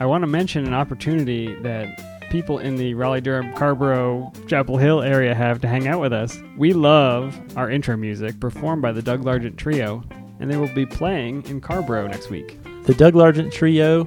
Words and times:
I 0.00 0.06
want 0.06 0.22
to 0.22 0.26
mention 0.26 0.66
an 0.66 0.72
opportunity 0.72 1.54
that 1.56 2.30
people 2.30 2.58
in 2.58 2.76
the 2.76 2.94
Raleigh 2.94 3.20
Durham, 3.20 3.52
Carrboro, 3.52 4.32
Chapel 4.46 4.78
Hill 4.78 5.02
area 5.02 5.34
have 5.34 5.60
to 5.60 5.68
hang 5.68 5.88
out 5.88 6.00
with 6.00 6.10
us. 6.10 6.38
We 6.56 6.72
love 6.72 7.38
our 7.54 7.70
intro 7.70 7.98
music 7.98 8.40
performed 8.40 8.80
by 8.80 8.92
the 8.92 9.02
Doug 9.02 9.24
Largent 9.24 9.58
Trio, 9.58 10.02
and 10.38 10.50
they 10.50 10.56
will 10.56 10.72
be 10.74 10.86
playing 10.86 11.44
in 11.48 11.60
Carrboro 11.60 12.06
next 12.06 12.30
week. 12.30 12.58
The 12.84 12.94
Doug 12.94 13.12
Largent 13.12 13.52
Trio, 13.52 14.04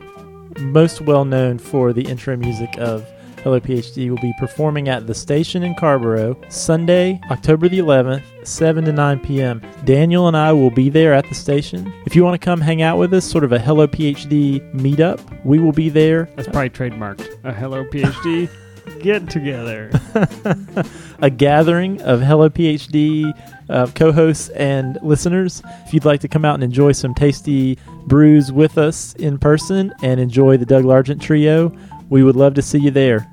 most 0.62 1.02
well 1.02 1.26
known 1.26 1.60
for 1.60 1.94
the 1.94 2.02
intro 2.02 2.36
music 2.38 2.76
of 2.80 3.08
Hello 3.44 3.60
PhD, 3.60 4.10
will 4.10 4.18
be 4.18 4.34
performing 4.40 4.90
at 4.90 5.06
the 5.06 5.14
station 5.14 5.62
in 5.62 5.76
Carrboro 5.76 6.36
Sunday, 6.50 7.22
October 7.30 7.70
the 7.70 7.78
11th, 7.78 8.24
7 8.48 8.86
to 8.86 8.92
9 8.92 9.20
p.m. 9.20 9.62
Daniel 9.86 10.28
and 10.28 10.38
I 10.38 10.52
will 10.52 10.72
be 10.72 10.90
there 10.90 11.14
at 11.14 11.28
the 11.28 11.36
station. 11.36 11.94
If 12.06 12.16
you 12.16 12.24
want 12.24 12.40
to 12.40 12.44
come 12.44 12.62
hang 12.62 12.82
out 12.82 12.98
with 12.98 13.14
us, 13.14 13.30
sort 13.30 13.44
of 13.44 13.52
a 13.52 13.60
Hello 13.60 13.88
PhD 13.88 14.60
meetup, 14.74 15.22
we 15.46 15.60
will 15.60 15.72
be 15.72 15.90
there. 15.90 16.30
That's 16.36 16.48
probably 16.48 16.70
trademarked. 16.70 17.44
A 17.44 17.54
Hello 17.54 17.84
PhD 17.86 18.50
get 19.02 19.30
together. 19.30 19.92
a 21.20 21.30
gathering 21.30 22.02
of 22.02 22.22
Hello 22.22 22.50
PhD 22.50 23.32
uh, 23.70 23.88
co 23.96 24.12
hosts 24.12 24.50
and 24.50 24.98
listeners. 25.02 25.62
If 25.86 25.94
you'd 25.94 26.06
like 26.06 26.22
to 26.22 26.28
come 26.28 26.46
out 26.46 26.56
and 26.56 26.64
enjoy 26.64 26.92
some 26.92 27.14
tasty 27.14 27.78
brews 28.06 28.52
with 28.52 28.78
us 28.78 29.14
in 29.16 29.38
person 29.38 29.94
and 30.02 30.20
enjoy 30.20 30.58
the 30.58 30.66
Doug 30.66 30.84
Largent 30.84 31.22
Trio, 31.22 31.76
we 32.10 32.24
would 32.24 32.36
love 32.36 32.54
to 32.56 32.62
see 32.62 32.80
you 32.80 32.92
there. 32.92 33.30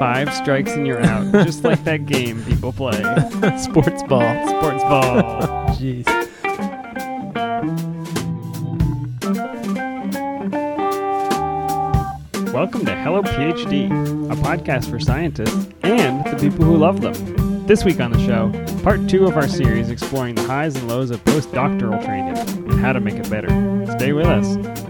Five 0.00 0.32
strikes 0.32 0.72
and 0.72 0.86
you're 0.86 1.02
out. 1.02 1.30
Just 1.44 1.62
like 1.62 1.84
that 1.84 2.06
game 2.06 2.42
people 2.46 2.72
play. 2.72 2.96
Sports 3.58 4.02
ball. 4.04 4.48
Sports 4.48 4.82
ball. 4.84 5.22
Jeez. 5.76 6.06
Welcome 12.54 12.86
to 12.86 12.96
Hello 12.96 13.22
PhD, 13.22 13.90
a 14.32 14.36
podcast 14.36 14.88
for 14.88 14.98
scientists 14.98 15.68
and 15.82 16.24
the 16.24 16.38
people 16.40 16.64
who 16.64 16.78
love 16.78 17.02
them. 17.02 17.66
This 17.66 17.84
week 17.84 18.00
on 18.00 18.10
the 18.10 18.24
show, 18.24 18.50
part 18.82 19.06
two 19.06 19.26
of 19.26 19.36
our 19.36 19.48
series 19.48 19.90
exploring 19.90 20.34
the 20.34 20.44
highs 20.44 20.76
and 20.76 20.88
lows 20.88 21.10
of 21.10 21.22
postdoctoral 21.26 22.02
training 22.02 22.38
and 22.70 22.80
how 22.80 22.94
to 22.94 23.00
make 23.00 23.16
it 23.16 23.28
better. 23.28 23.48
Stay 23.98 24.14
with 24.14 24.24
us. 24.24 24.89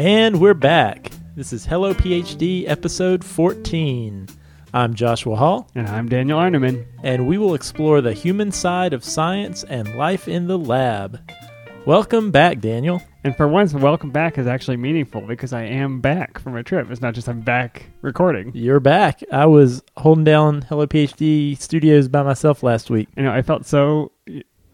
And 0.00 0.40
we're 0.40 0.54
back. 0.54 1.12
This 1.36 1.52
is 1.52 1.66
Hello 1.66 1.92
PhD 1.92 2.66
episode 2.66 3.22
14. 3.22 4.28
I'm 4.72 4.94
Joshua 4.94 5.36
Hall. 5.36 5.68
And 5.74 5.86
I'm 5.88 6.08
Daniel 6.08 6.38
Arneman. 6.38 6.86
And 7.02 7.28
we 7.28 7.36
will 7.36 7.52
explore 7.52 8.00
the 8.00 8.14
human 8.14 8.50
side 8.50 8.94
of 8.94 9.04
science 9.04 9.62
and 9.62 9.96
life 9.96 10.26
in 10.26 10.46
the 10.46 10.56
lab. 10.56 11.20
Welcome 11.84 12.30
back, 12.30 12.60
Daniel. 12.60 13.02
And 13.24 13.36
for 13.36 13.46
once, 13.46 13.74
welcome 13.74 14.10
back 14.10 14.38
is 14.38 14.46
actually 14.46 14.78
meaningful 14.78 15.20
because 15.20 15.52
I 15.52 15.64
am 15.64 16.00
back 16.00 16.38
from 16.38 16.56
a 16.56 16.62
trip. 16.62 16.90
It's 16.90 17.02
not 17.02 17.12
just 17.12 17.28
I'm 17.28 17.42
back 17.42 17.90
recording. 18.00 18.52
You're 18.54 18.80
back. 18.80 19.22
I 19.30 19.44
was 19.44 19.82
holding 19.98 20.24
down 20.24 20.62
Hello 20.62 20.86
PhD 20.86 21.60
studios 21.60 22.08
by 22.08 22.22
myself 22.22 22.62
last 22.62 22.88
week. 22.88 23.10
You 23.18 23.24
know, 23.24 23.32
I 23.32 23.42
felt 23.42 23.66
so 23.66 24.12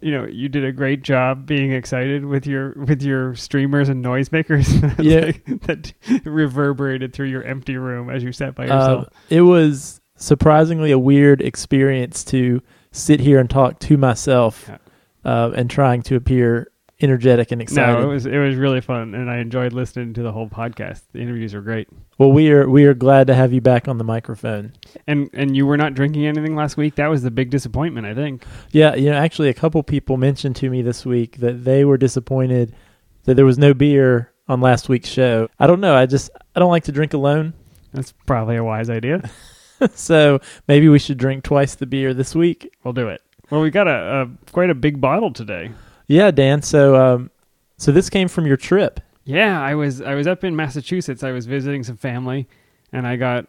you 0.00 0.12
know 0.12 0.26
you 0.26 0.48
did 0.48 0.64
a 0.64 0.72
great 0.72 1.02
job 1.02 1.46
being 1.46 1.72
excited 1.72 2.24
with 2.24 2.46
your 2.46 2.72
with 2.72 3.02
your 3.02 3.34
streamers 3.34 3.88
and 3.88 4.04
noisemakers 4.04 4.68
yeah. 5.02 5.26
like, 5.26 5.44
that 5.62 5.92
reverberated 6.24 7.12
through 7.12 7.26
your 7.26 7.42
empty 7.42 7.76
room 7.76 8.10
as 8.10 8.22
you 8.22 8.32
sat 8.32 8.54
by 8.54 8.64
yourself. 8.64 9.06
Uh, 9.06 9.10
it 9.30 9.42
was 9.42 10.00
surprisingly 10.16 10.90
a 10.90 10.98
weird 10.98 11.40
experience 11.40 12.24
to 12.24 12.62
sit 12.92 13.20
here 13.20 13.38
and 13.38 13.50
talk 13.50 13.78
to 13.78 13.96
myself 13.96 14.66
yeah. 14.68 14.78
uh, 15.24 15.50
and 15.54 15.70
trying 15.70 16.02
to 16.02 16.16
appear 16.16 16.70
energetic 17.00 17.52
and 17.52 17.60
excited. 17.60 18.00
No, 18.00 18.02
it 18.02 18.12
was 18.12 18.26
it 18.26 18.38
was 18.38 18.56
really 18.56 18.80
fun, 18.80 19.14
and 19.14 19.30
I 19.30 19.38
enjoyed 19.38 19.72
listening 19.72 20.14
to 20.14 20.22
the 20.22 20.32
whole 20.32 20.48
podcast. 20.48 21.02
The 21.12 21.20
interviews 21.20 21.54
were 21.54 21.60
great. 21.60 21.88
Well, 22.18 22.32
we 22.32 22.50
are 22.50 22.68
we 22.68 22.84
are 22.84 22.94
glad 22.94 23.26
to 23.28 23.34
have 23.34 23.52
you 23.52 23.60
back 23.60 23.88
on 23.88 23.98
the 23.98 24.04
microphone. 24.04 24.72
And 25.06 25.30
and 25.32 25.56
you 25.56 25.66
were 25.66 25.76
not 25.76 25.94
drinking 25.94 26.26
anything 26.26 26.56
last 26.56 26.76
week. 26.76 26.96
That 26.96 27.08
was 27.08 27.22
the 27.22 27.30
big 27.30 27.50
disappointment, 27.50 28.06
I 28.06 28.14
think. 28.14 28.44
Yeah, 28.70 28.94
you 28.94 29.10
know, 29.10 29.16
actually, 29.16 29.48
a 29.48 29.54
couple 29.54 29.82
people 29.82 30.16
mentioned 30.16 30.56
to 30.56 30.70
me 30.70 30.82
this 30.82 31.04
week 31.04 31.38
that 31.38 31.64
they 31.64 31.84
were 31.84 31.98
disappointed 31.98 32.74
that 33.24 33.34
there 33.34 33.44
was 33.44 33.58
no 33.58 33.74
beer 33.74 34.32
on 34.48 34.60
last 34.60 34.88
week's 34.88 35.08
show. 35.08 35.48
I 35.58 35.66
don't 35.66 35.80
know. 35.80 35.94
I 35.94 36.06
just 36.06 36.30
I 36.54 36.60
don't 36.60 36.70
like 36.70 36.84
to 36.84 36.92
drink 36.92 37.12
alone. 37.14 37.54
That's 37.92 38.12
probably 38.26 38.56
a 38.56 38.64
wise 38.64 38.90
idea. 38.90 39.28
so 39.94 40.40
maybe 40.68 40.88
we 40.88 40.98
should 40.98 41.18
drink 41.18 41.44
twice 41.44 41.74
the 41.74 41.86
beer 41.86 42.14
this 42.14 42.34
week. 42.34 42.70
We'll 42.82 42.94
do 42.94 43.08
it. 43.08 43.22
Well, 43.50 43.60
we 43.60 43.70
got 43.70 43.86
a, 43.86 44.22
a 44.22 44.50
quite 44.52 44.70
a 44.70 44.74
big 44.74 45.00
bottle 45.00 45.32
today. 45.32 45.70
Yeah, 46.06 46.30
Dan. 46.30 46.62
So, 46.62 46.96
um, 46.96 47.30
so 47.76 47.92
this 47.92 48.08
came 48.10 48.28
from 48.28 48.46
your 48.46 48.56
trip. 48.56 49.00
Yeah, 49.24 49.60
I 49.60 49.74
was 49.74 50.00
I 50.00 50.14
was 50.14 50.26
up 50.26 50.44
in 50.44 50.54
Massachusetts. 50.54 51.24
I 51.24 51.32
was 51.32 51.46
visiting 51.46 51.82
some 51.82 51.96
family, 51.96 52.48
and 52.92 53.06
I 53.06 53.16
got 53.16 53.46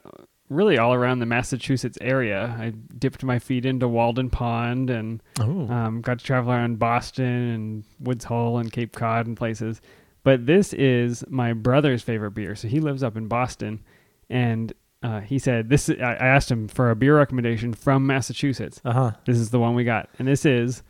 really 0.50 0.78
all 0.78 0.94
around 0.94 1.20
the 1.20 1.26
Massachusetts 1.26 1.98
area. 2.02 2.56
I 2.60 2.72
dipped 2.98 3.24
my 3.24 3.38
feet 3.38 3.66
into 3.66 3.88
Walden 3.88 4.30
Pond 4.30 4.90
and 4.90 5.22
um, 5.70 6.02
got 6.02 6.20
to 6.20 6.26
travel 6.26 6.52
around 6.52 6.80
Boston 6.80 7.26
and 7.26 7.84
Woods 8.00 8.26
Hole 8.26 8.58
and 8.58 8.72
Cape 8.72 8.96
Cod 8.96 9.28
and 9.28 9.36
places. 9.38 9.82
But 10.24 10.46
this 10.46 10.74
is 10.74 11.24
my 11.30 11.54
brother's 11.54 12.02
favorite 12.02 12.32
beer. 12.32 12.56
So 12.56 12.68
he 12.68 12.80
lives 12.80 13.04
up 13.04 13.16
in 13.16 13.28
Boston, 13.28 13.84
and 14.30 14.74
uh, 15.04 15.20
he 15.20 15.38
said 15.38 15.70
this. 15.70 15.90
I 15.90 16.16
asked 16.16 16.50
him 16.50 16.68
for 16.68 16.90
a 16.90 16.96
beer 16.96 17.16
recommendation 17.18 17.74
from 17.74 18.08
Massachusetts. 18.08 18.82
Uh 18.84 18.94
huh. 18.94 19.12
This 19.26 19.38
is 19.38 19.52
the 19.52 19.60
one 19.60 19.76
we 19.76 19.84
got, 19.84 20.10
and 20.18 20.28
this 20.28 20.44
is 20.44 20.82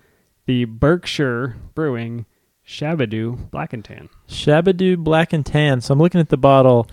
the 0.47 0.65
Berkshire 0.65 1.55
Brewing 1.75 2.25
Shabadoo 2.65 3.51
Black 3.51 3.73
and 3.73 3.85
Tan. 3.85 4.09
Shabadoo 4.27 4.97
Black 4.97 5.31
and 5.33 5.45
Tan. 5.45 5.81
So 5.81 5.93
I'm 5.93 5.99
looking 5.99 6.19
at 6.19 6.29
the 6.29 6.37
bottle, 6.37 6.87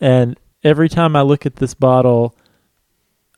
and 0.00 0.38
every 0.64 0.88
time 0.88 1.14
I 1.14 1.22
look 1.22 1.44
at 1.44 1.56
this 1.56 1.74
bottle, 1.74 2.34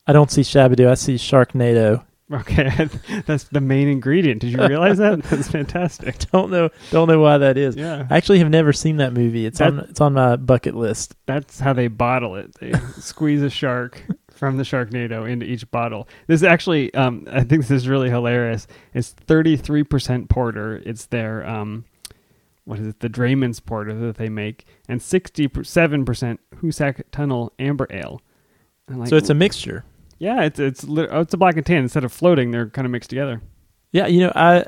I 0.06 0.12
don't 0.12 0.30
see 0.30 0.42
Shabadoo. 0.42 0.88
I 0.88 0.94
see 0.94 1.16
Sharknado. 1.16 2.04
Okay, 2.32 2.88
that's 3.26 3.44
the 3.44 3.60
main 3.60 3.88
ingredient. 3.88 4.40
Did 4.40 4.52
you 4.52 4.66
realize 4.66 4.96
that? 4.98 5.22
That's 5.24 5.48
fantastic. 5.48 6.18
don't 6.30 6.50
know. 6.50 6.70
Don't 6.90 7.06
know 7.06 7.20
why 7.20 7.36
that 7.36 7.58
is. 7.58 7.76
Yeah, 7.76 8.06
I 8.08 8.16
actually 8.16 8.38
have 8.38 8.48
never 8.48 8.72
seen 8.72 8.98
that 8.98 9.12
movie. 9.12 9.44
It's 9.44 9.58
that, 9.58 9.68
on. 9.68 9.78
It's 9.80 10.00
on 10.00 10.14
my 10.14 10.36
bucket 10.36 10.74
list. 10.74 11.14
That's 11.26 11.60
how 11.60 11.74
they 11.74 11.88
bottle 11.88 12.36
it. 12.36 12.54
They 12.54 12.72
squeeze 12.98 13.42
a 13.42 13.50
shark 13.50 14.02
from 14.42 14.56
the 14.56 14.64
Sharknado 14.64 15.30
into 15.30 15.46
each 15.46 15.70
bottle. 15.70 16.08
This 16.26 16.40
is 16.40 16.42
actually, 16.42 16.92
um, 16.94 17.28
I 17.30 17.44
think 17.44 17.62
this 17.62 17.70
is 17.70 17.86
really 17.86 18.10
hilarious. 18.10 18.66
It's 18.92 19.14
33% 19.14 20.28
porter. 20.28 20.82
It's 20.84 21.06
their, 21.06 21.46
um, 21.48 21.84
what 22.64 22.80
is 22.80 22.88
it, 22.88 22.98
the 22.98 23.08
Drayman's 23.08 23.60
porter 23.60 23.94
that 23.94 24.16
they 24.16 24.28
make, 24.28 24.66
and 24.88 25.00
67% 25.00 26.38
Hoosac 26.56 27.02
Tunnel 27.12 27.52
Amber 27.60 27.86
Ale. 27.92 28.20
Like, 28.88 29.10
so 29.10 29.16
it's 29.16 29.30
a 29.30 29.34
mixture. 29.34 29.84
Yeah, 30.18 30.42
it's 30.42 30.58
it's 30.58 30.84
oh, 30.88 31.20
it's 31.20 31.34
a 31.34 31.36
black 31.36 31.56
and 31.56 31.64
tan 31.64 31.84
instead 31.84 32.02
of 32.02 32.12
floating. 32.12 32.50
They're 32.50 32.68
kind 32.68 32.84
of 32.84 32.90
mixed 32.90 33.10
together. 33.10 33.40
Yeah, 33.92 34.08
you 34.08 34.22
know, 34.22 34.32
I 34.34 34.64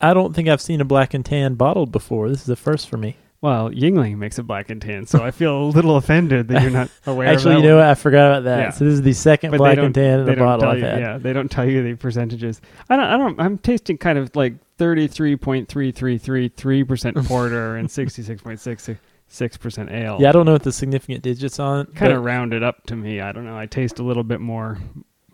I 0.00 0.14
don't 0.14 0.34
think 0.34 0.48
I've 0.48 0.60
seen 0.60 0.80
a 0.80 0.84
black 0.84 1.14
and 1.14 1.24
tan 1.24 1.54
bottled 1.54 1.92
before. 1.92 2.28
This 2.28 2.40
is 2.40 2.46
the 2.46 2.56
first 2.56 2.88
for 2.88 2.96
me. 2.96 3.16
Well, 3.42 3.70
Yuengling 3.70 4.18
makes 4.18 4.38
it 4.38 4.44
black 4.44 4.70
and 4.70 4.80
tan, 4.80 5.04
so 5.04 5.20
I 5.20 5.32
feel 5.32 5.64
a 5.64 5.64
little 5.64 5.96
offended 5.96 6.46
that 6.48 6.62
you're 6.62 6.70
not 6.70 6.88
aware. 7.06 7.26
Actually, 7.26 7.56
you 7.56 7.62
know 7.62 7.76
what? 7.78 7.86
I 7.86 7.94
forgot 7.94 8.30
about 8.30 8.44
that. 8.44 8.58
Yeah. 8.58 8.70
So 8.70 8.84
this 8.84 8.94
is 8.94 9.02
the 9.02 9.12
second 9.12 9.50
but 9.50 9.58
black 9.58 9.78
and 9.78 9.92
tan 9.92 10.20
in 10.20 10.26
the 10.26 10.36
bottle 10.36 10.68
I've 10.68 10.78
you, 10.78 10.84
had. 10.84 11.00
Yeah, 11.00 11.18
they 11.18 11.32
don't 11.32 11.50
tell 11.50 11.68
you 11.68 11.82
the 11.82 11.96
percentages. 11.96 12.60
I 12.88 12.96
don't. 12.96 13.04
I 13.04 13.16
don't. 13.16 13.40
I'm 13.40 13.58
tasting 13.58 13.98
kind 13.98 14.16
of 14.16 14.34
like 14.36 14.54
thirty 14.78 15.08
three 15.08 15.34
point 15.34 15.68
three 15.68 15.90
three 15.90 16.18
three 16.18 16.50
three 16.50 16.84
percent 16.84 17.16
porter 17.26 17.76
and 17.76 17.90
sixty 17.90 18.22
six 18.22 18.40
point 18.40 18.60
six 18.60 18.88
six 19.26 19.56
percent 19.56 19.90
ale. 19.90 20.18
Yeah, 20.20 20.28
I 20.28 20.32
don't 20.32 20.46
know 20.46 20.52
what 20.52 20.62
the 20.62 20.70
significant 20.70 21.24
digits 21.24 21.58
on. 21.58 21.86
Kind 21.86 22.12
of 22.12 22.24
rounded 22.24 22.62
up 22.62 22.86
to 22.86 22.96
me. 22.96 23.20
I 23.20 23.32
don't 23.32 23.44
know. 23.44 23.58
I 23.58 23.66
taste 23.66 23.98
a 23.98 24.04
little 24.04 24.22
bit 24.22 24.40
more 24.40 24.78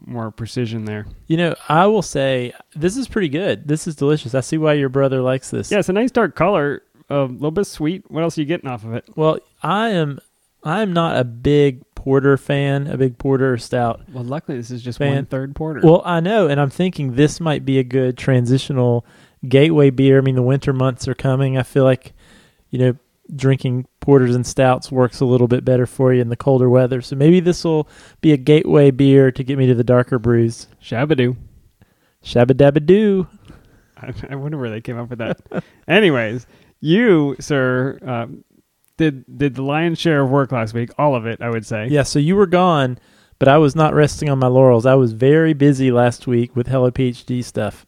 more 0.06 0.30
precision 0.30 0.84
there. 0.86 1.06
You 1.26 1.36
know, 1.36 1.54
I 1.68 1.86
will 1.86 2.02
say 2.02 2.52
this 2.74 2.96
is 2.96 3.06
pretty 3.06 3.28
good. 3.28 3.68
This 3.68 3.86
is 3.86 3.94
delicious. 3.94 4.34
I 4.34 4.40
see 4.40 4.56
why 4.56 4.72
your 4.74 4.88
brother 4.88 5.20
likes 5.20 5.50
this. 5.50 5.70
Yeah, 5.70 5.78
it's 5.78 5.88
a 5.88 5.92
nice 5.92 6.10
dark 6.10 6.34
color 6.34 6.82
a 7.08 7.22
little 7.22 7.50
bit 7.50 7.66
sweet. 7.66 8.10
What 8.10 8.22
else 8.22 8.36
are 8.38 8.40
you 8.40 8.46
getting 8.46 8.68
off 8.68 8.84
of 8.84 8.94
it? 8.94 9.04
Well, 9.16 9.38
I 9.62 9.90
am 9.90 10.18
I 10.62 10.82
am 10.82 10.92
not 10.92 11.16
a 11.16 11.24
big 11.24 11.82
porter 11.94 12.36
fan, 12.36 12.86
a 12.86 12.96
big 12.96 13.18
porter 13.18 13.52
or 13.52 13.58
stout. 13.58 14.00
Well, 14.12 14.24
luckily 14.24 14.56
this 14.58 14.70
is 14.70 14.82
just 14.82 14.98
fan. 14.98 15.14
one 15.14 15.26
third 15.26 15.54
porter. 15.54 15.80
Well, 15.82 16.02
I 16.04 16.20
know, 16.20 16.48
and 16.48 16.60
I'm 16.60 16.70
thinking 16.70 17.14
this 17.14 17.40
might 17.40 17.64
be 17.64 17.78
a 17.78 17.84
good 17.84 18.18
transitional 18.18 19.04
gateway 19.46 19.90
beer. 19.90 20.18
I 20.18 20.20
mean, 20.20 20.34
the 20.34 20.42
winter 20.42 20.72
months 20.72 21.08
are 21.08 21.14
coming. 21.14 21.56
I 21.56 21.62
feel 21.62 21.84
like, 21.84 22.12
you 22.70 22.78
know, 22.78 22.96
drinking 23.34 23.86
porters 24.00 24.34
and 24.34 24.46
stouts 24.46 24.90
works 24.90 25.20
a 25.20 25.24
little 25.24 25.48
bit 25.48 25.64
better 25.64 25.86
for 25.86 26.12
you 26.12 26.20
in 26.20 26.28
the 26.28 26.36
colder 26.36 26.70
weather. 26.70 27.02
So 27.02 27.14
maybe 27.14 27.40
this 27.40 27.62
will 27.64 27.88
be 28.20 28.32
a 28.32 28.36
gateway 28.36 28.90
beer 28.90 29.30
to 29.30 29.44
get 29.44 29.58
me 29.58 29.66
to 29.66 29.74
the 29.74 29.84
darker 29.84 30.18
brews. 30.18 30.66
Shabadoo. 30.82 31.36
Shabadabadoo. 32.24 33.28
I, 33.96 34.14
I 34.30 34.34
wonder 34.36 34.58
where 34.58 34.70
they 34.70 34.80
came 34.80 34.98
up 34.98 35.10
with 35.10 35.18
that. 35.18 35.40
Anyways, 35.86 36.46
you, 36.80 37.36
sir, 37.40 37.98
um, 38.02 38.44
did 38.96 39.24
did 39.38 39.54
the 39.54 39.62
lion's 39.62 39.98
share 39.98 40.22
of 40.22 40.30
work 40.30 40.52
last 40.52 40.74
week, 40.74 40.90
all 40.98 41.14
of 41.14 41.26
it, 41.26 41.40
I 41.40 41.48
would 41.50 41.66
say. 41.66 41.88
Yeah, 41.88 42.02
so 42.02 42.18
you 42.18 42.36
were 42.36 42.46
gone, 42.46 42.98
but 43.38 43.48
I 43.48 43.58
was 43.58 43.74
not 43.74 43.94
resting 43.94 44.28
on 44.28 44.38
my 44.38 44.48
laurels. 44.48 44.86
I 44.86 44.94
was 44.94 45.12
very 45.12 45.54
busy 45.54 45.90
last 45.90 46.26
week 46.26 46.54
with 46.54 46.66
Hello 46.66 46.90
PhD 46.90 47.42
stuff. 47.42 47.86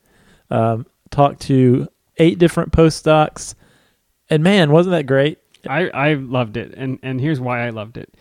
Um, 0.51 0.87
talked 1.11 1.43
to 1.43 1.89
eight 2.17 2.39
different 2.39 2.73
postdocs, 2.73 3.55
and 4.29 4.43
man, 4.43 4.71
wasn't 4.71 4.93
that 4.93 5.07
great? 5.07 5.39
I 5.69 5.89
I 5.89 6.15
loved 6.15 6.57
it, 6.57 6.73
and 6.77 6.99
and 7.03 7.21
here's 7.21 7.41
why 7.41 7.67
I 7.67 7.71
loved 7.71 7.97
it. 7.99 8.15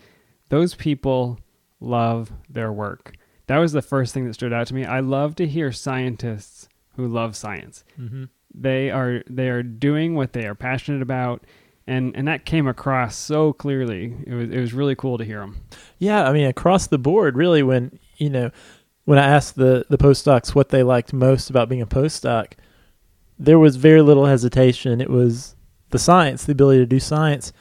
Those 0.48 0.74
people 0.74 1.38
love 1.80 2.32
their 2.48 2.72
work. 2.72 3.14
That 3.46 3.58
was 3.58 3.72
the 3.72 3.82
first 3.82 4.14
thing 4.14 4.26
that 4.26 4.34
stood 4.34 4.52
out 4.52 4.66
to 4.68 4.74
me. 4.74 4.84
I 4.84 5.00
love 5.00 5.34
to 5.36 5.46
hear 5.46 5.72
scientists 5.72 6.68
who 6.96 7.08
love 7.08 7.34
science. 7.34 7.84
Mm-hmm. 7.98 8.24
They 8.54 8.90
are 8.90 9.22
they 9.28 9.48
are 9.48 9.62
doing 9.62 10.14
what 10.14 10.32
they 10.32 10.46
are 10.46 10.54
passionate 10.54 11.02
about, 11.02 11.44
and 11.86 12.14
and 12.16 12.26
that 12.28 12.44
came 12.44 12.66
across 12.66 13.16
so 13.16 13.52
clearly. 13.52 14.16
It 14.26 14.34
was 14.34 14.50
it 14.50 14.60
was 14.60 14.72
really 14.72 14.94
cool 14.94 15.18
to 15.18 15.24
hear 15.24 15.40
them. 15.40 15.62
Yeah, 15.98 16.28
I 16.28 16.32
mean 16.32 16.46
across 16.46 16.86
the 16.86 16.98
board, 16.98 17.36
really. 17.36 17.62
When 17.62 17.98
you 18.16 18.30
know, 18.30 18.50
when 19.04 19.18
I 19.18 19.26
asked 19.26 19.56
the 19.56 19.84
the 19.88 19.98
postdocs 19.98 20.54
what 20.54 20.70
they 20.70 20.82
liked 20.82 21.12
most 21.12 21.50
about 21.50 21.68
being 21.68 21.82
a 21.82 21.86
postdoc, 21.86 22.52
there 23.38 23.58
was 23.58 23.76
very 23.76 24.02
little 24.02 24.26
hesitation. 24.26 25.00
It 25.00 25.10
was 25.10 25.54
the 25.90 25.98
science, 25.98 26.44
the 26.44 26.52
ability 26.52 26.80
to 26.80 26.86
do 26.86 27.00
science. 27.00 27.52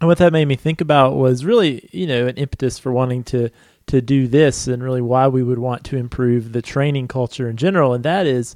And 0.00 0.06
what 0.06 0.18
that 0.18 0.32
made 0.32 0.46
me 0.46 0.54
think 0.54 0.80
about 0.80 1.16
was 1.16 1.44
really, 1.44 1.88
you 1.92 2.06
know, 2.06 2.26
an 2.26 2.36
impetus 2.36 2.78
for 2.78 2.92
wanting 2.92 3.24
to 3.24 3.50
to 3.88 4.00
do 4.00 4.28
this 4.28 4.68
and 4.68 4.82
really 4.82 5.00
why 5.00 5.26
we 5.26 5.42
would 5.42 5.58
want 5.58 5.82
to 5.82 5.96
improve 5.96 6.52
the 6.52 6.62
training 6.62 7.08
culture 7.08 7.48
in 7.48 7.56
general. 7.56 7.94
And 7.94 8.04
that 8.04 8.26
is 8.26 8.54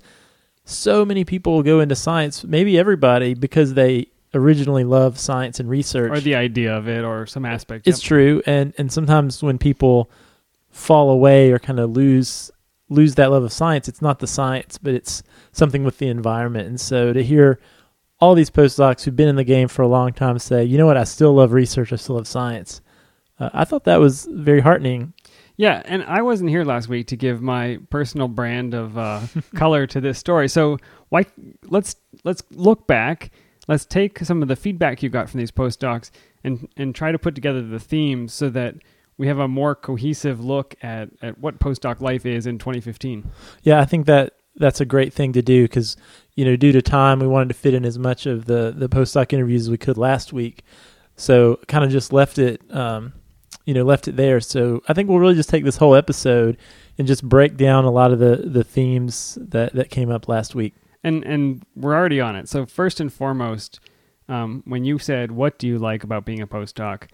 so 0.64 1.04
many 1.04 1.24
people 1.24 1.62
go 1.62 1.80
into 1.80 1.94
science, 1.96 2.44
maybe 2.44 2.78
everybody, 2.78 3.34
because 3.34 3.74
they 3.74 4.06
originally 4.34 4.84
love 4.84 5.18
science 5.18 5.60
and 5.60 5.68
research. 5.68 6.10
Or 6.10 6.20
the 6.20 6.34
idea 6.36 6.74
of 6.76 6.88
it 6.88 7.04
or 7.04 7.26
some 7.26 7.44
aspect. 7.44 7.86
Of 7.86 7.90
it. 7.90 7.94
It's 7.96 8.02
Yep. 8.02 8.08
true. 8.08 8.42
And 8.46 8.72
and 8.78 8.90
sometimes 8.92 9.42
when 9.42 9.58
people 9.58 10.10
fall 10.70 11.10
away 11.10 11.50
or 11.52 11.58
kind 11.58 11.78
of 11.78 11.90
lose 11.90 12.50
lose 12.88 13.14
that 13.16 13.30
love 13.30 13.42
of 13.42 13.52
science, 13.52 13.88
it's 13.88 14.02
not 14.02 14.18
the 14.18 14.26
science, 14.26 14.78
but 14.78 14.92
it's 14.94 15.22
something 15.52 15.82
with 15.84 15.98
the 15.98 16.08
environment. 16.08 16.68
And 16.68 16.80
so 16.80 17.12
to 17.12 17.22
hear 17.22 17.58
all 18.20 18.34
these 18.34 18.50
postdocs 18.50 19.02
who've 19.04 19.16
been 19.16 19.28
in 19.28 19.36
the 19.36 19.44
game 19.44 19.66
for 19.66 19.82
a 19.82 19.88
long 19.88 20.12
time 20.12 20.38
say, 20.38 20.62
you 20.64 20.76
know 20.78 20.86
what, 20.86 20.96
I 20.98 21.04
still 21.04 21.32
love 21.34 21.52
research, 21.52 21.92
I 21.92 21.96
still 21.96 22.16
love 22.16 22.26
science. 22.28 22.80
Uh, 23.40 23.48
I 23.54 23.64
thought 23.64 23.84
that 23.84 23.98
was 23.98 24.28
very 24.30 24.60
heartening. 24.60 25.14
Yeah, 25.56 25.82
and 25.84 26.02
I 26.04 26.22
wasn't 26.22 26.50
here 26.50 26.64
last 26.64 26.88
week 26.88 27.08
to 27.08 27.16
give 27.16 27.42
my 27.42 27.78
personal 27.90 28.28
brand 28.28 28.74
of 28.74 28.96
uh, 28.96 29.20
color 29.54 29.86
to 29.88 30.00
this 30.00 30.18
story. 30.18 30.48
So 30.48 30.78
why 31.08 31.26
let's 31.64 31.96
let's 32.24 32.42
look 32.50 32.86
back. 32.86 33.30
Let's 33.68 33.84
take 33.84 34.18
some 34.20 34.42
of 34.42 34.48
the 34.48 34.56
feedback 34.56 35.02
you 35.02 35.08
got 35.08 35.30
from 35.30 35.38
these 35.38 35.50
postdocs 35.50 36.10
and 36.42 36.68
and 36.76 36.94
try 36.94 37.12
to 37.12 37.18
put 37.18 37.34
together 37.34 37.62
the 37.62 37.78
themes 37.78 38.32
so 38.32 38.48
that 38.50 38.76
we 39.18 39.26
have 39.28 39.38
a 39.38 39.48
more 39.48 39.74
cohesive 39.74 40.44
look 40.44 40.74
at, 40.82 41.10
at 41.20 41.38
what 41.38 41.60
postdoc 41.60 42.00
life 42.00 42.26
is 42.26 42.46
in 42.46 42.58
2015. 42.58 43.30
Yeah, 43.62 43.78
I 43.80 43.84
think 43.84 44.06
that 44.06 44.32
that's 44.56 44.80
a 44.80 44.84
great 44.84 45.12
thing 45.12 45.32
to 45.32 45.42
do 45.42 45.64
because 45.64 45.96
you 46.34 46.44
know 46.44 46.56
due 46.56 46.72
to 46.72 46.82
time 46.82 47.20
we 47.20 47.26
wanted 47.26 47.48
to 47.48 47.54
fit 47.54 47.74
in 47.74 47.84
as 47.84 47.98
much 47.98 48.26
of 48.26 48.46
the 48.46 48.74
the 48.76 48.88
postdoc 48.88 49.32
interviews 49.32 49.62
as 49.62 49.70
we 49.70 49.78
could 49.78 49.98
last 49.98 50.32
week, 50.32 50.64
so 51.16 51.60
kind 51.68 51.84
of 51.84 51.90
just 51.90 52.12
left 52.12 52.38
it 52.38 52.62
um, 52.74 53.12
you 53.64 53.74
know 53.74 53.84
left 53.84 54.08
it 54.08 54.16
there. 54.16 54.40
So 54.40 54.82
I 54.88 54.92
think 54.92 55.08
we'll 55.08 55.18
really 55.18 55.34
just 55.34 55.48
take 55.48 55.64
this 55.64 55.76
whole 55.76 55.94
episode 55.94 56.56
and 56.98 57.06
just 57.06 57.28
break 57.28 57.56
down 57.56 57.84
a 57.84 57.90
lot 57.90 58.12
of 58.12 58.18
the 58.18 58.36
the 58.36 58.64
themes 58.64 59.38
that 59.40 59.74
that 59.74 59.90
came 59.90 60.10
up 60.10 60.28
last 60.28 60.54
week. 60.54 60.74
And 61.04 61.24
and 61.24 61.64
we're 61.76 61.94
already 61.94 62.20
on 62.20 62.36
it. 62.36 62.48
So 62.48 62.66
first 62.66 63.00
and 63.00 63.12
foremost, 63.12 63.80
um, 64.28 64.62
when 64.66 64.84
you 64.84 64.98
said 64.98 65.32
what 65.32 65.58
do 65.58 65.66
you 65.66 65.78
like 65.78 66.04
about 66.04 66.24
being 66.24 66.40
a 66.40 66.46
postdoc, 66.46 67.04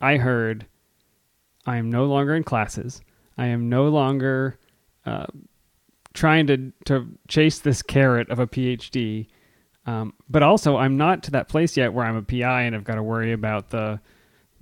I 0.00 0.16
heard 0.16 0.66
I 1.66 1.76
am 1.76 1.90
no 1.90 2.04
longer 2.04 2.34
in 2.34 2.44
classes. 2.44 3.00
I 3.36 3.46
am 3.46 3.68
no 3.68 3.88
longer 3.88 4.58
uh, 5.06 5.26
trying 6.12 6.46
to 6.46 6.72
to 6.86 7.08
chase 7.28 7.58
this 7.58 7.82
carrot 7.82 8.30
of 8.30 8.38
a 8.38 8.46
PhD. 8.46 9.26
Um, 9.86 10.14
but 10.30 10.42
also, 10.42 10.78
I'm 10.78 10.96
not 10.96 11.22
to 11.24 11.30
that 11.32 11.48
place 11.48 11.76
yet 11.76 11.92
where 11.92 12.06
I'm 12.06 12.16
a 12.16 12.22
PI 12.22 12.62
and 12.62 12.74
I've 12.74 12.84
got 12.84 12.94
to 12.94 13.02
worry 13.02 13.32
about 13.32 13.70
the 13.70 14.00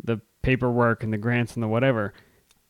the 0.02 0.20
paperwork 0.42 1.02
and 1.02 1.12
the 1.12 1.18
grants 1.18 1.54
and 1.54 1.62
the 1.62 1.68
whatever. 1.68 2.12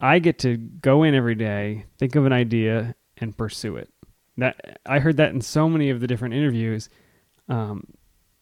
I 0.00 0.18
get 0.18 0.38
to 0.40 0.56
go 0.56 1.02
in 1.04 1.14
every 1.14 1.34
day, 1.34 1.86
think 1.98 2.16
of 2.16 2.26
an 2.26 2.32
idea, 2.32 2.94
and 3.18 3.36
pursue 3.36 3.76
it. 3.76 3.88
That 4.36 4.80
I 4.86 4.98
heard 4.98 5.16
that 5.18 5.32
in 5.32 5.40
so 5.40 5.68
many 5.68 5.90
of 5.90 6.00
the 6.00 6.06
different 6.06 6.34
interviews. 6.34 6.88
Um, 7.48 7.86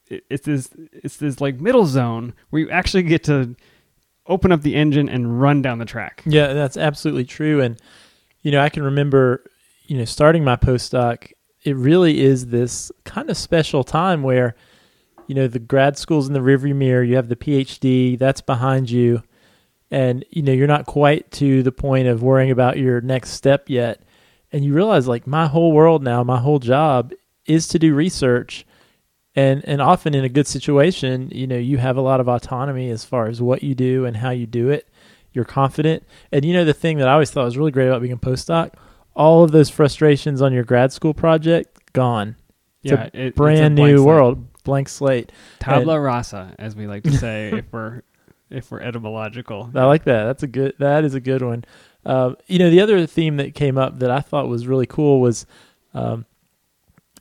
it, 0.06 0.24
it's 0.30 0.46
this 0.46 0.70
it's 0.92 1.16
this 1.16 1.40
like 1.40 1.60
middle 1.60 1.86
zone 1.86 2.34
where 2.50 2.62
you 2.62 2.70
actually 2.70 3.02
get 3.02 3.24
to 3.24 3.56
open 4.26 4.52
up 4.52 4.62
the 4.62 4.76
engine 4.76 5.08
and 5.08 5.40
run 5.40 5.60
down 5.62 5.78
the 5.78 5.84
track. 5.84 6.22
Yeah, 6.24 6.52
that's 6.52 6.76
absolutely 6.76 7.24
true. 7.24 7.60
And 7.60 7.80
you 8.42 8.50
know, 8.50 8.60
I 8.60 8.68
can 8.68 8.82
remember 8.82 9.44
you 9.86 9.98
know 9.98 10.04
starting 10.04 10.44
my 10.44 10.56
postdoc. 10.56 11.32
It 11.62 11.76
really 11.76 12.22
is 12.22 12.46
this 12.46 12.90
kind 13.04 13.28
of 13.28 13.36
special 13.36 13.84
time 13.84 14.22
where 14.22 14.54
you 15.30 15.36
know 15.36 15.46
the 15.46 15.60
grad 15.60 15.96
school's 15.96 16.26
in 16.26 16.34
the 16.34 16.40
rearview 16.40 16.74
mirror. 16.74 17.04
You 17.04 17.14
have 17.14 17.28
the 17.28 17.36
PhD 17.36 18.18
that's 18.18 18.40
behind 18.40 18.90
you, 18.90 19.22
and 19.88 20.24
you 20.30 20.42
know 20.42 20.50
you're 20.52 20.66
not 20.66 20.86
quite 20.86 21.30
to 21.32 21.62
the 21.62 21.70
point 21.70 22.08
of 22.08 22.20
worrying 22.20 22.50
about 22.50 22.78
your 22.78 23.00
next 23.00 23.30
step 23.30 23.70
yet. 23.70 24.02
And 24.50 24.64
you 24.64 24.74
realize 24.74 25.06
like 25.06 25.28
my 25.28 25.46
whole 25.46 25.70
world 25.70 26.02
now, 26.02 26.24
my 26.24 26.40
whole 26.40 26.58
job 26.58 27.12
is 27.46 27.68
to 27.68 27.78
do 27.78 27.94
research. 27.94 28.66
And 29.36 29.62
and 29.68 29.80
often 29.80 30.16
in 30.16 30.24
a 30.24 30.28
good 30.28 30.48
situation, 30.48 31.28
you 31.32 31.46
know, 31.46 31.56
you 31.56 31.78
have 31.78 31.96
a 31.96 32.00
lot 32.00 32.18
of 32.18 32.28
autonomy 32.28 32.90
as 32.90 33.04
far 33.04 33.28
as 33.28 33.40
what 33.40 33.62
you 33.62 33.76
do 33.76 34.04
and 34.06 34.16
how 34.16 34.30
you 34.30 34.48
do 34.48 34.68
it. 34.70 34.88
You're 35.32 35.44
confident. 35.44 36.02
And 36.32 36.44
you 36.44 36.52
know 36.54 36.64
the 36.64 36.74
thing 36.74 36.98
that 36.98 37.06
I 37.06 37.12
always 37.12 37.30
thought 37.30 37.44
was 37.44 37.56
really 37.56 37.70
great 37.70 37.86
about 37.86 38.02
being 38.02 38.12
a 38.12 38.18
postdoc, 38.18 38.72
all 39.14 39.44
of 39.44 39.52
those 39.52 39.70
frustrations 39.70 40.42
on 40.42 40.52
your 40.52 40.64
grad 40.64 40.92
school 40.92 41.14
project 41.14 41.92
gone. 41.92 42.34
It's 42.82 42.90
yeah, 42.90 43.02
a 43.02 43.06
it- 43.06 43.12
it's 43.14 43.36
a 43.36 43.38
brand 43.38 43.74
new 43.76 44.02
world, 44.04 44.44
blank 44.60 44.88
slate. 44.88 45.32
Tabla 45.60 46.02
rasa, 46.02 46.54
as 46.58 46.76
we 46.76 46.86
like 46.86 47.02
to 47.04 47.12
say, 47.12 47.50
if 47.52 47.72
we're 47.72 48.02
if 48.50 48.70
we're 48.70 48.80
etymological. 48.80 49.70
I 49.74 49.84
like 49.84 50.04
that. 50.04 50.24
That's 50.24 50.42
a 50.42 50.46
good. 50.46 50.74
That 50.78 51.04
is 51.04 51.14
a 51.14 51.20
good 51.20 51.42
one. 51.42 51.64
Um, 52.04 52.36
you 52.46 52.58
know, 52.58 52.70
the 52.70 52.80
other 52.80 53.06
theme 53.06 53.36
that 53.36 53.54
came 53.54 53.78
up 53.78 53.98
that 54.00 54.10
I 54.10 54.20
thought 54.20 54.48
was 54.48 54.66
really 54.66 54.86
cool 54.86 55.20
was, 55.20 55.46
um, 55.94 56.24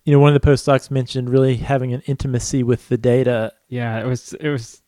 you 0.06 0.13
know, 0.13 0.19
one 0.19 0.33
of 0.33 0.41
the 0.41 0.47
postdocs 0.47 0.89
mentioned 0.89 1.30
really 1.30 1.57
having 1.57 1.94
an 1.94 2.01
intimacy 2.07 2.63
with 2.63 2.88
the 2.89 2.97
data. 2.97 3.53
Yeah, 3.68 4.00
it 4.00 4.06
was 4.06 4.33
it 4.33 4.50
was 4.50 4.81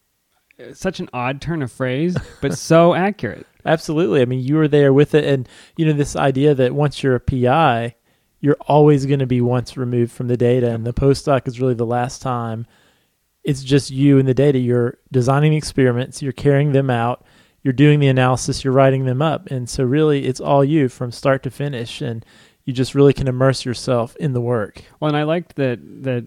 such 0.74 1.00
an 1.00 1.10
odd 1.14 1.42
turn 1.42 1.62
of 1.62 1.72
phrase, 1.72 2.18
but 2.42 2.58
so 2.58 2.94
accurate. 2.94 3.46
Absolutely. 3.66 4.22
I 4.22 4.26
mean, 4.26 4.40
you 4.40 4.56
were 4.56 4.68
there 4.68 4.92
with 4.94 5.14
it, 5.14 5.26
and 5.26 5.48
you 5.76 5.86
know, 5.86 5.94
this 5.94 6.16
idea 6.16 6.56
that 6.56 6.74
once 6.74 7.04
you're 7.04 7.16
a 7.16 7.20
PI, 7.20 7.96
you're 8.42 8.58
always 8.62 9.06
going 9.06 9.20
to 9.20 9.28
be 9.28 9.40
once 9.40 9.78
removed 9.78 10.12
from 10.12 10.28
the 10.28 10.36
data, 10.36 10.74
and 10.74 10.86
the 10.86 10.94
postdoc 10.94 11.48
is 11.48 11.62
really 11.62 11.76
the 11.76 11.86
last 11.86 12.22
time. 12.22 12.66
It's 13.44 13.64
just 13.64 13.92
you 13.92 14.20
and 14.20 14.28
the 14.28 14.34
data. 14.34 14.60
You're 14.60 14.98
designing 15.12 15.54
experiments, 15.54 16.22
you're 16.22 16.34
carrying 16.34 16.74
them 16.74 16.90
out, 16.90 17.24
you're 17.62 17.72
doing 17.72 18.00
the 18.00 18.08
analysis, 18.08 18.64
you're 18.64 18.74
writing 18.74 19.06
them 19.06 19.22
up, 19.22 19.50
and 19.50 19.70
so 19.70 19.84
really, 19.84 20.26
it's 20.26 20.42
all 20.42 20.66
you 20.66 20.90
from 20.90 21.12
start 21.12 21.44
to 21.44 21.52
finish, 21.52 22.02
and 22.02 22.26
you 22.66 22.74
just 22.74 22.96
really 22.96 23.14
can 23.14 23.28
immerse 23.28 23.64
yourself 23.64 24.16
in 24.18 24.34
the 24.34 24.42
work. 24.42 24.84
Well, 25.00 25.10
and 25.10 25.18
I 25.18 25.24
liked 25.24 25.56
that 25.56 25.80
that 26.04 26.26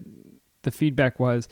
the 0.63 0.71
feedback 0.71 1.19
was, 1.19 1.49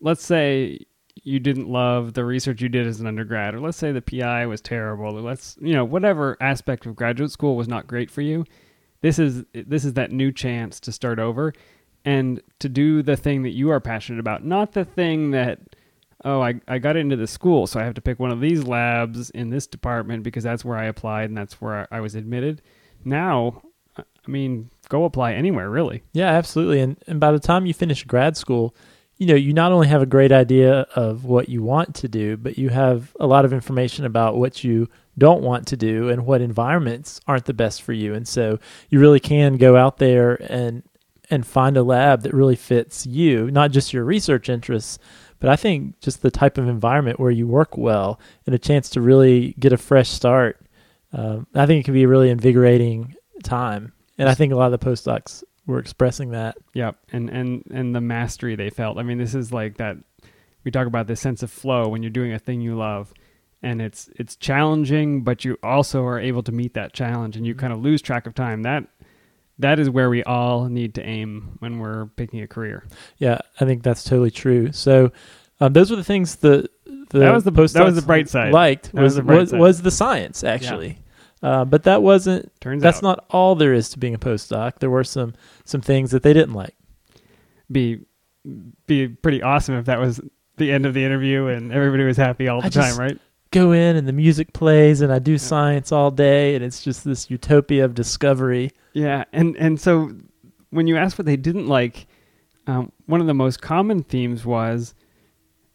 let's 0.00 0.24
say 0.24 0.78
you 1.24 1.40
didn't 1.40 1.68
love 1.68 2.14
the 2.14 2.24
research 2.24 2.62
you 2.62 2.68
did 2.68 2.86
as 2.86 3.00
an 3.00 3.08
undergrad, 3.08 3.54
or 3.54 3.60
let's 3.60 3.76
say 3.76 3.90
the 3.90 4.00
PI 4.00 4.46
was 4.46 4.60
terrible, 4.60 5.18
or 5.18 5.20
let's 5.20 5.56
you 5.60 5.74
know 5.74 5.84
whatever 5.84 6.36
aspect 6.40 6.86
of 6.86 6.94
graduate 6.94 7.32
school 7.32 7.56
was 7.56 7.66
not 7.66 7.88
great 7.88 8.12
for 8.12 8.20
you. 8.20 8.44
This 9.00 9.18
is 9.18 9.44
this 9.52 9.84
is 9.84 9.94
that 9.94 10.10
new 10.10 10.32
chance 10.32 10.80
to 10.80 10.92
start 10.92 11.18
over 11.18 11.52
and 12.04 12.42
to 12.58 12.68
do 12.68 13.02
the 13.02 13.16
thing 13.16 13.42
that 13.42 13.50
you 13.50 13.70
are 13.70 13.80
passionate 13.80 14.20
about, 14.20 14.44
not 14.44 14.72
the 14.72 14.84
thing 14.84 15.30
that 15.32 15.60
oh 16.24 16.40
I, 16.40 16.60
I 16.66 16.78
got 16.78 16.96
into 16.96 17.14
the 17.16 17.28
school 17.28 17.68
so 17.68 17.78
i 17.78 17.84
have 17.84 17.94
to 17.94 18.00
pick 18.00 18.18
one 18.18 18.32
of 18.32 18.40
these 18.40 18.64
labs 18.64 19.30
in 19.30 19.50
this 19.50 19.68
department 19.68 20.24
because 20.24 20.42
that's 20.42 20.64
where 20.64 20.76
i 20.76 20.86
applied 20.86 21.28
and 21.28 21.38
that's 21.38 21.60
where 21.60 21.86
i, 21.92 22.00
was 22.00 22.16
admitted 22.16 22.60
now 23.04 23.62
i 23.96 24.02
mean 24.26 24.68
go 24.88 25.04
apply 25.04 25.34
anywhere 25.34 25.70
really 25.70 26.02
Yeah, 26.12 26.30
absolutely. 26.30 26.80
And 26.80 26.96
and 27.06 27.20
by 27.20 27.30
the 27.30 27.38
time 27.38 27.66
you 27.66 27.74
finish 27.74 28.02
grad 28.04 28.36
school, 28.36 28.74
you 29.18 29.26
know, 29.26 29.34
you 29.34 29.52
not 29.52 29.72
only 29.72 29.88
have 29.88 30.00
a 30.00 30.06
great 30.06 30.30
idea 30.30 30.86
of 30.94 31.24
what 31.24 31.48
you 31.48 31.62
want 31.62 31.94
to 31.96 32.08
do, 32.08 32.36
but 32.36 32.56
you 32.56 32.68
have 32.68 33.14
a 33.18 33.26
lot 33.26 33.44
of 33.44 33.52
information 33.52 34.04
about 34.04 34.36
what 34.36 34.62
you 34.62 34.88
don't 35.18 35.42
want 35.42 35.66
to 35.66 35.76
do 35.76 36.08
and 36.08 36.24
what 36.24 36.40
environments 36.40 37.20
aren't 37.26 37.44
the 37.44 37.52
best 37.52 37.82
for 37.82 37.92
you. 37.92 38.14
And 38.14 38.26
so 38.26 38.60
you 38.90 39.00
really 39.00 39.18
can 39.18 39.56
go 39.56 39.76
out 39.76 39.98
there 39.98 40.34
and 40.50 40.82
and 41.30 41.46
find 41.46 41.76
a 41.76 41.82
lab 41.82 42.22
that 42.22 42.32
really 42.32 42.56
fits 42.56 43.04
you, 43.04 43.50
not 43.50 43.70
just 43.70 43.92
your 43.92 44.04
research 44.04 44.48
interests, 44.48 44.98
but 45.40 45.50
I 45.50 45.56
think 45.56 46.00
just 46.00 46.22
the 46.22 46.30
type 46.30 46.56
of 46.56 46.68
environment 46.68 47.20
where 47.20 47.30
you 47.30 47.46
work 47.46 47.76
well 47.76 48.18
and 48.46 48.54
a 48.54 48.58
chance 48.58 48.88
to 48.90 49.02
really 49.02 49.54
get 49.58 49.72
a 49.72 49.76
fresh 49.76 50.08
start. 50.08 50.58
Um, 51.12 51.46
I 51.54 51.66
think 51.66 51.80
it 51.80 51.84
can 51.84 51.92
be 51.92 52.04
a 52.04 52.08
really 52.08 52.30
invigorating 52.30 53.14
time. 53.42 53.92
And 54.16 54.28
I 54.28 54.34
think 54.34 54.52
a 54.52 54.56
lot 54.56 54.72
of 54.72 54.80
the 54.80 54.86
postdocs 54.86 55.44
were 55.68 55.78
expressing 55.78 56.30
that. 56.32 56.58
Yep, 56.74 56.96
and 57.12 57.30
and 57.30 57.62
and 57.72 57.94
the 57.94 58.00
mastery 58.00 58.56
they 58.56 58.70
felt. 58.70 58.98
I 58.98 59.04
mean, 59.04 59.18
this 59.18 59.34
is 59.36 59.52
like 59.52 59.76
that. 59.76 59.96
we 60.64 60.70
talk 60.72 60.86
about 60.88 61.06
this 61.06 61.20
sense 61.20 61.42
of 61.44 61.50
flow 61.52 61.88
when 61.88 62.02
you're 62.02 62.10
doing 62.10 62.32
a 62.32 62.38
thing 62.40 62.60
you 62.60 62.76
love 62.76 63.12
and 63.62 63.80
it's 63.82 64.08
it's 64.16 64.36
challenging 64.36 65.22
but 65.24 65.44
you 65.44 65.56
also 65.64 66.04
are 66.04 66.20
able 66.20 66.42
to 66.44 66.52
meet 66.52 66.74
that 66.74 66.92
challenge 66.92 67.36
and 67.36 67.44
you 67.46 67.54
kind 67.56 67.72
of 67.72 67.80
lose 67.80 68.00
track 68.00 68.24
of 68.26 68.32
time 68.34 68.62
that 68.62 68.84
that 69.58 69.80
is 69.80 69.90
where 69.90 70.08
we 70.08 70.22
all 70.22 70.66
need 70.68 70.94
to 70.94 71.02
aim 71.02 71.56
when 71.58 71.80
we're 71.80 72.06
picking 72.16 72.40
a 72.40 72.46
career 72.46 72.84
Yeah, 73.18 73.38
I 73.60 73.64
think 73.64 73.82
that's 73.82 74.04
totally 74.04 74.30
true. 74.30 74.70
So 74.72 75.10
um, 75.60 75.72
those 75.72 75.90
were 75.90 75.96
the 75.96 76.04
things 76.04 76.36
the 76.36 76.68
the 77.10 77.18
That 77.18 77.32
was 77.34 77.42
the- 77.44 77.50
post 77.52 77.74
that 77.74 77.84
was 77.84 77.96
the 77.96 78.02
bright 78.02 78.28
side. 78.28 78.52
Liked 78.52 78.92
was 78.94 79.02
was 79.02 79.16
the 79.16 79.22
was, 79.24 79.50
side. 79.50 79.58
was 79.60 79.82
the 79.82 79.90
science 79.90 80.44
actually, 80.44 80.98
uh, 81.42 81.64
but 81.64 81.84
that 81.84 82.02
wasn't. 82.02 82.50
turns 82.60 82.82
That's 82.82 82.98
out 82.98 83.02
not 83.02 83.24
all 83.30 83.54
there 83.54 83.72
is 83.74 83.88
to 83.90 83.98
being 83.98 84.14
a 84.14 84.18
postdoc. 84.18 84.78
There 84.80 84.90
were 84.90 85.04
some 85.04 85.34
some 85.64 85.80
things 85.80 86.10
that 86.10 86.22
they 86.22 86.32
didn't 86.32 86.54
like. 86.54 86.74
be 87.70 88.00
be 88.86 89.08
pretty 89.08 89.42
awesome 89.42 89.74
if 89.74 89.84
that 89.86 89.98
was 90.00 90.20
the 90.56 90.72
end 90.72 90.86
of 90.86 90.94
the 90.94 91.04
interview 91.04 91.46
and 91.46 91.70
everybody 91.72 92.02
was 92.04 92.16
happy 92.16 92.48
all 92.48 92.60
the 92.60 92.66
I 92.66 92.70
just- 92.70 92.96
time 92.96 92.98
right 92.98 93.18
Go 93.50 93.72
in 93.72 93.96
and 93.96 94.06
the 94.06 94.12
music 94.12 94.52
plays 94.52 95.00
and 95.00 95.10
I 95.10 95.18
do 95.20 95.38
science 95.38 95.90
all 95.90 96.10
day 96.10 96.54
and 96.54 96.62
it's 96.62 96.82
just 96.82 97.02
this 97.02 97.30
utopia 97.30 97.82
of 97.84 97.94
discovery. 97.94 98.72
Yeah, 98.92 99.24
and 99.32 99.56
and 99.56 99.80
so 99.80 100.12
when 100.68 100.86
you 100.86 100.98
ask 100.98 101.18
what 101.18 101.24
they 101.24 101.36
didn't 101.38 101.66
like, 101.66 102.06
um, 102.66 102.92
one 103.06 103.22
of 103.22 103.26
the 103.26 103.32
most 103.32 103.62
common 103.62 104.02
themes 104.02 104.44
was 104.44 104.94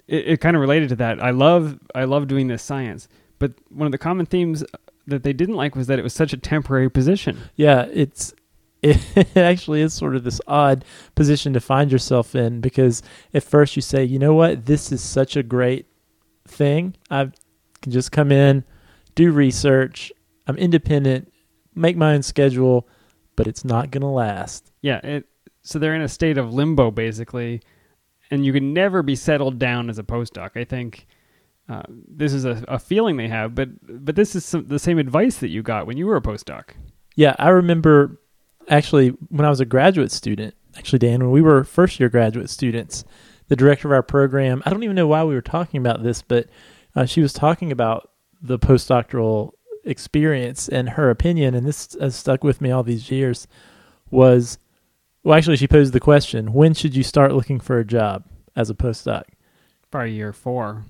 it, 0.07 0.27
it 0.27 0.37
kind 0.39 0.55
of 0.55 0.61
related 0.61 0.89
to 0.89 0.95
that. 0.97 1.19
I 1.19 1.31
love 1.31 1.79
I 1.95 2.03
love 2.03 2.27
doing 2.27 2.45
this 2.47 2.61
science, 2.61 3.07
but 3.39 3.53
one 3.69 3.87
of 3.87 3.91
the 3.91 3.97
common 3.97 4.27
themes 4.27 4.63
that 5.07 5.23
they 5.23 5.33
didn't 5.33 5.55
like 5.55 5.75
was 5.75 5.87
that 5.87 5.99
it 5.99 6.03
was 6.03 6.13
such 6.13 6.33
a 6.33 6.37
temporary 6.37 6.89
position. 6.89 7.37
Yeah, 7.55 7.87
it's 7.91 8.33
it 8.83 9.37
actually 9.37 9.81
is 9.81 9.93
sort 9.93 10.15
of 10.15 10.23
this 10.23 10.41
odd 10.45 10.83
position 11.15 11.53
to 11.53 11.61
find 11.61 11.91
yourself 11.91 12.35
in 12.35 12.59
because 12.59 13.01
at 13.33 13.43
first 13.43 13.75
you 13.75 13.81
say, 13.81 14.03
you 14.03 14.19
know 14.19 14.33
what, 14.33 14.65
this 14.65 14.91
is 14.91 15.01
such 15.01 15.37
a 15.37 15.43
great 15.43 15.85
thing. 16.45 16.95
I 17.09 17.31
can 17.81 17.91
just 17.91 18.11
come 18.11 18.31
in, 18.31 18.65
do 19.15 19.31
research. 19.31 20.11
I'm 20.47 20.57
independent, 20.57 21.31
make 21.73 21.95
my 21.95 22.13
own 22.13 22.23
schedule, 22.23 22.87
but 23.37 23.47
it's 23.47 23.63
not 23.63 23.89
going 23.89 24.01
to 24.01 24.07
last. 24.07 24.71
Yeah, 24.81 24.97
it, 24.97 25.27
so 25.61 25.79
they're 25.79 25.95
in 25.95 26.01
a 26.01 26.09
state 26.09 26.37
of 26.37 26.53
limbo 26.53 26.91
basically, 26.91 27.61
and 28.31 28.45
you 28.45 28.51
can 28.51 28.73
never 28.73 29.01
be 29.01 29.15
settled 29.15 29.59
down 29.59 29.89
as 29.89 29.97
a 29.97 30.03
postdoc. 30.03 30.51
I 30.55 30.65
think. 30.65 31.07
Uh, 31.69 31.83
this 31.89 32.33
is 32.33 32.45
a, 32.45 32.63
a 32.67 32.77
feeling 32.77 33.17
they 33.17 33.29
have, 33.29 33.55
but 33.55 33.69
but 33.83 34.15
this 34.15 34.35
is 34.35 34.43
some, 34.43 34.67
the 34.67 34.79
same 34.79 34.99
advice 34.99 35.37
that 35.37 35.49
you 35.49 35.61
got 35.63 35.87
when 35.87 35.97
you 35.97 36.05
were 36.05 36.17
a 36.17 36.21
postdoc. 36.21 36.71
Yeah, 37.15 37.35
I 37.39 37.49
remember 37.49 38.19
actually 38.69 39.09
when 39.29 39.45
I 39.45 39.49
was 39.49 39.59
a 39.59 39.65
graduate 39.65 40.11
student, 40.11 40.55
actually, 40.77 40.99
Dan, 40.99 41.21
when 41.21 41.31
we 41.31 41.41
were 41.41 41.63
first 41.63 41.99
year 41.99 42.09
graduate 42.09 42.49
students, 42.49 43.05
the 43.47 43.55
director 43.55 43.87
of 43.87 43.93
our 43.93 44.03
program, 44.03 44.61
I 44.65 44.71
don't 44.71 44.83
even 44.83 44.95
know 44.95 45.07
why 45.07 45.23
we 45.23 45.33
were 45.33 45.41
talking 45.41 45.79
about 45.79 46.03
this, 46.03 46.21
but 46.21 46.47
uh, 46.95 47.05
she 47.05 47.21
was 47.21 47.33
talking 47.33 47.71
about 47.71 48.11
the 48.41 48.59
postdoctoral 48.59 49.51
experience 49.85 50.67
and 50.67 50.89
her 50.89 51.09
opinion, 51.09 51.55
and 51.55 51.65
this 51.65 51.95
has 51.99 52.15
stuck 52.15 52.43
with 52.43 52.61
me 52.61 52.71
all 52.71 52.83
these 52.83 53.09
years, 53.09 53.47
was 54.11 54.57
well, 55.23 55.37
actually, 55.37 55.55
she 55.55 55.67
posed 55.67 55.93
the 55.93 55.99
question 56.01 56.51
when 56.51 56.73
should 56.73 56.95
you 56.95 57.03
start 57.03 57.33
looking 57.33 57.59
for 57.59 57.79
a 57.79 57.85
job 57.85 58.25
as 58.55 58.69
a 58.69 58.75
postdoc? 58.75 59.23
Probably 59.89 60.11
year 60.11 60.33
four. 60.33 60.85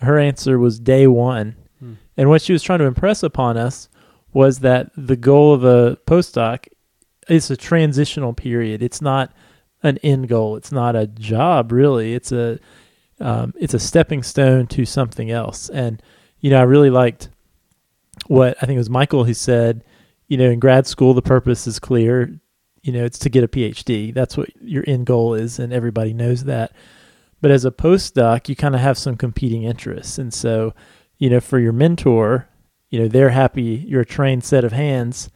Her 0.00 0.18
answer 0.18 0.58
was 0.58 0.80
day 0.80 1.06
one. 1.06 1.56
Hmm. 1.78 1.94
And 2.16 2.28
what 2.28 2.42
she 2.42 2.52
was 2.52 2.62
trying 2.62 2.78
to 2.80 2.86
impress 2.86 3.22
upon 3.22 3.56
us 3.56 3.88
was 4.32 4.60
that 4.60 4.90
the 4.96 5.16
goal 5.16 5.52
of 5.52 5.64
a 5.64 5.96
postdoc 6.06 6.66
is 7.28 7.50
a 7.50 7.56
transitional 7.56 8.32
period. 8.32 8.82
It's 8.82 9.00
not 9.00 9.32
an 9.82 9.98
end 9.98 10.28
goal. 10.28 10.56
It's 10.56 10.72
not 10.72 10.96
a 10.96 11.06
job 11.06 11.72
really. 11.72 12.14
It's 12.14 12.32
a 12.32 12.58
um, 13.20 13.52
it's 13.58 13.74
a 13.74 13.78
stepping 13.78 14.22
stone 14.22 14.66
to 14.68 14.84
something 14.86 15.30
else. 15.30 15.68
And 15.68 16.02
you 16.40 16.50
know, 16.50 16.58
I 16.58 16.62
really 16.62 16.90
liked 16.90 17.28
what 18.26 18.56
I 18.62 18.66
think 18.66 18.76
it 18.76 18.80
was 18.80 18.90
Michael 18.90 19.24
who 19.24 19.34
said. 19.34 19.84
You 20.28 20.36
know, 20.36 20.48
in 20.48 20.60
grad 20.60 20.86
school, 20.86 21.12
the 21.12 21.22
purpose 21.22 21.66
is 21.66 21.80
clear. 21.80 22.32
You 22.82 22.92
know, 22.92 23.04
it's 23.04 23.18
to 23.20 23.28
get 23.28 23.42
a 23.42 23.48
PhD. 23.48 24.14
That's 24.14 24.36
what 24.36 24.48
your 24.62 24.84
end 24.86 25.06
goal 25.06 25.34
is, 25.34 25.58
and 25.58 25.72
everybody 25.72 26.14
knows 26.14 26.44
that. 26.44 26.72
But 27.40 27.50
as 27.50 27.64
a 27.64 27.70
postdoc, 27.70 28.48
you 28.48 28.56
kind 28.56 28.74
of 28.74 28.80
have 28.80 28.98
some 28.98 29.16
competing 29.16 29.62
interests, 29.62 30.18
and 30.18 30.32
so 30.32 30.74
you 31.20 31.30
know, 31.30 31.40
for 31.40 31.58
your 31.60 31.72
mentor, 31.72 32.48
you 32.88 32.98
know, 32.98 33.06
they're 33.06 33.30
happy 33.30 33.84
you're 33.86 34.00
a 34.00 34.06
trained 34.06 34.42
set 34.42 34.64
of 34.64 34.72
hands. 34.72 35.30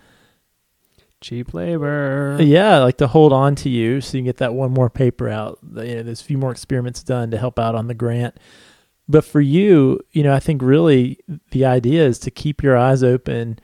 Cheap 1.20 1.54
labor. 1.54 2.37
Yeah, 2.40 2.78
like 2.78 2.96
to 2.99 3.06
hold 3.06 3.32
on 3.32 3.54
to 3.56 3.68
you 3.68 4.00
so 4.00 4.16
you 4.16 4.20
can 4.23 4.26
get 4.26 4.38
that 4.38 4.54
one 4.54 4.73
more 4.73 4.90
paper 4.90 5.28
out. 5.28 5.58
You 5.62 5.96
know, 5.96 6.02
there's 6.02 6.20
a 6.20 6.25
few 6.25 6.38
more 6.38 6.50
experiments 6.50 7.02
done 7.02 7.30
to 7.30 7.38
help 7.38 7.58
out 7.58 7.75
on 7.75 7.87
the 7.87 7.94
grant. 7.94 8.38
But 9.08 9.25
for 9.25 9.40
you, 9.40 10.00
you 10.12 10.23
know, 10.23 10.34
I 10.34 10.40
think 10.40 10.62
really 10.62 11.18
the 11.50 11.64
idea 11.64 12.06
is 12.06 12.18
to 12.20 12.30
keep 12.30 12.62
your 12.62 12.76
eyes 12.76 13.02
open 13.02 13.58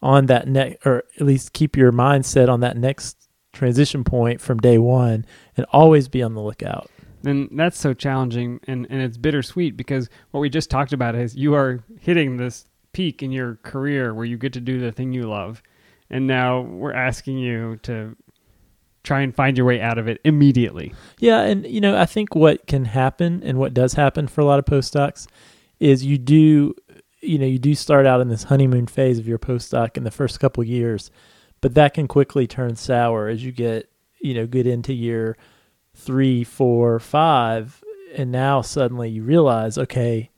on 0.00 0.26
that 0.26 0.46
next, 0.46 0.86
or 0.86 1.04
at 1.16 1.26
least 1.26 1.52
keep 1.52 1.76
your 1.76 1.92
mind 1.92 2.24
set 2.24 2.48
on 2.48 2.60
that 2.60 2.76
next 2.76 3.28
transition 3.52 4.04
point 4.04 4.40
from 4.40 4.58
day 4.58 4.78
one 4.78 5.26
and 5.56 5.66
always 5.70 6.08
be 6.08 6.22
on 6.22 6.34
the 6.34 6.40
lookout. 6.40 6.88
And 7.24 7.48
that's 7.52 7.78
so 7.78 7.94
challenging 7.94 8.60
and, 8.66 8.86
and 8.90 9.02
it's 9.02 9.16
bittersweet 9.16 9.76
because 9.76 10.08
what 10.30 10.40
we 10.40 10.48
just 10.48 10.70
talked 10.70 10.92
about 10.92 11.14
is 11.14 11.34
you 11.34 11.54
are 11.54 11.82
hitting 12.00 12.36
this 12.36 12.66
peak 12.92 13.22
in 13.22 13.32
your 13.32 13.56
career 13.62 14.14
where 14.14 14.24
you 14.24 14.36
get 14.36 14.52
to 14.54 14.60
do 14.60 14.80
the 14.80 14.92
thing 14.92 15.12
you 15.12 15.28
love. 15.28 15.62
And 16.10 16.26
now 16.26 16.60
we're 16.60 16.94
asking 16.94 17.38
you 17.38 17.76
to 17.82 18.16
try 19.02 19.20
and 19.20 19.34
find 19.34 19.56
your 19.56 19.66
way 19.66 19.80
out 19.80 19.98
of 19.98 20.08
it 20.08 20.20
immediately. 20.24 20.94
Yeah, 21.18 21.40
and 21.42 21.66
you 21.66 21.80
know, 21.80 21.98
I 21.98 22.06
think 22.06 22.34
what 22.34 22.66
can 22.66 22.86
happen 22.86 23.42
and 23.42 23.58
what 23.58 23.74
does 23.74 23.94
happen 23.94 24.28
for 24.28 24.40
a 24.40 24.44
lot 24.44 24.58
of 24.58 24.64
postdocs 24.64 25.26
is 25.80 26.04
you 26.04 26.18
do 26.18 26.74
you 27.20 27.38
know, 27.38 27.46
you 27.46 27.58
do 27.58 27.74
start 27.74 28.06
out 28.06 28.20
in 28.20 28.28
this 28.28 28.44
honeymoon 28.44 28.86
phase 28.86 29.18
of 29.18 29.26
your 29.26 29.38
postdoc 29.38 29.96
in 29.96 30.04
the 30.04 30.10
first 30.10 30.38
couple 30.38 30.62
years, 30.62 31.10
but 31.60 31.74
that 31.74 31.94
can 31.94 32.06
quickly 32.06 32.46
turn 32.46 32.76
sour 32.76 33.28
as 33.28 33.44
you 33.44 33.50
get, 33.50 33.90
you 34.20 34.34
know, 34.34 34.46
get 34.46 34.66
into 34.66 34.92
year 34.92 35.36
three, 35.98 36.44
four, 36.44 36.98
five, 37.00 37.82
and 38.14 38.30
now 38.32 38.62
suddenly 38.62 39.10
you 39.10 39.22
realize, 39.22 39.76
okay, 39.76 40.30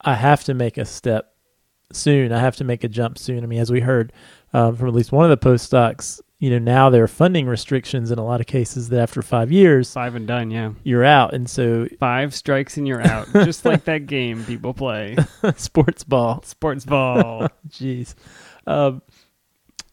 I 0.00 0.14
have 0.14 0.44
to 0.44 0.54
make 0.54 0.76
a 0.76 0.84
step 0.84 1.34
soon. 1.92 2.32
I 2.32 2.40
have 2.40 2.56
to 2.56 2.64
make 2.64 2.84
a 2.84 2.88
jump 2.88 3.18
soon. 3.18 3.44
I 3.44 3.46
mean, 3.46 3.60
as 3.60 3.70
we 3.70 3.80
heard 3.80 4.12
um, 4.52 4.76
from 4.76 4.88
at 4.88 4.94
least 4.94 5.12
one 5.12 5.30
of 5.30 5.40
the 5.40 5.48
postdocs, 5.48 6.20
you 6.38 6.50
know, 6.50 6.58
now 6.58 6.90
there 6.90 7.04
are 7.04 7.08
funding 7.08 7.46
restrictions 7.46 8.10
in 8.10 8.18
a 8.18 8.24
lot 8.24 8.40
of 8.40 8.48
cases 8.48 8.88
that 8.88 9.00
after 9.00 9.22
five 9.22 9.52
years, 9.52 9.92
Five 9.92 10.16
and 10.16 10.26
done, 10.26 10.50
yeah. 10.50 10.72
you're 10.82 11.04
out. 11.04 11.34
And 11.34 11.48
so 11.48 11.86
Five 12.00 12.34
strikes 12.34 12.76
and 12.76 12.88
you're 12.88 13.00
out. 13.00 13.28
just 13.32 13.64
like 13.64 13.84
that 13.84 14.06
game 14.06 14.44
people 14.44 14.74
play. 14.74 15.16
sports 15.56 16.02
ball, 16.02 16.42
Sports 16.42 16.84
ball. 16.84 17.46
jeez. 17.68 18.16
Um, 18.66 19.02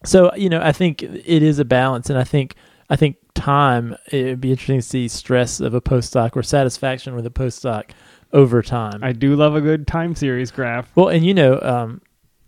so, 0.04 0.34
you 0.34 0.48
know, 0.48 0.60
I 0.60 0.72
think 0.72 1.04
it 1.04 1.42
is 1.42 1.60
a 1.60 1.64
balance. 1.64 2.10
And 2.10 2.18
I 2.18 2.24
think, 2.24 2.56
I 2.88 2.96
think 2.96 3.16
time, 3.34 3.96
it'd 4.08 4.40
be 4.40 4.50
interesting 4.50 4.78
to 4.78 4.86
see 4.86 5.08
stress 5.08 5.60
of 5.60 5.74
a 5.74 5.80
postdoc 5.80 6.36
or 6.36 6.42
satisfaction 6.42 7.14
with 7.14 7.26
a 7.26 7.30
postdoc 7.30 7.90
over 8.32 8.62
time. 8.62 9.02
I 9.02 9.12
do 9.12 9.34
love 9.34 9.54
a 9.54 9.60
good 9.60 9.86
time 9.86 10.14
series 10.14 10.50
graph. 10.50 10.90
Well, 10.94 11.08
and 11.08 11.24
you 11.24 11.34
know, 11.34 11.60
um, 11.60 12.00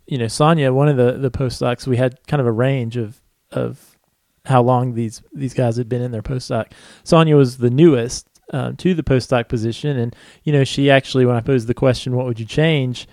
you 0.05 0.17
know, 0.17 0.27
Sonia, 0.27 0.73
one 0.73 0.87
of 0.87 0.97
the 0.97 1.13
the 1.13 1.31
postdocs, 1.31 1.87
we 1.87 1.97
had 1.97 2.25
kind 2.27 2.41
of 2.41 2.47
a 2.47 2.51
range 2.51 2.97
of 2.97 3.21
of 3.51 3.97
how 4.45 4.61
long 4.61 4.93
these 4.93 5.21
these 5.33 5.53
guys 5.53 5.77
had 5.77 5.89
been 5.89 6.01
in 6.01 6.11
their 6.11 6.21
postdoc. 6.21 6.71
Sonia 7.03 7.35
was 7.35 7.57
the 7.57 7.69
newest 7.69 8.27
um, 8.51 8.75
to 8.77 8.93
the 8.93 9.03
postdoc 9.03 9.47
position, 9.47 9.97
and 9.97 10.15
you 10.43 10.53
know, 10.53 10.63
she 10.63 10.89
actually, 10.89 11.25
when 11.25 11.35
I 11.35 11.41
posed 11.41 11.67
the 11.67 11.73
question, 11.73 12.15
"What 12.15 12.25
would 12.25 12.39
you 12.39 12.45
change?" 12.45 13.07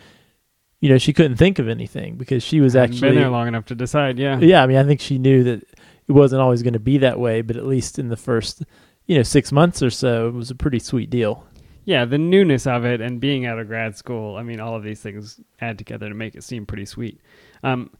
You 0.80 0.88
know, 0.88 0.98
she 0.98 1.12
couldn't 1.12 1.36
think 1.36 1.58
of 1.58 1.68
anything 1.68 2.16
because 2.16 2.42
she 2.42 2.60
was 2.60 2.74
actually 2.74 3.10
been 3.10 3.14
there 3.16 3.28
long 3.28 3.46
enough 3.46 3.66
to 3.66 3.74
decide, 3.74 4.18
yeah. 4.18 4.38
yeah, 4.38 4.62
I 4.62 4.66
mean, 4.66 4.78
I 4.78 4.84
think 4.84 5.02
she 5.02 5.18
knew 5.18 5.44
that 5.44 5.62
it 6.10 6.14
wasn't 6.14 6.42
always 6.42 6.62
going 6.64 6.72
to 6.72 6.80
be 6.80 6.98
that 6.98 7.20
way, 7.20 7.40
but 7.40 7.56
at 7.56 7.64
least 7.66 7.96
in 7.98 8.08
the 8.08 8.16
first, 8.16 8.64
you 9.06 9.16
know, 9.16 9.22
six 9.22 9.52
months 9.52 9.80
or 9.80 9.90
so, 9.90 10.26
it 10.26 10.34
was 10.34 10.50
a 10.50 10.56
pretty 10.56 10.80
sweet 10.80 11.08
deal. 11.08 11.46
yeah, 11.84 12.04
the 12.04 12.18
newness 12.18 12.66
of 12.66 12.84
it 12.84 13.00
and 13.00 13.20
being 13.20 13.46
out 13.46 13.58
of 13.60 13.68
grad 13.68 13.96
school. 13.96 14.36
I 14.36 14.42
mean, 14.42 14.58
all 14.60 14.74
of 14.74 14.82
these 14.82 15.00
things 15.00 15.40
add 15.60 15.78
together 15.78 16.08
to 16.08 16.14
make 16.14 16.34
it 16.34 16.42
seem 16.42 16.66
pretty 16.66 16.84
sweet. 16.84 17.20
Um, 17.62 17.90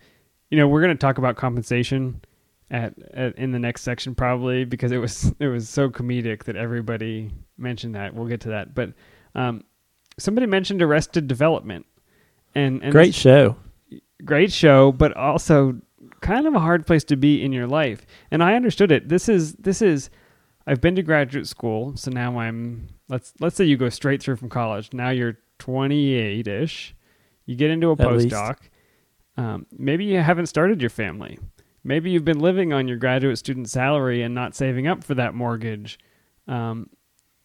you 0.51 0.59
know, 0.59 0.67
we're 0.67 0.83
going 0.83 0.97
to 0.97 1.01
talk 1.01 1.19
about 1.19 1.37
compensation 1.37 2.21
at, 2.71 2.95
at 3.15 3.37
in 3.37 3.53
the 3.53 3.59
next 3.61 3.83
section 3.83 4.15
probably 4.15 4.65
because 4.65 4.91
it 4.93 4.99
was 4.99 5.33
it 5.39 5.47
was 5.47 5.69
so 5.69 5.89
comedic 5.89 6.45
that 6.45 6.57
everybody 6.57 7.31
mentioned 7.59 7.95
that. 7.95 8.15
We'll 8.15 8.27
get 8.29 8.41
to 8.43 8.49
that, 8.51 8.75
but 8.75 8.93
um, 9.37 9.63
somebody 10.19 10.47
mentioned 10.49 10.83
Arrested 10.83 11.29
Development, 11.29 11.87
and, 12.55 12.83
and 12.83 12.91
Great 12.93 13.15
show. 13.15 13.57
great 14.25 14.51
show, 14.53 14.91
but 14.93 15.17
also 15.17 15.81
kind 16.21 16.47
of 16.47 16.55
a 16.55 16.61
hard 16.61 16.87
place 16.87 17.05
to 17.05 17.17
be 17.17 17.43
in 17.43 17.53
your 17.53 17.67
life. 17.67 18.07
And 18.31 18.43
I 18.43 18.55
understood 18.55 18.93
it. 18.93 19.09
This 19.09 19.29
is 19.29 19.55
this 19.55 19.83
is 19.83 20.11
I've 20.67 20.81
been 20.81 20.97
to 20.97 21.03
graduate 21.03 21.47
school, 21.47 21.97
so 21.97 22.11
now 22.11 22.39
I'm 22.39 22.89
let's 23.09 23.33
let's 23.41 23.57
say 23.57 23.65
you 23.65 23.77
go 23.77 23.89
straight 23.89 24.23
through 24.23 24.37
from 24.37 24.49
college. 24.49 24.93
Now 24.93 25.11
you're 25.11 25.39
28 25.59 26.47
ish. 26.47 26.95
You 27.47 27.57
get 27.57 27.71
into 27.71 27.89
a 27.89 27.93
At 27.93 27.99
postdoc. 27.99 28.57
Um, 29.37 29.67
maybe 29.77 30.05
you 30.05 30.21
haven't 30.21 30.47
started 30.47 30.81
your 30.81 30.91
family. 30.91 31.39
Maybe 31.83 32.11
you've 32.11 32.25
been 32.25 32.41
living 32.41 32.73
on 32.73 32.89
your 32.89 32.99
graduate 32.99 33.39
student 33.39 33.69
salary 33.71 34.23
and 34.23 34.35
not 34.35 34.55
saving 34.55 34.87
up 34.87 35.03
for 35.03 35.15
that 35.15 35.35
mortgage. 35.35 35.99
Um, 36.47 36.91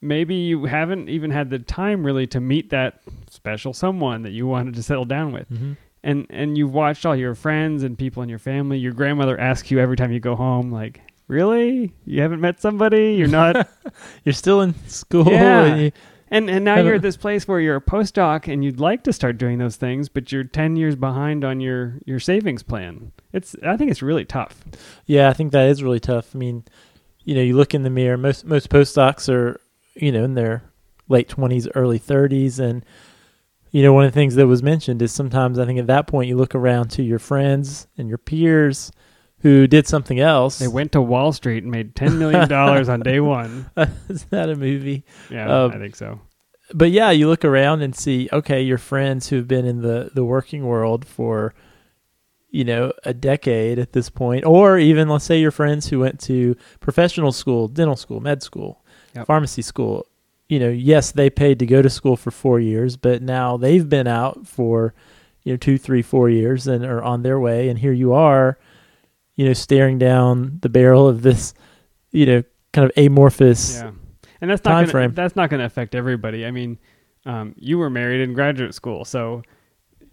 maybe 0.01 0.35
you 0.35 0.65
haven't 0.65 1.09
even 1.09 1.31
had 1.31 1.49
the 1.49 1.59
time 1.59 2.05
really 2.05 2.27
to 2.27 2.41
meet 2.41 2.69
that 2.71 3.01
special 3.29 3.73
someone 3.73 4.23
that 4.23 4.31
you 4.31 4.45
wanted 4.45 4.75
to 4.75 4.83
settle 4.83 5.05
down 5.05 5.31
with. 5.31 5.49
Mm-hmm. 5.49 5.73
And 6.05 6.25
and 6.29 6.57
you've 6.57 6.73
watched 6.73 7.05
all 7.05 7.15
your 7.15 7.35
friends 7.35 7.83
and 7.83 7.97
people 7.97 8.23
in 8.23 8.29
your 8.29 8.39
family. 8.39 8.77
Your 8.77 8.93
grandmother 8.93 9.37
asks 9.37 9.71
you 9.71 9.79
every 9.79 9.97
time 9.97 10.11
you 10.13 10.19
go 10.21 10.35
home, 10.35 10.71
like, 10.71 11.01
"Really? 11.27 11.93
You 12.05 12.21
haven't 12.21 12.39
met 12.41 12.61
somebody? 12.61 13.15
You're 13.15 13.27
not 13.27 13.67
You're 14.23 14.33
still 14.33 14.61
in 14.61 14.75
school. 14.87 15.31
Yeah. 15.31 15.63
and 15.65 15.81
you- 15.81 15.91
And 16.31 16.49
and 16.49 16.63
now 16.65 16.77
you're 16.77 16.95
at 16.95 17.01
this 17.03 17.17
place 17.17 17.47
where 17.47 17.59
you're 17.59 17.75
a 17.75 17.81
postdoc 17.81 18.51
and 18.51 18.63
you'd 18.63 18.79
like 18.79 19.03
to 19.03 19.13
start 19.13 19.37
doing 19.37 19.57
those 19.59 19.75
things, 19.77 20.09
but 20.09 20.31
you're 20.31 20.43
ten 20.43 20.75
years 20.75 20.95
behind 20.95 21.43
on 21.43 21.59
your 21.59 21.99
your 22.05 22.19
savings 22.19 22.61
plan. 22.63 23.11
It's 23.33 23.55
I 23.63 23.75
think 23.77 23.89
it's 23.91 24.01
really 24.01 24.25
tough. 24.25 24.63
Yeah, 25.05 25.29
I 25.29 25.33
think 25.33 25.51
that 25.53 25.69
is 25.69 25.81
really 25.83 25.99
tough. 25.99 26.35
I 26.35 26.37
mean, 26.39 26.63
you 27.23 27.35
know, 27.35 27.41
you 27.41 27.55
look 27.55 27.73
in 27.73 27.83
the 27.83 27.89
mirror. 27.91 28.17
Most 28.17 28.43
most 28.45 28.69
postdocs 28.69 29.27
are, 29.29 29.59
you 29.95 30.11
know, 30.11 30.23
in 30.23 30.33
their 30.35 30.63
late 31.09 31.29
twenties, 31.29 31.67
early 31.75 31.99
thirties, 31.99 32.59
and 32.59 32.83
you 33.75 33.83
know, 33.83 33.91
one 33.91 34.05
of 34.05 34.11
the 34.13 34.15
things 34.17 34.35
that 34.35 34.47
was 34.47 34.63
mentioned 34.63 35.01
is 35.01 35.11
sometimes 35.11 35.59
I 35.59 35.65
think 35.65 35.79
at 35.79 35.87
that 35.87 36.07
point 36.07 36.29
you 36.29 36.37
look 36.37 36.55
around 36.55 36.91
to 36.91 37.03
your 37.03 37.19
friends 37.19 37.87
and 37.97 38.07
your 38.07 38.17
peers 38.17 38.89
who 39.39 39.67
did 39.67 39.85
something 39.85 40.17
else. 40.17 40.59
They 40.59 40.69
went 40.69 40.93
to 40.93 41.01
Wall 41.01 41.33
Street 41.33 41.63
and 41.63 41.71
made 41.73 41.93
ten 41.93 42.17
million 42.17 42.47
dollars 42.57 42.87
on 42.87 43.01
day 43.01 43.19
one. 43.19 43.69
is 44.07 44.23
that 44.29 44.49
a 44.49 44.55
movie? 44.55 45.03
Yeah, 45.29 45.63
Um, 45.65 45.71
I 45.73 45.77
think 45.77 45.97
so. 45.97 46.21
But 46.73 46.91
yeah, 46.91 47.11
you 47.11 47.27
look 47.27 47.43
around 47.43 47.81
and 47.81 47.93
see, 47.93 48.29
okay, 48.31 48.61
your 48.61 48.77
friends 48.77 49.27
who've 49.27 49.47
been 49.47 49.65
in 49.65 49.81
the 49.81 50.09
the 50.13 50.23
working 50.23 50.65
world 50.65 51.05
for 51.05 51.53
you 52.51 52.63
know, 52.63 52.93
a 53.03 53.13
decade 53.13 53.77
at 53.77 53.91
this 53.91 54.09
point, 54.09 54.45
or 54.45 54.77
even 54.79 55.09
let's 55.09 55.25
say 55.25 55.37
your 55.37 55.51
friends 55.51 55.89
who 55.89 55.99
went 55.99 56.17
to 56.21 56.55
professional 56.79 57.33
school, 57.33 57.67
dental 57.67 57.97
school, 57.97 58.21
med 58.21 58.41
school, 58.41 58.81
Yep. 59.13 59.27
pharmacy 59.27 59.61
school. 59.61 60.07
You 60.47 60.59
know, 60.59 60.69
yes, 60.69 61.11
they 61.11 61.29
paid 61.29 61.59
to 61.59 61.65
go 61.65 61.81
to 61.81 61.89
school 61.89 62.15
for 62.15 62.31
four 62.31 62.59
years, 62.59 62.97
but 62.97 63.21
now 63.21 63.57
they've 63.57 63.87
been 63.87 64.07
out 64.07 64.47
for 64.47 64.93
you 65.43 65.53
know 65.53 65.57
two, 65.57 65.77
three, 65.77 66.01
four 66.01 66.29
years 66.29 66.67
and 66.67 66.85
are 66.85 67.03
on 67.03 67.23
their 67.23 67.39
way, 67.39 67.69
and 67.69 67.79
here 67.79 67.93
you 67.93 68.13
are, 68.13 68.57
you 69.35 69.45
know, 69.45 69.53
staring 69.53 69.97
down 69.97 70.59
the 70.61 70.69
barrel 70.69 71.07
of 71.07 71.21
this, 71.21 71.53
you 72.11 72.25
know, 72.25 72.43
kind 72.73 72.89
of 72.89 72.91
amorphous. 72.97 73.75
Yeah, 73.75 73.91
and 74.41 74.51
that's 74.51 74.63
not 74.63 74.71
time 74.71 74.83
gonna, 74.83 74.91
frame. 74.91 75.13
that's 75.13 75.35
not 75.35 75.49
going 75.49 75.59
to 75.59 75.65
affect 75.65 75.95
everybody. 75.95 76.45
I 76.45 76.51
mean, 76.51 76.77
um, 77.25 77.55
you 77.57 77.77
were 77.77 77.89
married 77.89 78.21
in 78.21 78.33
graduate 78.33 78.75
school, 78.75 79.05
so 79.05 79.41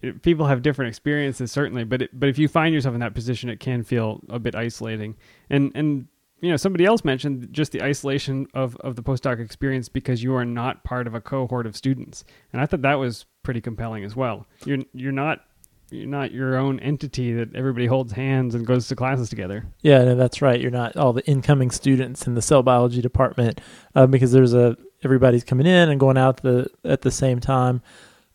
it, 0.02 0.22
people 0.22 0.46
have 0.46 0.62
different 0.62 0.88
experiences 0.88 1.52
certainly. 1.52 1.84
But 1.84 2.02
it, 2.02 2.10
but 2.18 2.28
if 2.28 2.38
you 2.38 2.48
find 2.48 2.74
yourself 2.74 2.94
in 2.94 3.00
that 3.00 3.14
position, 3.14 3.48
it 3.48 3.60
can 3.60 3.82
feel 3.82 4.20
a 4.28 4.38
bit 4.38 4.54
isolating. 4.54 5.16
And 5.48 5.72
and 5.74 6.08
you 6.42 6.50
know 6.50 6.56
somebody 6.56 6.84
else 6.84 7.04
mentioned 7.04 7.48
just 7.52 7.72
the 7.72 7.82
isolation 7.82 8.46
of 8.52 8.76
of 8.76 8.96
the 8.96 9.02
postdoc 9.02 9.40
experience 9.40 9.88
because 9.88 10.22
you 10.22 10.34
are 10.34 10.44
not 10.44 10.84
part 10.84 11.06
of 11.06 11.14
a 11.14 11.20
cohort 11.20 11.66
of 11.66 11.76
students, 11.76 12.24
and 12.52 12.60
I 12.60 12.66
thought 12.66 12.82
that 12.82 12.98
was 12.98 13.24
pretty 13.42 13.62
compelling 13.62 14.04
as 14.04 14.14
well. 14.14 14.46
You're 14.66 14.78
you're 14.92 15.12
not. 15.12 15.44
You're 15.90 16.08
not 16.08 16.32
your 16.32 16.56
own 16.56 16.80
entity 16.80 17.34
that 17.34 17.54
everybody 17.54 17.84
holds 17.84 18.14
hands 18.14 18.54
and 18.54 18.66
goes 18.66 18.88
to 18.88 18.96
classes 18.96 19.28
together. 19.28 19.66
Yeah, 19.82 20.02
no, 20.04 20.14
that's 20.14 20.40
right. 20.40 20.58
You're 20.58 20.70
not 20.70 20.96
all 20.96 21.12
the 21.12 21.22
incoming 21.26 21.70
students 21.70 22.26
in 22.26 22.34
the 22.34 22.40
cell 22.40 22.62
biology 22.62 23.02
department 23.02 23.60
uh, 23.94 24.06
because 24.06 24.32
there's 24.32 24.54
a 24.54 24.74
everybody's 25.04 25.44
coming 25.44 25.66
in 25.66 25.90
and 25.90 26.00
going 26.00 26.16
out 26.16 26.38
the 26.42 26.66
at 26.82 27.02
the 27.02 27.10
same 27.10 27.40
time. 27.40 27.82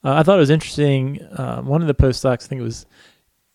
Uh, 0.04 0.14
I 0.14 0.24
thought 0.24 0.38
it 0.38 0.42
was 0.42 0.52
interesting. 0.52 1.20
Uh, 1.24 1.64
one 1.64 1.82
of 1.82 1.88
the 1.88 1.96
postdocs, 1.96 2.44
I 2.44 2.48
think 2.48 2.62
it 2.62 2.64
was 2.64 2.86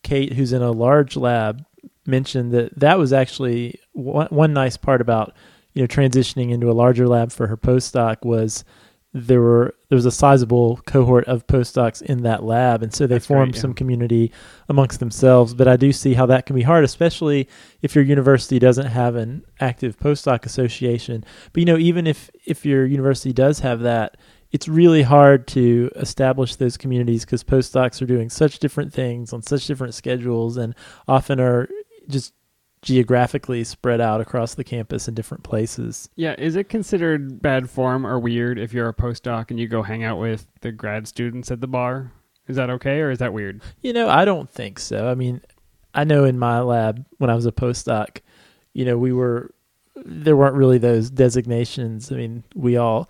Kate, 0.03 0.33
who's 0.33 0.51
in 0.51 0.61
a 0.61 0.71
large 0.71 1.15
lab, 1.15 1.63
mentioned 2.05 2.51
that 2.51 2.77
that 2.79 2.97
was 2.97 3.13
actually 3.13 3.79
one, 3.93 4.27
one 4.27 4.53
nice 4.53 4.77
part 4.77 5.01
about 5.01 5.33
you 5.73 5.81
know 5.81 5.87
transitioning 5.87 6.51
into 6.51 6.69
a 6.69 6.73
larger 6.73 7.07
lab 7.07 7.31
for 7.31 7.47
her 7.47 7.57
postdoc 7.57 8.23
was 8.23 8.63
there 9.13 9.41
were 9.41 9.75
there 9.89 9.95
was 9.95 10.07
a 10.07 10.11
sizable 10.11 10.77
cohort 10.87 11.25
of 11.25 11.45
postdocs 11.45 12.01
in 12.01 12.23
that 12.23 12.43
lab, 12.43 12.81
and 12.81 12.93
so 12.93 13.05
they 13.05 13.15
That's 13.15 13.27
formed 13.27 13.55
yeah. 13.55 13.61
some 13.61 13.73
community 13.75 14.31
amongst 14.67 14.99
themselves. 14.99 15.53
But 15.53 15.67
I 15.67 15.77
do 15.77 15.93
see 15.93 16.15
how 16.15 16.25
that 16.25 16.47
can 16.47 16.55
be 16.55 16.63
hard, 16.63 16.83
especially 16.83 17.47
if 17.83 17.93
your 17.93 18.03
university 18.03 18.57
doesn't 18.57 18.87
have 18.87 19.15
an 19.15 19.45
active 19.59 19.97
postdoc 19.99 20.45
association. 20.45 21.23
But 21.53 21.59
you 21.59 21.65
know, 21.65 21.77
even 21.77 22.07
if 22.07 22.31
if 22.45 22.65
your 22.65 22.85
university 22.87 23.33
does 23.33 23.59
have 23.59 23.81
that, 23.81 24.17
it's 24.51 24.67
really 24.67 25.03
hard 25.03 25.47
to 25.49 25.91
establish 25.95 26.55
those 26.55 26.75
communities 26.75 27.23
because 27.23 27.43
postdocs 27.43 28.01
are 28.01 28.07
doing 28.07 28.31
such 28.31 28.57
different 28.57 28.93
things 28.93 29.31
on 29.31 29.43
such 29.43 29.67
different 29.67 29.93
schedules, 29.93 30.57
and 30.57 30.73
often 31.07 31.39
are 31.39 31.69
just 32.07 32.33
geographically 32.81 33.63
spread 33.63 34.01
out 34.01 34.19
across 34.21 34.55
the 34.55 34.63
campus 34.63 35.07
in 35.07 35.13
different 35.13 35.43
places. 35.43 36.09
Yeah, 36.15 36.35
is 36.37 36.55
it 36.55 36.69
considered 36.69 37.41
bad 37.41 37.69
form 37.69 38.05
or 38.05 38.19
weird 38.19 38.59
if 38.59 38.73
you're 38.73 38.89
a 38.89 38.93
postdoc 38.93 39.49
and 39.49 39.59
you 39.59 39.67
go 39.67 39.81
hang 39.81 40.03
out 40.03 40.19
with 40.19 40.47
the 40.61 40.71
grad 40.71 41.07
students 41.07 41.49
at 41.49 41.61
the 41.61 41.67
bar? 41.67 42.11
Is 42.47 42.57
that 42.57 42.69
okay 42.69 42.99
or 42.99 43.09
is 43.09 43.19
that 43.19 43.33
weird? 43.33 43.61
You 43.81 43.93
know, 43.93 44.09
I 44.09 44.25
don't 44.25 44.49
think 44.49 44.79
so. 44.79 45.09
I 45.09 45.15
mean, 45.15 45.41
I 45.93 46.03
know 46.03 46.25
in 46.25 46.37
my 46.37 46.59
lab 46.59 47.05
when 47.17 47.29
I 47.29 47.35
was 47.35 47.45
a 47.45 47.53
postdoc, 47.53 48.19
you 48.73 48.83
know, 48.83 48.97
we 48.97 49.13
were 49.13 49.51
there 49.95 50.35
weren't 50.35 50.55
really 50.55 50.77
those 50.77 51.09
designations. 51.09 52.11
I 52.11 52.15
mean, 52.15 52.43
we 52.53 52.75
all 52.75 53.09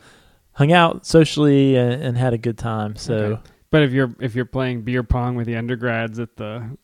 hung 0.51 0.71
out 0.71 1.05
socially 1.05 1.75
and, 1.75 2.01
and 2.03 2.17
had 2.17 2.33
a 2.33 2.37
good 2.37 2.59
time. 2.59 2.95
So 2.95 3.15
Okay. 3.15 3.41
But 3.71 3.81
if 3.81 3.91
you're 3.91 4.13
if 4.19 4.35
you're 4.35 4.45
playing 4.45 4.83
beer 4.83 5.01
pong 5.01 5.35
with 5.35 5.47
the 5.47 5.55
undergrads 5.55 6.19
at 6.19 6.35
the 6.35 6.77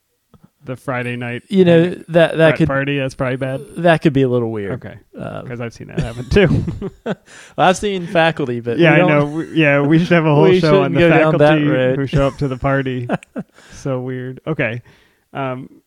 the 0.64 0.76
Friday 0.76 1.16
night 1.16 1.44
you 1.48 1.64
know 1.64 1.90
that 2.10 2.38
that 2.38 2.58
could 2.58 2.68
party, 2.68 2.98
that's 2.98 3.16
probably 3.16 3.38
bad. 3.38 3.62
that 3.78 4.02
could 4.02 4.14
be 4.14 4.24
a 4.24 4.30
little 4.30 4.52
weird. 4.52 4.74
Okay, 4.74 5.00
Uh, 5.18 5.42
because 5.42 5.62
I've 5.62 5.74
seen 5.74 5.88
that 5.88 6.00
happen 6.00 6.30
too. 6.30 6.66
well, 7.06 7.16
I've 7.58 7.78
seen 7.78 8.08
faculty, 8.08 8.60
but 8.60 8.78
yeah, 8.78 8.94
I 8.94 9.08
know. 9.08 9.26
We, 9.26 9.54
yeah, 9.54 9.82
we 9.82 10.00
should 10.00 10.12
have 10.12 10.26
a 10.26 10.36
whole 10.36 10.54
show 10.60 10.84
on 10.84 10.94
the 10.94 11.00
go 11.00 11.10
down 11.10 11.38
that 11.38 11.60
faculty 11.60 11.96
who 11.96 12.08
show 12.08 12.28
up 12.28 12.38
to 12.38 12.48
the 12.48 12.58
party. 12.58 13.08
so 13.72 14.02
weird. 14.02 14.42
Okay. 14.46 14.82
Um, 15.34 15.82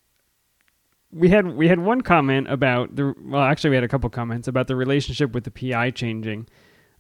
we 1.12 1.28
had 1.28 1.46
we 1.54 1.68
had 1.68 1.78
one 1.78 2.00
comment 2.00 2.50
about 2.50 2.96
the 2.96 3.14
well 3.22 3.42
actually 3.42 3.70
we 3.70 3.76
had 3.76 3.84
a 3.84 3.88
couple 3.88 4.08
comments 4.08 4.48
about 4.48 4.66
the 4.66 4.76
relationship 4.76 5.32
with 5.32 5.44
the 5.44 5.50
PI 5.50 5.90
changing. 5.90 6.48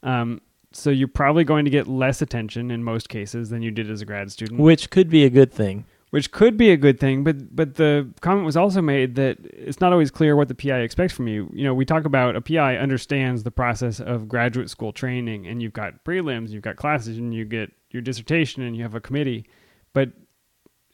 Um, 0.02 0.40
so 0.72 0.90
you're 0.90 1.08
probably 1.08 1.44
going 1.44 1.64
to 1.64 1.70
get 1.70 1.86
less 1.86 2.22
attention 2.22 2.70
in 2.70 2.82
most 2.82 3.08
cases 3.08 3.50
than 3.50 3.62
you 3.62 3.70
did 3.70 3.90
as 3.90 4.00
a 4.00 4.04
grad 4.04 4.30
student, 4.32 4.60
which 4.60 4.90
could 4.90 5.08
be 5.08 5.24
a 5.24 5.30
good 5.30 5.52
thing. 5.52 5.84
Which 6.12 6.30
could 6.30 6.58
be 6.58 6.70
a 6.70 6.76
good 6.76 7.00
thing. 7.00 7.24
But 7.24 7.56
but 7.56 7.76
the 7.76 8.06
comment 8.20 8.44
was 8.44 8.54
also 8.56 8.82
made 8.82 9.14
that 9.14 9.38
it's 9.44 9.80
not 9.80 9.92
always 9.92 10.10
clear 10.10 10.36
what 10.36 10.48
the 10.48 10.54
PI 10.54 10.80
expects 10.80 11.14
from 11.14 11.26
you. 11.26 11.50
You 11.54 11.64
know, 11.64 11.72
we 11.72 11.86
talk 11.86 12.04
about 12.04 12.36
a 12.36 12.42
PI 12.42 12.76
understands 12.76 13.44
the 13.44 13.50
process 13.50 13.98
of 13.98 14.28
graduate 14.28 14.68
school 14.68 14.92
training, 14.92 15.46
and 15.46 15.62
you've 15.62 15.72
got 15.72 16.04
prelims, 16.04 16.50
you've 16.50 16.62
got 16.62 16.76
classes, 16.76 17.16
and 17.16 17.34
you 17.34 17.46
get 17.46 17.72
your 17.90 18.02
dissertation, 18.02 18.62
and 18.62 18.76
you 18.76 18.82
have 18.82 18.94
a 18.94 19.00
committee, 19.00 19.46
but 19.94 20.10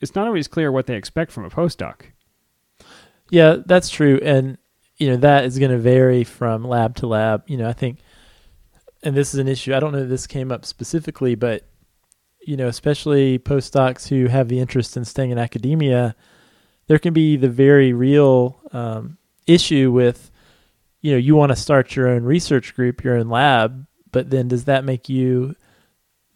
it's 0.01 0.15
not 0.15 0.29
always 0.29 0.47
clear 0.47 0.71
what 0.71 0.87
they 0.87 0.95
expect 0.95 1.33
from 1.33 1.45
a 1.45 1.51
postdoc. 1.51 2.03
Yeah, 3.29 3.57
that's 3.67 3.91
true, 3.91 4.21
and 4.23 4.57
you 4.99 5.09
know 5.09 5.17
that 5.17 5.45
is 5.45 5.59
going 5.59 5.73
to 5.73 5.79
vary 5.79 6.23
from 6.23 6.63
lab 6.63 6.95
to 6.97 7.09
lab. 7.09 7.43
You 7.49 7.57
know, 7.57 7.69
I 7.69 7.73
think, 7.73 7.99
and 9.03 9.17
this 9.17 9.35
is 9.35 9.41
an 9.41 9.49
issue. 9.49 9.75
I 9.75 9.81
don't 9.81 9.91
know 9.91 10.03
if 10.03 10.09
this 10.09 10.29
came 10.29 10.53
up 10.53 10.65
specifically, 10.65 11.35
but 11.35 11.67
you 12.49 12.57
know, 12.57 12.67
especially 12.67 13.39
postdocs 13.39 14.09
who 14.09 14.27
have 14.27 14.49
the 14.49 14.59
interest 14.59 14.97
in 14.97 15.05
staying 15.05 15.31
in 15.31 15.37
academia, 15.37 16.17
there 16.87 16.99
can 16.99 17.13
be 17.13 17.37
the 17.37 17.51
very 17.51 17.93
real 17.93 18.59
um, 18.73 19.19
issue 19.47 19.93
with, 19.93 20.31
you 21.03 21.13
know, 21.13 21.19
you 21.19 21.37
want 21.37 21.53
to 21.53 21.57
start 21.57 21.95
your 21.95 22.09
own 22.09 22.25
research 22.25 22.75
group, 22.75 23.05
your 23.05 23.17
own 23.19 23.29
lab, 23.29 23.87
but 24.13 24.31
then 24.31 24.49
does 24.49 24.65
that 24.65 24.83
make 24.83 25.11
you 25.11 25.57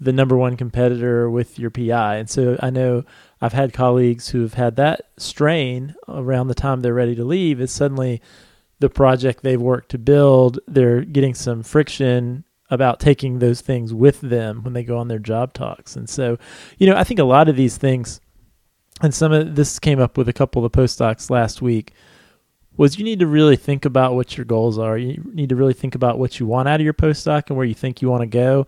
the 0.00 0.12
number 0.12 0.36
one 0.36 0.54
competitor 0.54 1.30
with 1.30 1.58
your 1.58 1.70
PI? 1.70 2.16
And 2.16 2.28
so 2.28 2.58
I 2.60 2.68
know 2.68 3.04
I've 3.40 3.54
had 3.54 3.72
colleagues 3.72 4.28
who 4.28 4.42
have 4.42 4.54
had 4.54 4.76
that 4.76 5.06
strain 5.16 5.94
around 6.06 6.48
the 6.48 6.54
time 6.54 6.80
they're 6.80 6.92
ready 6.92 7.14
to 7.14 7.24
leave. 7.24 7.58
Is 7.58 7.72
suddenly 7.72 8.20
the 8.80 8.90
project 8.90 9.42
they've 9.42 9.58
worked 9.58 9.92
to 9.92 9.98
build, 9.98 10.58
they're 10.68 11.06
getting 11.06 11.32
some 11.32 11.62
friction 11.62 12.44
about 12.72 12.98
taking 12.98 13.38
those 13.38 13.60
things 13.60 13.92
with 13.92 14.22
them 14.22 14.62
when 14.62 14.72
they 14.72 14.82
go 14.82 14.96
on 14.96 15.08
their 15.08 15.18
job 15.18 15.52
talks. 15.52 15.94
And 15.94 16.08
so, 16.08 16.38
you 16.78 16.86
know, 16.86 16.96
I 16.96 17.04
think 17.04 17.20
a 17.20 17.24
lot 17.24 17.50
of 17.50 17.54
these 17.54 17.76
things, 17.76 18.18
and 19.02 19.14
some 19.14 19.30
of 19.30 19.56
this 19.56 19.78
came 19.78 20.00
up 20.00 20.16
with 20.16 20.26
a 20.26 20.32
couple 20.32 20.64
of 20.64 20.72
the 20.72 20.78
postdocs 20.78 21.28
last 21.28 21.60
week, 21.60 21.92
was 22.78 22.98
you 22.98 23.04
need 23.04 23.18
to 23.18 23.26
really 23.26 23.56
think 23.56 23.84
about 23.84 24.14
what 24.14 24.38
your 24.38 24.46
goals 24.46 24.78
are. 24.78 24.96
You 24.96 25.22
need 25.34 25.50
to 25.50 25.56
really 25.56 25.74
think 25.74 25.94
about 25.94 26.18
what 26.18 26.40
you 26.40 26.46
want 26.46 26.66
out 26.66 26.80
of 26.80 26.84
your 26.84 26.94
postdoc 26.94 27.48
and 27.48 27.58
where 27.58 27.66
you 27.66 27.74
think 27.74 28.00
you 28.00 28.08
want 28.08 28.22
to 28.22 28.26
go. 28.26 28.66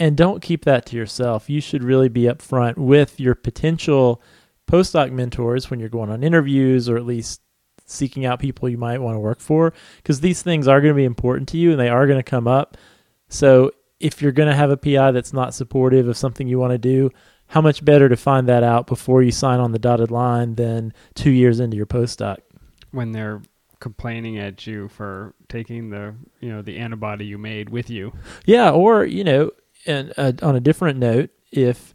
And 0.00 0.16
don't 0.16 0.42
keep 0.42 0.64
that 0.64 0.84
to 0.86 0.96
yourself. 0.96 1.48
You 1.48 1.60
should 1.60 1.84
really 1.84 2.08
be 2.08 2.22
upfront 2.22 2.76
with 2.76 3.20
your 3.20 3.36
potential 3.36 4.20
postdoc 4.68 5.12
mentors 5.12 5.70
when 5.70 5.78
you're 5.78 5.88
going 5.88 6.10
on 6.10 6.24
interviews 6.24 6.88
or 6.88 6.96
at 6.96 7.06
least 7.06 7.40
seeking 7.84 8.24
out 8.24 8.40
people 8.40 8.68
you 8.68 8.78
might 8.78 9.00
want 9.00 9.14
to 9.14 9.20
work 9.20 9.38
for 9.38 9.72
because 9.96 10.20
these 10.20 10.42
things 10.42 10.66
are 10.66 10.80
going 10.80 10.92
to 10.94 10.96
be 10.96 11.04
important 11.04 11.48
to 11.50 11.58
you 11.58 11.70
and 11.70 11.78
they 11.78 11.88
are 11.88 12.06
going 12.08 12.18
to 12.18 12.22
come 12.22 12.48
up. 12.48 12.76
So 13.32 13.72
if 14.00 14.20
you're 14.20 14.32
going 14.32 14.48
to 14.48 14.54
have 14.54 14.70
a 14.70 14.76
PI 14.76 15.12
that's 15.12 15.32
not 15.32 15.54
supportive 15.54 16.08
of 16.08 16.16
something 16.16 16.48
you 16.48 16.58
want 16.58 16.72
to 16.72 16.78
do, 16.78 17.10
how 17.48 17.60
much 17.60 17.84
better 17.84 18.08
to 18.08 18.16
find 18.16 18.48
that 18.48 18.62
out 18.62 18.86
before 18.86 19.22
you 19.22 19.30
sign 19.30 19.60
on 19.60 19.72
the 19.72 19.78
dotted 19.78 20.10
line 20.10 20.54
than 20.54 20.92
two 21.14 21.30
years 21.30 21.60
into 21.60 21.76
your 21.76 21.86
postdoc? 21.86 22.38
when 22.92 23.12
they're 23.12 23.42
complaining 23.80 24.38
at 24.38 24.64
you 24.66 24.86
for 24.86 25.34
taking 25.48 25.90
the 25.90 26.14
you 26.38 26.48
know 26.48 26.62
the 26.62 26.78
antibody 26.78 27.26
you 27.26 27.36
made 27.36 27.68
with 27.70 27.90
you. 27.90 28.12
Yeah, 28.46 28.70
or 28.70 29.04
you 29.04 29.24
know, 29.24 29.50
and 29.86 30.12
uh, 30.16 30.32
on 30.40 30.54
a 30.54 30.60
different 30.60 30.98
note, 30.98 31.30
if 31.50 31.92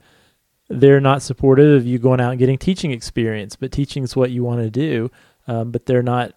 they're 0.67 0.99
not 0.99 1.21
supportive 1.21 1.77
of 1.77 1.85
you 1.85 1.97
going 1.97 2.19
out 2.19 2.31
and 2.31 2.39
getting 2.39 2.57
teaching 2.57 2.91
experience, 2.91 3.55
but 3.55 3.71
teaching 3.71 4.03
is 4.03 4.15
what 4.15 4.31
you 4.31 4.43
want 4.43 4.59
to 4.61 4.69
do, 4.69 5.09
um, 5.47 5.71
but 5.71 5.85
they're 5.85 6.03
not, 6.03 6.33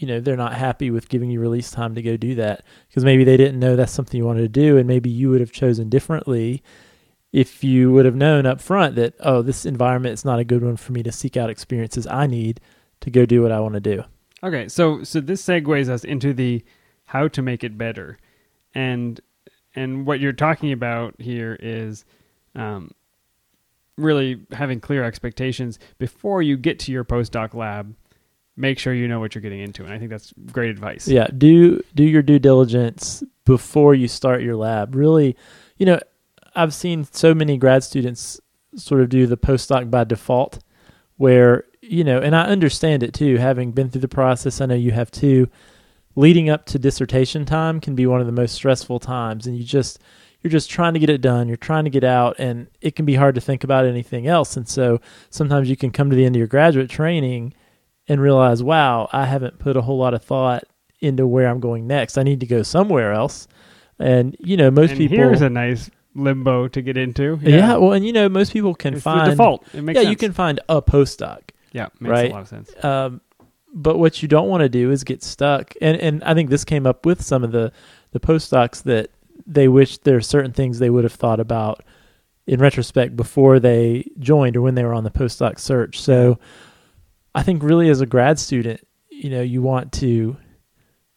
you 0.00 0.06
know, 0.06 0.18
they're 0.18 0.34
not 0.34 0.54
happy 0.54 0.90
with 0.90 1.10
giving 1.10 1.30
you 1.30 1.40
release 1.40 1.70
time 1.70 1.94
to 1.94 2.00
go 2.00 2.16
do 2.16 2.34
that 2.36 2.64
because 2.88 3.04
maybe 3.04 3.22
they 3.22 3.36
didn't 3.36 3.60
know 3.60 3.76
that's 3.76 3.92
something 3.92 4.16
you 4.16 4.24
wanted 4.24 4.40
to 4.40 4.48
do, 4.48 4.78
and 4.78 4.88
maybe 4.88 5.10
you 5.10 5.28
would 5.28 5.40
have 5.40 5.52
chosen 5.52 5.90
differently 5.90 6.62
if 7.32 7.62
you 7.62 7.92
would 7.92 8.06
have 8.06 8.16
known 8.16 8.46
up 8.46 8.62
front 8.62 8.96
that 8.96 9.14
oh, 9.20 9.42
this 9.42 9.66
environment 9.66 10.14
is 10.14 10.24
not 10.24 10.38
a 10.38 10.44
good 10.44 10.64
one 10.64 10.78
for 10.78 10.92
me 10.92 11.02
to 11.02 11.12
seek 11.12 11.36
out 11.36 11.50
experiences 11.50 12.06
I 12.06 12.26
need 12.26 12.60
to 13.00 13.10
go 13.10 13.26
do 13.26 13.42
what 13.42 13.52
I 13.52 13.60
want 13.60 13.74
to 13.74 13.80
do. 13.80 14.04
Okay, 14.42 14.68
so 14.68 15.04
so 15.04 15.20
this 15.20 15.44
segues 15.44 15.90
us 15.90 16.02
into 16.02 16.32
the 16.32 16.64
how 17.04 17.28
to 17.28 17.42
make 17.42 17.62
it 17.62 17.76
better, 17.76 18.18
and 18.74 19.20
and 19.74 20.06
what 20.06 20.18
you're 20.18 20.32
talking 20.32 20.72
about 20.72 21.14
here 21.20 21.58
is 21.60 22.06
um, 22.54 22.92
really 23.98 24.46
having 24.52 24.80
clear 24.80 25.04
expectations 25.04 25.78
before 25.98 26.40
you 26.40 26.56
get 26.56 26.78
to 26.78 26.92
your 26.92 27.04
postdoc 27.04 27.52
lab. 27.52 27.94
Make 28.60 28.78
sure 28.78 28.92
you 28.92 29.08
know 29.08 29.20
what 29.20 29.34
you're 29.34 29.42
getting 29.42 29.60
into, 29.60 29.84
and 29.84 29.92
I 29.92 29.98
think 29.98 30.10
that's 30.10 30.34
great 30.52 30.68
advice. 30.68 31.08
Yeah, 31.08 31.28
do 31.36 31.82
do 31.94 32.04
your 32.04 32.20
due 32.20 32.38
diligence 32.38 33.22
before 33.46 33.94
you 33.94 34.06
start 34.06 34.42
your 34.42 34.56
lab. 34.56 34.94
Really, 34.94 35.34
you 35.78 35.86
know, 35.86 35.98
I've 36.54 36.74
seen 36.74 37.04
so 37.10 37.34
many 37.34 37.56
grad 37.56 37.84
students 37.84 38.38
sort 38.76 39.00
of 39.00 39.08
do 39.08 39.26
the 39.26 39.38
postdoc 39.38 39.90
by 39.90 40.04
default, 40.04 40.58
where 41.16 41.64
you 41.80 42.04
know, 42.04 42.20
and 42.20 42.36
I 42.36 42.44
understand 42.44 43.02
it 43.02 43.14
too, 43.14 43.38
having 43.38 43.72
been 43.72 43.88
through 43.88 44.02
the 44.02 44.08
process. 44.08 44.60
I 44.60 44.66
know 44.66 44.74
you 44.74 44.92
have 44.92 45.10
too. 45.10 45.48
Leading 46.16 46.50
up 46.50 46.66
to 46.66 46.78
dissertation 46.78 47.46
time 47.46 47.80
can 47.80 47.94
be 47.94 48.04
one 48.04 48.20
of 48.20 48.26
the 48.26 48.32
most 48.32 48.54
stressful 48.54 48.98
times, 48.98 49.46
and 49.46 49.56
you 49.56 49.64
just 49.64 50.00
you're 50.42 50.50
just 50.50 50.70
trying 50.70 50.94
to 50.94 51.00
get 51.00 51.08
it 51.08 51.20
done. 51.20 51.48
You're 51.48 51.56
trying 51.56 51.84
to 51.84 51.90
get 51.90 52.04
out, 52.04 52.36
and 52.38 52.66
it 52.80 52.94
can 52.94 53.06
be 53.06 53.14
hard 53.14 53.34
to 53.36 53.40
think 53.40 53.64
about 53.64 53.86
anything 53.86 54.26
else. 54.26 54.56
And 54.56 54.68
so 54.68 55.00
sometimes 55.30 55.70
you 55.70 55.76
can 55.76 55.90
come 55.90 56.10
to 56.10 56.16
the 56.16 56.26
end 56.26 56.36
of 56.36 56.38
your 56.38 56.46
graduate 56.46 56.90
training 56.90 57.54
and 58.10 58.20
realize, 58.20 58.60
wow, 58.60 59.08
I 59.12 59.24
haven't 59.24 59.60
put 59.60 59.76
a 59.76 59.82
whole 59.82 59.96
lot 59.96 60.14
of 60.14 60.24
thought 60.24 60.64
into 61.00 61.28
where 61.28 61.48
I'm 61.48 61.60
going 61.60 61.86
next. 61.86 62.18
I 62.18 62.24
need 62.24 62.40
to 62.40 62.46
go 62.46 62.64
somewhere 62.64 63.12
else. 63.12 63.46
And 64.00 64.36
you 64.40 64.56
know, 64.56 64.68
most 64.68 64.90
and 64.90 64.98
people 64.98 65.16
here's 65.16 65.42
a 65.42 65.48
nice 65.48 65.90
limbo 66.16 66.66
to 66.66 66.82
get 66.82 66.96
into. 66.96 67.38
Yeah. 67.40 67.76
well, 67.76 67.92
and 67.92 68.04
you 68.04 68.12
know, 68.12 68.28
most 68.28 68.52
people 68.52 68.74
can 68.74 68.94
it's 68.94 69.04
find 69.04 69.28
the 69.28 69.30
default. 69.30 69.64
It 69.72 69.82
makes 69.82 69.96
yeah, 69.96 70.02
sense. 70.02 70.10
you 70.10 70.16
can 70.16 70.32
find 70.32 70.58
a 70.68 70.82
postdoc. 70.82 71.50
Yeah, 71.70 71.86
makes 72.00 72.10
right? 72.10 72.30
a 72.32 72.34
lot 72.34 72.42
of 72.42 72.48
sense. 72.48 72.84
Um, 72.84 73.20
but 73.72 73.98
what 73.98 74.20
you 74.22 74.26
don't 74.26 74.48
want 74.48 74.62
to 74.62 74.68
do 74.68 74.90
is 74.90 75.04
get 75.04 75.22
stuck. 75.22 75.74
And 75.80 75.96
and 76.00 76.24
I 76.24 76.34
think 76.34 76.50
this 76.50 76.64
came 76.64 76.88
up 76.88 77.06
with 77.06 77.22
some 77.22 77.44
of 77.44 77.52
the 77.52 77.70
the 78.10 78.18
postdocs 78.18 78.82
that 78.82 79.10
they 79.46 79.68
wish 79.68 79.98
there 79.98 80.16
are 80.16 80.20
certain 80.20 80.52
things 80.52 80.80
they 80.80 80.90
would 80.90 81.04
have 81.04 81.12
thought 81.12 81.38
about 81.38 81.84
in 82.48 82.58
retrospect 82.58 83.14
before 83.14 83.60
they 83.60 84.10
joined 84.18 84.56
or 84.56 84.62
when 84.62 84.74
they 84.74 84.82
were 84.82 84.94
on 84.94 85.04
the 85.04 85.10
postdoc 85.10 85.60
search. 85.60 86.00
So 86.00 86.40
I 87.34 87.42
think 87.42 87.62
really 87.62 87.88
as 87.88 88.00
a 88.00 88.06
grad 88.06 88.38
student, 88.38 88.86
you 89.10 89.30
know, 89.30 89.42
you 89.42 89.62
want 89.62 89.92
to 89.94 90.36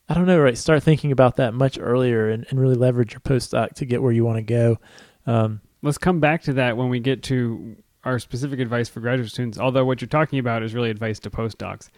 I 0.09 0.15
don't 0.15 0.25
know, 0.27 0.39
right, 0.39 0.57
start 0.57 0.83
thinking 0.83 1.11
about 1.11 1.37
that 1.37 1.53
much 1.53 1.79
earlier 1.79 2.29
and, 2.29 2.45
and 2.49 2.59
really 2.59 2.75
leverage 2.75 3.13
your 3.13 3.21
postdoc 3.21 3.73
to 3.75 3.85
get 3.85 4.01
where 4.01 4.11
you 4.11 4.25
want 4.25 4.37
to 4.37 4.43
go. 4.43 4.77
Um, 5.25 5.61
Let's 5.83 5.97
come 5.97 6.21
back 6.21 6.43
to 6.43 6.53
that 6.53 6.77
when 6.77 6.87
we 6.87 7.01
get 7.01 7.23
to 7.23 7.75
our 8.05 8.17
specific 8.17 8.61
advice 8.61 8.87
for 8.87 9.01
graduate 9.01 9.29
students. 9.29 9.59
Although 9.59 9.83
what 9.83 9.99
you're 9.99 10.07
talking 10.07 10.39
about 10.39 10.63
is 10.63 10.73
really 10.73 10.89
advice 10.89 11.19
to 11.19 11.29
postdocs. 11.29 11.89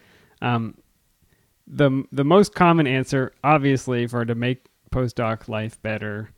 Um, 0.42 0.76
the 1.68 2.04
the 2.10 2.24
most 2.24 2.54
common 2.54 2.88
answer, 2.88 3.32
obviously, 3.44 4.08
for 4.08 4.24
to 4.24 4.34
make 4.34 4.66
postdoc 4.90 5.48
life 5.48 5.80
better, 5.82 6.30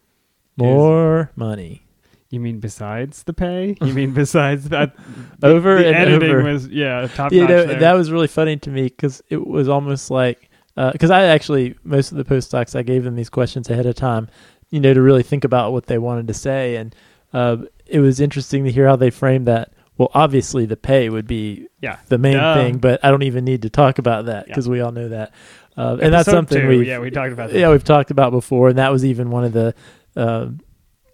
more 0.58 1.32
money. 1.36 1.87
You 2.30 2.40
mean 2.40 2.60
besides 2.60 3.22
the 3.22 3.32
pay? 3.32 3.76
You 3.82 3.94
mean 3.94 4.12
besides 4.12 4.68
that? 4.68 4.94
over 5.42 5.78
the 5.78 5.86
and 5.88 5.96
editing 5.96 6.30
over. 6.30 6.42
was 6.44 6.68
yeah 6.68 7.06
top 7.14 7.32
you 7.32 7.40
notch. 7.42 7.48
know, 7.50 7.64
there. 7.66 7.80
that 7.80 7.92
was 7.94 8.10
really 8.12 8.26
funny 8.28 8.56
to 8.58 8.70
me 8.70 8.82
because 8.84 9.22
it 9.30 9.46
was 9.46 9.68
almost 9.68 10.10
like 10.10 10.50
because 10.92 11.10
I 11.10 11.24
actually 11.24 11.74
most 11.84 12.12
of 12.12 12.18
the 12.18 12.24
postdocs 12.24 12.76
I 12.76 12.82
gave 12.82 13.02
them 13.04 13.16
these 13.16 13.30
questions 13.30 13.68
ahead 13.70 13.86
of 13.86 13.94
time, 13.96 14.28
you 14.70 14.78
know, 14.80 14.92
to 14.94 15.00
really 15.02 15.22
think 15.24 15.44
about 15.44 15.72
what 15.72 15.86
they 15.86 15.98
wanted 15.98 16.28
to 16.28 16.34
say, 16.34 16.76
and 16.76 16.94
uh, 17.32 17.56
it 17.86 18.00
was 18.00 18.20
interesting 18.20 18.64
to 18.64 18.70
hear 18.70 18.86
how 18.86 18.96
they 18.96 19.10
framed 19.10 19.46
that. 19.48 19.72
Well, 19.96 20.10
obviously 20.14 20.64
the 20.66 20.76
pay 20.76 21.08
would 21.08 21.26
be 21.26 21.66
yeah 21.80 21.98
the 22.08 22.18
main 22.18 22.38
thing, 22.54 22.78
but 22.78 23.04
I 23.04 23.10
don't 23.10 23.24
even 23.24 23.44
need 23.44 23.62
to 23.62 23.70
talk 23.70 23.98
about 23.98 24.26
that 24.26 24.46
Yeah. 24.46 24.52
because 24.52 24.68
we 24.68 24.80
all 24.80 24.92
know 24.92 25.08
that, 25.08 25.32
uh, 25.76 25.96
and 26.00 26.12
that's 26.14 26.30
something 26.30 26.68
we 26.68 26.86
yeah 26.86 27.00
we 27.00 27.10
talked 27.10 27.32
about 27.32 27.50
that. 27.50 27.58
yeah 27.58 27.70
we've 27.70 27.82
talked 27.82 28.12
about 28.12 28.30
before, 28.30 28.68
and 28.68 28.78
that 28.78 28.92
was 28.92 29.04
even 29.04 29.30
one 29.32 29.42
of 29.44 29.52
the 29.52 29.74
uh, 30.14 30.50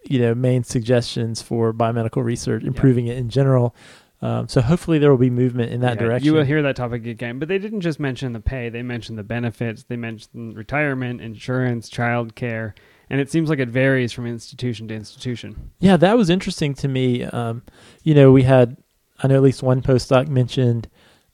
you 0.07 0.21
know 0.21 0.35
main 0.35 0.65
suggestions 0.65 1.43
for 1.43 1.73
biomedical 1.73 2.25
research, 2.25 2.65
improving 2.65 3.07
it 3.07 3.17
in 3.17 3.29
general. 3.29 3.75
Um, 4.23 4.49
so 4.49 4.63
hopefully 4.63 4.99
there 4.99 5.11
will 5.11 5.19
be 5.19 5.29
movement 5.29 5.71
in 5.71 5.81
that 5.81 5.97
Yeah, 5.97 6.07
direction. 6.07 6.25
You 6.25 6.33
will 6.33 6.45
hear 6.45 6.63
that 6.63 6.77
topic 6.77 7.05
again, 7.05 7.39
but 7.39 7.49
they 7.49 7.59
didn't 7.59 7.83
just 7.83 8.01
mention 8.01 8.33
the 8.33 8.41
pay; 8.41 8.69
they 8.71 8.83
mentioned 8.83 9.19
the 9.19 9.23
benefits, 9.25 9.83
they 9.85 9.97
mentioned 9.97 10.57
retirement, 10.57 11.21
insurance, 11.21 11.89
child 11.91 12.35
care, 12.35 12.75
and 13.11 13.21
it 13.21 13.31
seems 13.31 13.51
like 13.51 13.59
it 13.59 13.69
varies 13.69 14.13
from 14.13 14.27
institution 14.27 14.89
to 14.89 14.95
institution. 14.95 15.73
Yeah, 15.79 15.97
that 15.99 16.17
was 16.17 16.31
interesting 16.31 16.75
to 16.75 16.89
me. 16.89 17.25
Um, 17.25 17.63
you 18.03 18.15
know, 18.15 18.33
we 18.33 18.45
had, 18.45 18.79
I 19.23 19.27
know 19.27 19.35
at 19.35 19.43
least 19.43 19.63
one 19.63 19.83
postdoc 19.83 20.29
mentioned 20.29 20.89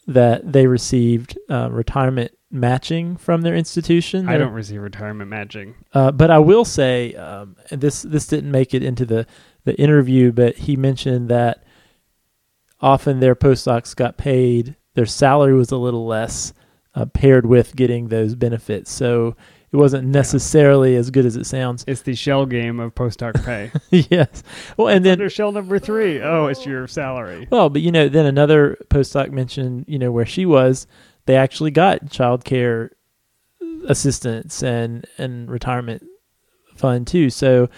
that 0.09 0.53
they 0.53 0.67
received 0.67 1.39
uh, 1.49 1.69
retirement 1.71 2.33
matching 2.51 3.17
from 3.17 3.43
their 3.43 3.55
institution. 3.55 4.29
I 4.29 4.33
Their- 4.33 4.47
don't 4.47 4.53
receive 4.55 4.81
retirement 4.81 5.31
matching. 5.31 5.75
Uh, 5.93 6.11
but 6.11 6.31
I 6.31 6.39
will 6.39 6.65
say, 6.65 7.15
um, 7.15 7.57
this 7.71 8.03
this 8.03 8.27
didn't 8.27 8.51
make 8.51 8.75
it 8.75 8.83
into 8.83 9.05
the 9.07 9.27
the 9.65 9.79
interview, 9.81 10.33
but 10.33 10.57
he 10.57 10.77
mentioned 10.77 11.29
that 11.29 11.65
often 12.81 13.21
their 13.21 13.35
postdocs 13.37 13.95
got 13.95 14.17
paid. 14.17 14.77
Their 14.95 15.07
salary 15.07 15.55
was 15.55 15.71
a 15.71 15.77
little 15.77 16.07
less 16.07 16.53
uh, 16.95 17.07
paired 17.07 17.47
with 17.47 17.77
getting 17.77 18.09
those 18.09 18.35
benefits, 18.35 18.91
so 18.91 19.37
it 19.71 19.77
wasn't 19.77 20.09
necessarily 20.09 20.97
as 20.97 21.11
good 21.11 21.25
as 21.25 21.37
it 21.37 21.47
sounds. 21.47 21.85
It's 21.87 22.03
the 22.03 22.17
shell 22.17 22.45
game 22.47 22.81
of 22.81 22.95
postdoc 22.95 23.45
pay. 23.45 23.71
yes. 24.11 24.43
Well, 24.77 24.89
and 24.89 25.05
then 25.05 25.13
Under 25.13 25.31
shell 25.31 25.53
number 25.53 25.79
three, 25.79 26.21
oh, 26.21 26.47
it's 26.47 26.67
your 26.67 26.89
salary. 26.89 27.47
Well, 27.51 27.71
but 27.71 27.83
you 27.83 27.93
know, 27.93 28.09
then 28.09 28.27
another 28.27 28.77
postdoc 28.89 29.31
mentioned, 29.31 29.85
you 29.87 29.99
know, 29.99 30.11
where 30.11 30.27
she 30.27 30.45
was, 30.45 30.89
they 31.27 31.37
actually 31.37 31.71
got 31.71 32.11
child 32.11 32.45
care 32.45 32.93
assistance 33.89 34.63
and 34.63 35.07
and 35.19 35.51
retirement 35.51 36.05
fund 36.77 37.07
too. 37.07 37.31
So, 37.31 37.69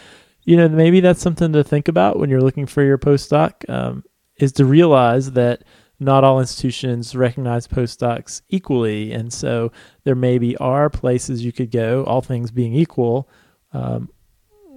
you 0.44 0.56
know, 0.56 0.68
maybe 0.68 1.00
that's 1.00 1.20
something 1.20 1.52
to 1.52 1.64
think 1.64 1.88
about 1.88 2.18
when 2.18 2.30
you're 2.30 2.40
looking 2.40 2.66
for 2.66 2.82
your 2.82 2.98
postdoc. 2.98 3.68
Um, 3.68 4.04
is 4.36 4.52
to 4.52 4.64
realize 4.64 5.32
that 5.32 5.62
not 6.00 6.24
all 6.24 6.40
institutions 6.40 7.14
recognize 7.14 7.68
postdocs 7.68 8.42
equally, 8.48 9.12
and 9.12 9.32
so 9.32 9.70
there 10.04 10.14
maybe 10.14 10.56
are 10.56 10.90
places 10.90 11.44
you 11.44 11.52
could 11.52 11.70
go, 11.70 12.02
all 12.04 12.22
things 12.22 12.50
being 12.50 12.74
equal. 12.74 13.28
Um, 13.72 14.10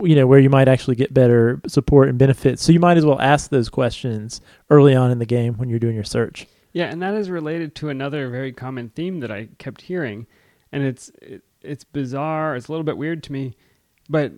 you 0.01 0.15
know 0.15 0.27
where 0.27 0.39
you 0.39 0.49
might 0.49 0.67
actually 0.67 0.95
get 0.95 1.13
better 1.13 1.61
support 1.67 2.09
and 2.09 2.17
benefits. 2.17 2.61
So 2.61 2.71
you 2.71 2.79
might 2.79 2.97
as 2.97 3.05
well 3.05 3.19
ask 3.19 3.49
those 3.49 3.69
questions 3.69 4.41
early 4.69 4.93
on 4.93 5.09
in 5.09 5.19
the 5.19 5.25
game 5.25 5.55
when 5.55 5.69
you're 5.69 5.79
doing 5.79 5.95
your 5.95 6.03
search. 6.03 6.47
Yeah, 6.75 6.87
and 6.87 7.01
that 7.01 7.13
is 7.13 7.29
related 7.29 7.73
to 7.75 7.87
another 7.87 8.27
very 8.29 8.51
common 8.51 8.89
theme 8.89 9.21
that 9.21 9.31
I 9.31 9.47
kept 9.59 9.79
hearing, 9.79 10.27
and 10.73 10.83
it's 10.83 11.09
it, 11.21 11.41
it's 11.61 11.85
bizarre. 11.85 12.57
It's 12.57 12.67
a 12.67 12.71
little 12.73 12.83
bit 12.83 12.97
weird 12.97 13.23
to 13.23 13.31
me, 13.31 13.55
but 14.09 14.33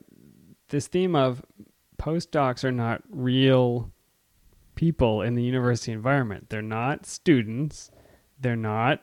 this 0.69 0.85
theme 0.85 1.15
of 1.15 1.41
postdocs 1.97 2.63
are 2.63 2.71
not 2.71 3.01
real 3.09 3.91
people 4.75 5.23
in 5.23 5.33
the 5.33 5.41
university 5.41 5.91
environment. 5.91 6.51
They're 6.51 6.61
not 6.61 7.07
students. 7.07 7.89
They're 8.39 8.55
not, 8.55 9.01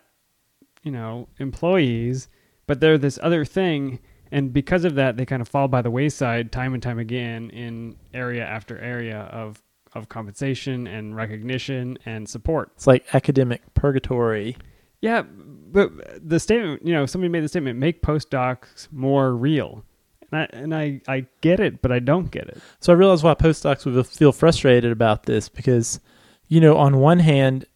you 0.84 0.92
know, 0.92 1.26
employees, 1.40 2.28
but 2.68 2.78
they're 2.78 2.98
this 2.98 3.18
other 3.20 3.44
thing. 3.44 3.98
And 4.30 4.52
because 4.52 4.84
of 4.84 4.94
that, 4.94 5.16
they 5.16 5.26
kind 5.26 5.42
of 5.42 5.48
fall 5.48 5.66
by 5.66 5.82
the 5.82 5.90
wayside 5.90 6.52
time 6.52 6.72
and 6.72 6.80
time 6.80 7.00
again 7.00 7.50
in 7.50 7.96
area 8.12 8.44
after 8.44 8.78
area 8.78 9.22
of, 9.32 9.60
of 9.94 10.08
compensation 10.08 10.86
and 10.86 11.16
recognition 11.16 11.98
and 12.06 12.28
support. 12.28 12.72
It's 12.76 12.86
like 12.86 13.04
academic 13.14 13.62
purgatory. 13.74 14.56
Yeah, 15.00 15.22
but 15.22 15.90
the 16.26 16.40
statement, 16.40 16.86
you 16.86 16.92
know, 16.92 17.06
somebody 17.06 17.28
made 17.28 17.44
the 17.44 17.48
statement, 17.48 17.78
make 17.78 18.02
postdocs 18.02 18.90
more 18.90 19.34
real. 19.34 19.84
And 20.32 20.40
I, 20.40 20.48
and 20.52 20.74
I, 20.74 21.00
I 21.06 21.26
get 21.42 21.60
it, 21.60 21.82
but 21.82 21.92
I 21.92 21.98
don't 21.98 22.30
get 22.30 22.48
it. 22.48 22.58
So 22.80 22.92
I 22.92 22.96
realize 22.96 23.22
why 23.22 23.34
postdocs 23.34 23.84
would 23.84 24.06
feel 24.06 24.32
frustrated 24.32 24.90
about 24.90 25.24
this 25.24 25.48
because, 25.48 26.00
you 26.48 26.60
know, 26.60 26.76
on 26.76 26.98
one 26.98 27.18
hand, 27.18 27.66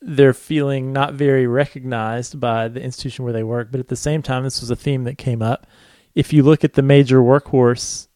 they're 0.00 0.32
feeling 0.32 0.92
not 0.92 1.14
very 1.14 1.46
recognized 1.46 2.38
by 2.40 2.68
the 2.68 2.80
institution 2.80 3.24
where 3.24 3.32
they 3.32 3.42
work, 3.42 3.70
but 3.70 3.80
at 3.80 3.88
the 3.88 3.96
same 3.96 4.22
time, 4.22 4.44
this 4.44 4.60
was 4.60 4.70
a 4.70 4.76
theme 4.76 5.04
that 5.04 5.18
came 5.18 5.42
up. 5.42 5.66
If 6.14 6.32
you 6.32 6.42
look 6.42 6.64
at 6.64 6.74
the 6.74 6.82
major 6.82 7.18
workhorse 7.18 8.07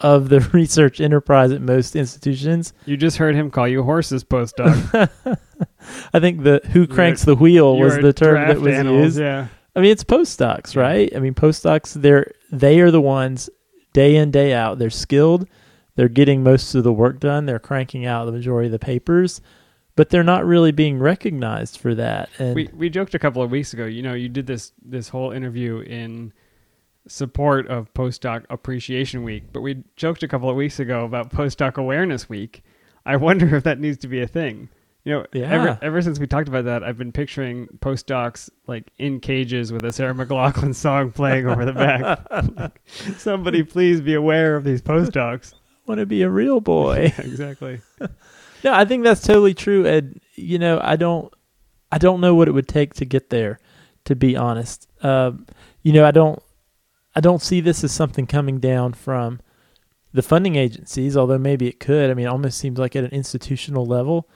of 0.00 0.28
the 0.28 0.40
research 0.52 1.00
enterprise 1.00 1.52
at 1.52 1.60
most 1.60 1.94
institutions, 1.96 2.72
You 2.86 2.96
just 2.96 3.18
heard 3.18 3.34
him 3.34 3.50
call 3.50 3.68
you 3.68 3.82
horses, 3.82 4.24
postdoc. 4.24 5.10
I 6.14 6.20
think 6.20 6.42
the 6.42 6.60
who 6.72 6.86
cranks 6.86 7.24
the 7.24 7.34
wheel 7.34 7.76
was 7.76 7.96
the 7.98 8.12
term 8.12 8.48
that 8.48 8.60
was 8.60 8.74
animals, 8.74 9.04
used. 9.04 9.20
Yeah. 9.20 9.48
I 9.76 9.80
mean, 9.80 9.90
it's 9.92 10.04
postdocs, 10.04 10.76
right? 10.76 11.14
I 11.14 11.20
mean, 11.20 11.34
postdocs 11.34 11.94
they're 11.94 12.32
they 12.50 12.80
are 12.80 12.90
the 12.90 13.00
ones 13.00 13.48
day 13.92 14.16
in 14.16 14.30
day 14.30 14.52
out. 14.52 14.78
They're 14.78 14.90
skilled. 14.90 15.48
They're 15.96 16.08
getting 16.08 16.42
most 16.42 16.74
of 16.74 16.84
the 16.84 16.92
work 16.92 17.20
done. 17.20 17.46
They're 17.46 17.58
cranking 17.58 18.06
out 18.06 18.24
the 18.24 18.32
majority 18.32 18.66
of 18.66 18.72
the 18.72 18.78
papers, 18.78 19.40
but 19.96 20.08
they're 20.08 20.24
not 20.24 20.46
really 20.46 20.72
being 20.72 20.98
recognized 20.98 21.78
for 21.78 21.94
that. 21.94 22.30
And 22.38 22.54
We 22.54 22.68
we 22.72 22.88
joked 22.88 23.14
a 23.14 23.18
couple 23.18 23.42
of 23.42 23.50
weeks 23.50 23.72
ago. 23.74 23.84
You 23.84 24.02
know, 24.02 24.14
you 24.14 24.28
did 24.28 24.46
this 24.46 24.72
this 24.82 25.08
whole 25.10 25.30
interview 25.30 25.80
in 25.80 26.32
support 27.08 27.66
of 27.68 27.92
postdoc 27.94 28.44
appreciation 28.50 29.22
week, 29.24 29.44
but 29.52 29.60
we 29.62 29.82
joked 29.96 30.22
a 30.22 30.28
couple 30.28 30.48
of 30.50 30.56
weeks 30.56 30.78
ago 30.78 31.04
about 31.04 31.30
postdoc 31.30 31.76
awareness 31.76 32.28
week. 32.28 32.62
I 33.06 33.16
wonder 33.16 33.56
if 33.56 33.64
that 33.64 33.80
needs 33.80 33.98
to 33.98 34.08
be 34.08 34.20
a 34.20 34.26
thing. 34.26 34.68
You 35.04 35.14
know, 35.14 35.26
Yeah. 35.32 35.50
ever 35.50 35.78
ever 35.80 36.02
since 36.02 36.18
we 36.18 36.26
talked 36.26 36.48
about 36.48 36.66
that, 36.66 36.84
I've 36.84 36.98
been 36.98 37.10
picturing 37.12 37.68
postdocs 37.80 38.50
like 38.66 38.90
in 38.98 39.18
cages 39.20 39.72
with 39.72 39.82
a 39.84 39.92
Sarah 39.92 40.12
McLachlan 40.14 40.74
song 40.74 41.10
playing 41.10 41.46
over 41.48 41.64
the 41.64 41.72
back. 41.72 42.20
Like, 42.56 42.80
Somebody 43.16 43.62
please 43.62 44.02
be 44.02 44.12
aware 44.14 44.56
of 44.56 44.64
these 44.64 44.82
postdocs. 44.82 45.54
want 45.86 46.00
to 46.00 46.06
be 46.06 46.20
a 46.22 46.28
real 46.30 46.60
boy. 46.60 47.12
exactly. 47.18 47.80
No, 48.62 48.74
I 48.74 48.84
think 48.84 49.04
that's 49.04 49.22
totally 49.22 49.54
true. 49.54 49.86
And 49.86 50.20
you 50.34 50.58
know, 50.58 50.78
I 50.82 50.96
don't, 50.96 51.32
I 51.90 51.96
don't 51.96 52.20
know 52.20 52.34
what 52.34 52.46
it 52.46 52.50
would 52.50 52.68
take 52.68 52.92
to 52.94 53.06
get 53.06 53.30
there. 53.30 53.58
To 54.04 54.14
be 54.14 54.36
honest, 54.36 54.86
um, 55.02 55.46
you 55.82 55.94
know, 55.94 56.04
I 56.04 56.10
don't, 56.10 56.42
I 57.14 57.20
don't 57.20 57.42
see 57.42 57.60
this 57.60 57.82
as 57.82 57.92
something 57.92 58.26
coming 58.26 58.60
down 58.60 58.92
from 58.92 59.40
the 60.12 60.22
funding 60.22 60.56
agencies. 60.56 61.16
Although 61.16 61.38
maybe 61.38 61.68
it 61.68 61.80
could. 61.80 62.10
I 62.10 62.14
mean, 62.14 62.26
it 62.26 62.30
almost 62.30 62.58
seems 62.58 62.78
like 62.78 62.96
at 62.96 63.04
an 63.04 63.10
institutional 63.10 63.86
level, 63.86 64.28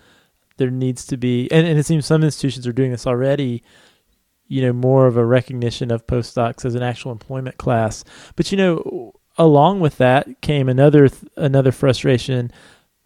there 0.56 0.70
needs 0.70 1.04
to 1.06 1.16
be, 1.16 1.50
and, 1.50 1.66
and 1.66 1.78
it 1.78 1.86
seems 1.86 2.06
some 2.06 2.22
institutions 2.22 2.66
are 2.66 2.72
doing 2.72 2.90
this 2.90 3.06
already. 3.06 3.62
You 4.46 4.62
know, 4.62 4.72
more 4.72 5.06
of 5.06 5.16
a 5.16 5.24
recognition 5.24 5.90
of 5.90 6.06
postdocs 6.06 6.64
as 6.64 6.74
an 6.74 6.82
actual 6.82 7.12
employment 7.12 7.56
class. 7.56 8.04
But 8.36 8.52
you 8.52 8.58
know, 8.58 9.14
along 9.38 9.80
with 9.80 9.96
that 9.98 10.40
came 10.40 10.68
another 10.68 11.08
another 11.36 11.72
frustration. 11.72 12.52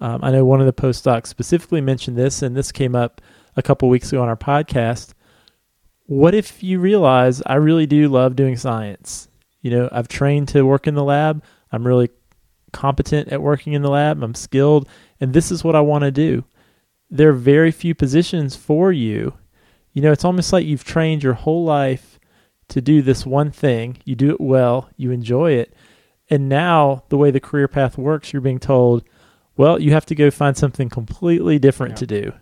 Um, 0.01 0.21
I 0.23 0.31
know 0.31 0.45
one 0.45 0.61
of 0.61 0.67
the 0.67 0.73
postdocs 0.73 1.27
specifically 1.27 1.81
mentioned 1.81 2.17
this, 2.17 2.43
and 2.43 2.57
this 2.57 2.71
came 2.71 2.95
up 2.95 3.21
a 3.57 3.63
couple 3.63 3.89
weeks 3.89 4.13
ago 4.13 4.23
on 4.23 4.29
our 4.29 4.37
podcast. 4.37 5.13
What 6.07 6.35
if 6.35 6.63
you 6.63 6.81
realize 6.81 7.43
I 7.47 7.55
really 7.55 7.87
do 7.87 8.09
love 8.09 8.37
doing 8.37 8.57
science? 8.57 9.28
You 9.61 9.71
know, 9.71 9.89
I've 9.93 10.09
trained 10.09 10.49
to 10.49 10.63
work 10.63 10.87
in 10.87 10.95
the 10.95 11.05
lab. 11.05 11.43
I'm 11.73 11.87
really 11.87 12.11
competent 12.73 13.29
at 13.29 13.43
working 13.43 13.73
in 13.73 13.83
the 13.83 13.91
lab. 13.91 14.23
I'm 14.23 14.35
skilled, 14.35 14.89
and 15.21 15.33
this 15.33 15.51
is 15.51 15.65
what 15.65 15.75
I 15.77 15.81
want 15.81 16.03
to 16.05 16.11
do. 16.11 16.45
There 17.11 17.31
are 17.31 17.35
very 17.35 17.71
few 17.71 17.95
positions 17.95 18.55
for 18.57 18.93
you. 18.93 19.35
You 19.93 20.03
know, 20.03 20.13
it's 20.13 20.25
almost 20.25 20.53
like 20.53 20.67
you've 20.67 20.85
trained 20.85 21.23
your 21.23 21.33
whole 21.35 21.65
life 21.65 22.21
to 22.69 22.81
do 22.81 23.01
this 23.03 23.25
one 23.27 23.51
thing. 23.51 23.97
You 24.05 24.15
do 24.15 24.31
it 24.31 24.41
well, 24.41 24.91
you 24.97 25.11
enjoy 25.11 25.53
it. 25.53 25.75
And 26.31 26.49
now, 26.49 27.05
the 27.09 27.17
way 27.17 27.31
the 27.31 27.41
career 27.41 27.69
path 27.69 27.97
works, 27.97 28.33
you're 28.33 28.43
being 28.43 28.59
told, 28.59 29.03
well, 29.57 29.81
you 29.81 29.93
have 29.93 30.05
to 30.07 30.15
go 30.15 30.31
find 30.31 30.57
something 30.57 30.91
completely 30.91 31.59
different 31.59 31.93
Yeah. 31.93 31.97
to 31.97 32.07
do. 32.07 32.33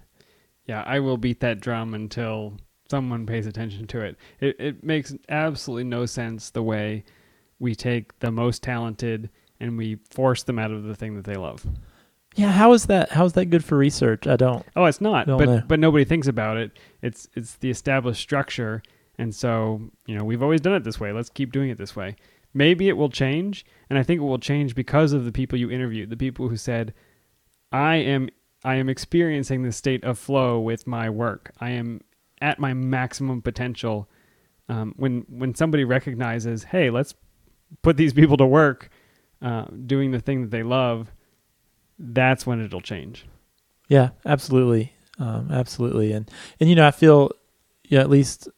Yeah, 0.67 0.83
I 0.85 0.99
will 0.99 1.17
beat 1.17 1.39
that 1.41 1.61
drum 1.61 1.95
until 1.95 2.55
someone 2.91 3.27
pays 3.27 3.47
attention 3.47 3.87
to 3.89 4.01
it. 4.01 4.17
It 4.41 4.57
it 4.59 4.85
makes 4.85 5.15
absolutely 5.29 5.85
no 5.85 6.07
sense 6.07 6.51
the 6.51 6.63
way 6.63 7.05
we 7.59 7.75
take 7.75 8.19
the 8.19 8.31
most 8.31 8.63
talented 8.63 9.31
and 9.61 9.79
we 9.79 9.97
force 10.11 10.43
them 10.43 10.59
out 10.59 10.71
of 10.71 10.85
the 10.85 10.95
thing 10.95 11.17
that 11.17 11.25
they 11.25 11.37
love. 11.37 11.67
Yeah, 12.35 12.53
how 12.53 12.73
is 12.75 12.87
that? 12.87 13.11
How 13.11 13.25
is 13.25 13.33
that 13.33 13.47
good 13.47 13.65
for 13.65 13.79
research? 13.79 14.27
I 14.27 14.37
don't. 14.37 14.65
Oh, 14.77 14.85
it's 14.85 15.01
not. 15.01 15.27
But 15.27 15.39
know. 15.41 15.63
but 15.67 15.81
nobody 15.81 16.05
thinks 16.05 16.29
about 16.29 16.59
it. 16.59 16.79
It's 17.01 17.29
it's 17.35 17.57
the 17.57 17.71
established 17.71 18.21
structure, 18.21 18.83
and 19.19 19.35
so 19.35 19.81
you 20.07 20.17
know 20.17 20.25
we've 20.25 20.43
always 20.43 20.61
done 20.61 20.75
it 20.75 20.85
this 20.85 21.01
way. 21.01 21.13
Let's 21.13 21.31
keep 21.31 21.51
doing 21.51 21.71
it 21.71 21.79
this 21.79 21.97
way. 21.97 22.17
Maybe 22.53 22.89
it 22.89 22.97
will 22.97 23.09
change, 23.09 23.65
and 23.89 23.99
I 23.99 24.03
think 24.03 24.21
it 24.21 24.25
will 24.25 24.39
change 24.39 24.75
because 24.75 25.15
of 25.15 25.25
the 25.25 25.33
people 25.33 25.59
you 25.59 25.71
interviewed, 25.71 26.11
the 26.11 26.17
people 26.17 26.49
who 26.49 26.57
said, 26.59 26.93
"I 27.73 27.97
am 27.97 28.29
I 28.65 28.75
am 28.75 28.91
experiencing 28.91 29.63
this 29.63 29.77
state 29.77 30.05
of 30.05 30.19
flow 30.19 30.61
with 30.61 30.87
my 30.87 31.09
work. 31.09 31.53
I 31.59 31.71
am 31.71 32.03
at 32.41 32.59
my 32.59 32.75
maximum 32.75 33.43
potential." 33.43 34.09
Um, 34.69 34.95
when 34.97 35.25
when 35.29 35.55
somebody 35.55 35.85
recognizes, 35.85 36.65
"Hey, 36.65 36.91
let's 36.91 37.15
put 37.83 37.97
these 37.97 38.13
people 38.13 38.37
to 38.37 38.47
work 38.47 38.91
uh, 39.43 39.67
doing 39.87 40.11
the 40.11 40.21
thing 40.21 40.43
that 40.43 40.51
they 40.51 40.63
love," 40.63 41.13
that's 41.99 42.47
when 42.47 42.61
it'll 42.61 42.81
change. 42.81 43.27
Yeah, 43.89 44.11
absolutely, 44.25 44.93
um, 45.19 45.51
absolutely, 45.53 46.13
and 46.13 46.31
and 46.61 46.69
you 46.69 46.75
know 46.75 46.87
I 46.87 46.91
feel, 46.91 47.31
yeah, 47.85 48.01
at 48.01 48.11
least 48.11 48.49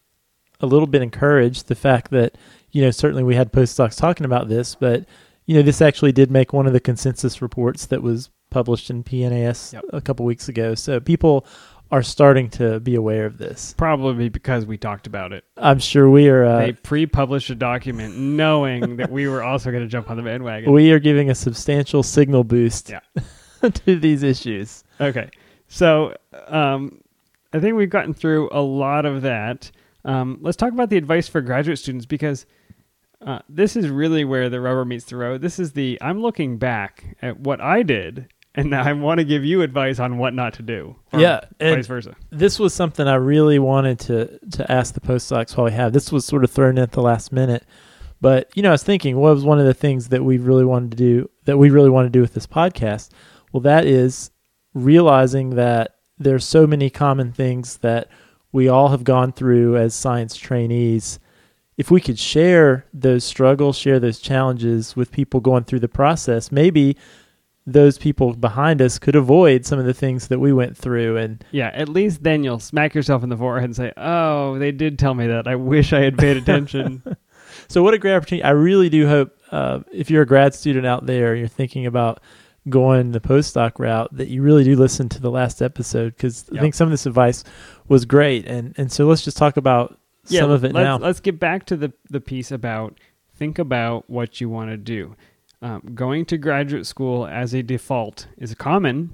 a 0.61 0.67
little 0.67 0.87
bit 0.87 1.03
encouraged 1.03 1.69
the 1.69 1.75
fact 1.75 2.11
that 2.11 2.37
you 2.73 2.83
know 2.83 2.91
certainly 2.91 3.23
we 3.23 3.35
had 3.35 3.53
postdocs 3.53 3.97
talking 3.97 4.25
about 4.25 4.49
this, 4.49 4.75
but 4.75 5.05
you 5.47 5.55
know 5.55 5.62
this 5.62 5.83
actually 5.83 6.12
did 6.12 6.31
make 6.31 6.53
one 6.53 6.67
of 6.67 6.73
the 6.73 6.81
consensus 6.81 7.43
reports 7.43 7.87
that 7.87 8.03
was 8.03 8.31
published 8.51 8.88
in 8.88 9.05
PNAS 9.05 9.75
Yep. 9.75 9.85
a 9.93 10.01
couple 10.01 10.25
weeks 10.25 10.49
ago. 10.49 10.75
So 10.75 11.01
people 11.01 11.47
are 11.90 12.03
starting 12.03 12.51
to 12.51 12.81
be 12.81 12.94
aware 12.94 13.24
of 13.24 13.38
this. 13.38 13.74
Probably 13.79 14.29
because 14.29 14.66
we 14.66 14.77
talked 14.77 15.07
about 15.07 15.33
it. 15.33 15.44
I'm 15.57 15.79
sure 15.79 16.11
we 16.11 16.29
are. 16.29 16.44
Uh, 16.44 16.59
they 16.59 16.72
pre-published 16.72 17.48
a 17.51 17.55
document 17.55 18.16
knowing 18.18 18.96
that 18.96 19.11
we 19.11 19.27
were 19.27 19.42
also 19.42 19.70
going 19.70 19.83
to 19.83 19.88
jump 19.88 20.11
on 20.11 20.16
the 20.16 20.22
bandwagon. 20.22 20.70
we 20.72 20.92
are 20.92 20.98
giving 20.98 21.31
a 21.31 21.35
substantial 21.35 22.03
signal 22.03 22.44
boost 22.44 22.90
Yeah. 22.90 23.01
to 23.70 23.96
these 23.98 24.22
issues. 24.22 24.85
okay, 25.01 25.31
so 25.66 26.14
um, 26.46 27.01
I 27.53 27.59
think 27.61 27.77
we've 27.77 27.90
gotten 27.90 28.12
through 28.14 28.51
a 28.53 28.61
lot 28.61 29.05
of 29.07 29.22
that. 29.22 29.70
Um, 30.05 30.38
let's 30.42 30.57
talk 30.57 30.72
about 30.72 30.90
the 30.90 30.96
advice 30.96 31.27
for 31.27 31.40
graduate 31.40 31.79
students 31.79 32.07
because 32.07 32.46
uh, 33.20 33.40
this 33.48 33.74
is 33.74 33.88
really 33.88 34.24
where 34.24 34.48
the 34.48 34.61
rubber 34.61 34.85
meets 34.85 35.07
the 35.07 35.16
road. 35.16 35.40
This 35.40 35.59
is 35.59 35.72
the 35.72 35.98
I'm 36.01 36.20
looking 36.22 36.59
back 36.59 37.16
at 37.20 37.40
what 37.40 37.61
I 37.61 37.83
did, 37.83 38.29
and 38.59 38.75
I 38.75 38.92
want 38.92 39.18
to 39.18 39.25
give 39.25 39.44
you 39.44 39.62
advice 39.62 39.99
on 39.99 40.18
what 40.18 40.35
not 40.35 40.55
to 40.55 40.62
do. 40.62 40.97
Yeah, 41.16 41.40
and- 41.61 41.77
vice 41.77 41.87
versa. 41.87 42.14
this 42.31 42.59
was 42.59 42.75
something 42.75 43.07
I 43.07 43.14
really 43.14 43.59
wanted 43.59 43.99
to 44.01 44.38
to 44.51 44.71
ask 44.71 44.94
the 44.94 45.01
postdocs 45.01 45.57
while 45.57 45.64
we 45.66 45.73
have. 45.73 45.92
This 45.92 46.12
was 46.12 46.25
sort 46.25 46.44
of 46.44 46.51
thrown 46.51 46.77
in 46.79 46.83
at 46.83 46.92
the 46.92 47.03
last 47.03 47.33
minute, 47.33 47.64
but 48.21 48.51
you 48.55 48.62
know, 48.62 48.71
I 48.71 48.73
was 48.73 48.83
thinking, 48.83 49.16
what 49.16 49.35
was 49.35 49.44
one 49.44 49.59
of 49.59 49.66
the 49.66 49.75
things 49.75 50.09
that 50.09 50.25
we 50.25 50.38
really 50.38 50.64
wanted 50.64 50.90
to 50.92 50.97
do 50.97 51.31
that 51.44 51.57
we 51.57 51.71
really 51.71 51.90
want 51.90 52.07
to 52.07 52.11
do 52.11 52.21
with 52.21 52.35
this 52.35 52.47
podcast? 52.47 53.11
Well, 53.53 53.61
that 53.62 53.87
is 53.87 54.31
realizing 54.75 55.51
that 55.51 55.97
there's 56.18 56.44
so 56.44 56.66
many 56.66 56.90
common 56.90 57.33
things 57.33 57.79
that 57.79 58.09
we 58.53 58.68
all 58.68 58.88
have 58.88 59.05
gone 59.05 59.33
through 59.33 59.77
as 59.77 59.94
science 59.94 60.37
trainees. 60.37 61.18
If 61.77 61.90
we 61.90 62.01
could 62.01 62.18
share 62.18 62.87
those 62.92 63.23
struggles, 63.25 63.79
share 63.79 64.01
those 64.01 64.18
challenges 64.18 64.97
with 64.97 65.12
people 65.12 65.40
going 65.40 65.64
through 65.64 65.81
the 65.81 65.88
process, 65.88 66.51
maybe 66.51 66.97
those 67.72 67.98
people 67.98 68.35
behind 68.35 68.81
us 68.81 68.98
could 68.98 69.14
avoid 69.14 69.66
some 69.66 69.78
of 69.78 69.85
the 69.85 69.94
things 69.94 70.28
that 70.28 70.38
we 70.38 70.52
went 70.52 70.76
through 70.76 71.18
and 71.18 71.44
Yeah, 71.50 71.70
at 71.74 71.88
least 71.88 72.22
then 72.22 72.42
you'll 72.42 72.61
smack 72.61 72.94
yourself 72.94 73.22
in 73.22 73.28
the 73.28 73.37
forehead 73.37 73.64
and 73.64 73.76
say, 73.76 73.92
"Oh, 73.96 74.59
they 74.59 74.72
did 74.72 74.98
tell 74.98 75.14
me 75.14 75.26
that. 75.26 75.46
I 75.46 75.57
wish 75.57 75.92
I 75.92 76.00
had 76.00 76.18
paid 76.18 76.37
attention." 76.42 77.02
So 77.66 77.83
what 77.83 77.92
a 77.92 77.98
great 77.98 78.14
opportunity! 78.14 78.44
I 78.44 78.50
really 78.50 78.88
do 78.88 79.07
hope 79.09 79.37
uh, 79.50 79.81
if 79.92 80.11
you're 80.11 80.22
a 80.22 80.26
grad 80.26 80.54
student 80.54 80.87
out 80.87 81.07
there, 81.07 81.33
and 81.33 81.40
you're 81.40 81.48
thinking 81.48 81.87
about 81.87 82.20
going 82.68 83.12
the 83.12 83.20
postdoc 83.20 83.78
route, 83.78 84.09
that 84.12 84.28
you 84.28 84.42
really 84.42 84.64
do 84.64 84.76
listen 84.76 85.09
to 85.11 85.20
the 85.20 85.31
last 85.31 85.61
episode 85.61 86.14
because 86.14 86.46
I 86.54 86.61
think 86.61 86.74
some 86.74 86.87
of 86.87 86.92
this 86.92 87.07
advice 87.07 87.44
was 87.88 88.04
great. 88.04 88.46
And 88.46 88.74
and 88.78 88.92
so 88.92 89.07
let's 89.07 89.22
just 89.22 89.37
talk 89.37 89.57
about 89.57 89.98
yeah, 90.28 90.40
some 90.40 90.50
of 90.50 90.64
it 90.64 90.72
let's, 90.72 90.85
now. 90.85 90.98
Let's 90.98 91.20
get 91.20 91.38
back 91.38 91.66
to 91.66 91.76
the 91.76 91.92
the 92.09 92.20
piece 92.20 92.50
about 92.50 92.98
think 93.35 93.59
about 93.59 94.09
what 94.09 94.40
you 94.40 94.48
want 94.48 94.70
to 94.70 94.76
do. 94.76 95.16
Um, 95.61 95.83
going 95.94 96.25
to 96.27 96.38
graduate 96.38 96.87
school 96.87 97.27
as 97.27 97.53
a 97.53 97.62
default 97.62 98.29
is 98.37 98.55
common, 98.55 99.11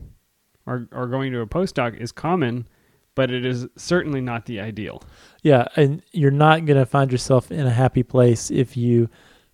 or 0.67 0.89
or 0.93 1.07
going 1.07 1.33
to 1.33 1.41
a 1.41 1.47
postdoc 1.47 1.99
is 1.99 2.13
common, 2.13 2.69
but 3.15 3.31
it 3.31 3.47
is 3.47 3.67
certainly 3.77 4.21
not 4.21 4.45
the 4.45 4.61
ideal. 4.61 5.03
Yeah, 5.43 5.67
and 5.77 6.03
you're 6.13 6.31
not 6.31 6.67
going 6.67 6.79
to 6.79 6.85
find 6.87 7.11
yourself 7.11 7.51
in 7.51 7.67
a 7.67 7.71
happy 7.71 8.03
place 8.03 8.51
if 8.51 8.77
you 8.77 9.09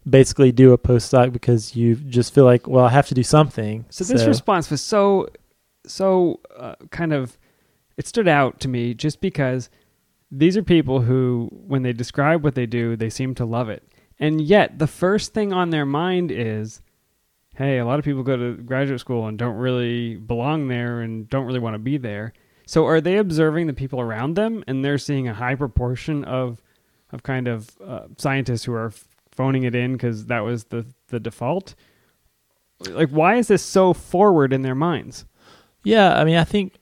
basically 0.09 0.51
do 0.51 0.73
a 0.73 0.79
postdoc 0.79 1.33
because 1.33 1.77
you 1.77 1.95
just 1.95 2.35
feel 2.35 2.45
like, 2.45 2.67
well, 2.67 2.85
I 2.85 2.91
have 2.91 3.09
to 3.09 3.15
do 3.15 3.23
something. 3.23 3.85
So 3.91 4.05
this 4.05 4.25
response 4.27 4.71
was 4.71 4.81
so, 4.81 5.29
so 5.87 6.41
uh, 6.57 6.75
kind 6.91 7.13
of, 7.13 7.39
it 7.97 8.07
stood 8.07 8.29
out 8.29 8.61
to 8.61 8.69
me 8.69 8.95
just 8.95 9.21
because 9.21 9.69
these 10.31 10.57
are 10.57 10.63
people 10.63 11.03
who, 11.03 11.51
when 11.53 11.83
they 11.83 11.93
describe 11.93 12.43
what 12.43 12.55
they 12.55 12.67
do, 12.67 12.97
they 12.97 13.11
seem 13.11 13.35
to 13.35 13.45
love 13.45 13.69
it, 13.69 13.83
and 14.21 14.41
yet 14.41 14.79
the 14.79 14.87
first 14.87 15.35
thing 15.35 15.53
on 15.53 15.71
their 15.71 15.87
mind 15.87 16.31
is, 16.31 16.83
hey, 17.57 17.79
a 17.79 17.85
lot 17.85 17.99
of 17.99 18.05
people 18.05 18.23
go 18.23 18.37
to 18.37 18.55
graduate 18.63 19.01
school 19.01 19.27
and 19.27 19.37
don't 19.39 19.57
really 19.57 20.15
belong 20.17 20.69
there 20.69 21.01
and 21.01 21.29
don't 21.29 21.47
really 21.47 21.59
want 21.59 21.75
to 21.75 21.79
be 21.79 21.97
there. 21.97 22.33
So 22.67 22.87
are 22.87 23.01
they 23.01 23.17
observing 23.17 23.67
the 23.67 23.73
people 23.73 24.01
around 24.01 24.35
them, 24.35 24.63
and 24.69 24.85
they're 24.85 24.99
seeing 24.99 25.27
a 25.27 25.35
high 25.35 25.57
proportion 25.57 26.23
of, 26.25 26.63
of 27.11 27.25
kind 27.25 27.49
of 27.49 27.71
uh, 27.85 28.07
scientists 28.17 28.63
who 28.65 28.75
are 28.75 28.93
phoning 29.33 29.65
it 29.65 29.75
in 29.75 29.93
because 29.95 30.27
that 30.27 30.45
was 30.45 30.65
the 30.65 30.87
the 31.09 31.19
default? 31.19 31.75
like 32.89 33.11
why 33.11 33.37
is 33.37 33.49
this 33.49 33.63
so 33.63 33.93
forward 33.93 34.53
in 34.55 34.63
their 34.63 34.75
minds 34.75 35.27
Yeah, 35.83 36.19
I 36.19 36.25
mean, 36.25 36.37
I 36.37 36.45
think 36.45 36.75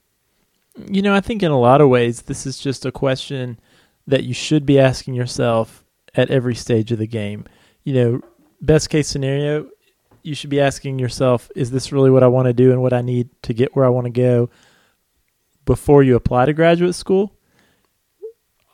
You 0.77 1.03
know, 1.03 1.14
I 1.14 1.20
think 1.20 1.42
in 1.42 1.51
a 1.51 1.59
lot 1.59 1.81
of 1.81 1.88
ways, 1.88 2.22
this 2.22 2.46
is 2.46 2.59
just 2.59 2.87
a 2.87 2.92
question 2.92 3.59
that 4.07 4.22
you 4.24 4.33
should 4.33 4.64
be 4.64 4.79
asking 4.79 5.14
yourself 5.14 5.85
at 6.18 6.31
every 6.31 6.54
stage 6.57 6.90
of 6.90 6.98
the 6.98 7.07
game. 7.07 7.44
You 7.85 7.94
know, 7.94 8.20
best 8.61 8.90
case 8.90 9.07
scenario, 9.07 9.68
you 10.24 10.35
should 10.35 10.50
be 10.50 10.61
asking 10.61 10.98
yourself, 10.98 11.48
is 11.54 11.70
this 11.70 11.92
really 11.92 12.11
what 12.11 12.24
I 12.24 12.26
want 12.26 12.46
to 12.46 12.52
do 12.52 12.72
and 12.72 12.83
what 12.83 12.92
I 12.92 13.02
need 13.02 13.31
to 13.42 13.54
get 13.54 13.76
where 13.76 13.85
I 13.85 13.88
want 13.88 14.07
to 14.07 14.11
go 14.11 14.50
before 15.64 16.02
you 16.02 16.16
apply 16.16 16.46
to 16.46 16.52
graduate 16.52 16.96
school? 16.96 17.38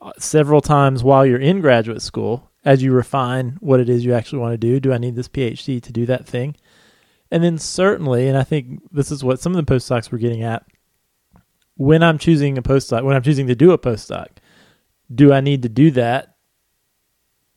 Uh, 0.01 0.13
several 0.19 0.63
times 0.63 1.05
while 1.05 1.27
you're 1.27 1.39
in 1.39 1.61
graduate 1.61 2.01
school, 2.01 2.51
as 2.65 2.83
you 2.83 2.93
refine 2.93 3.59
what 3.61 3.79
it 3.79 3.91
is 3.91 4.07
you 4.07 4.15
actually 4.15 4.39
want 4.39 4.55
to 4.55 4.59
do, 4.59 4.81
do 4.81 4.95
I 4.95 4.99
need 4.99 5.15
this 5.15 5.29
PhD 5.29 5.83
to 5.83 5.93
do 5.93 6.07
that 6.07 6.27
thing? 6.27 6.57
And 7.31 7.45
then 7.45 7.59
certainly, 7.59 8.27
and 8.27 8.39
I 8.39 8.43
think 8.43 8.81
this 8.91 9.11
is 9.11 9.23
what 9.23 9.39
some 9.39 9.55
of 9.55 9.65
the 9.65 9.71
postdocs 9.71 10.11
were 10.11 10.19
getting 10.19 10.43
at, 10.43 10.65
when 11.77 12.03
I'm 12.03 12.17
choosing 12.17 12.57
a 12.57 12.63
postdoc, 12.63 13.05
when 13.05 13.15
I'm 13.15 13.23
choosing 13.23 13.49
to 13.49 13.55
do 13.55 13.73
a 13.73 13.79
postdoc, 13.79 14.29
do 15.15 15.31
I 15.31 15.43
need 15.43 15.63
to 15.65 15.69
do 15.69 15.91
that 15.91 16.34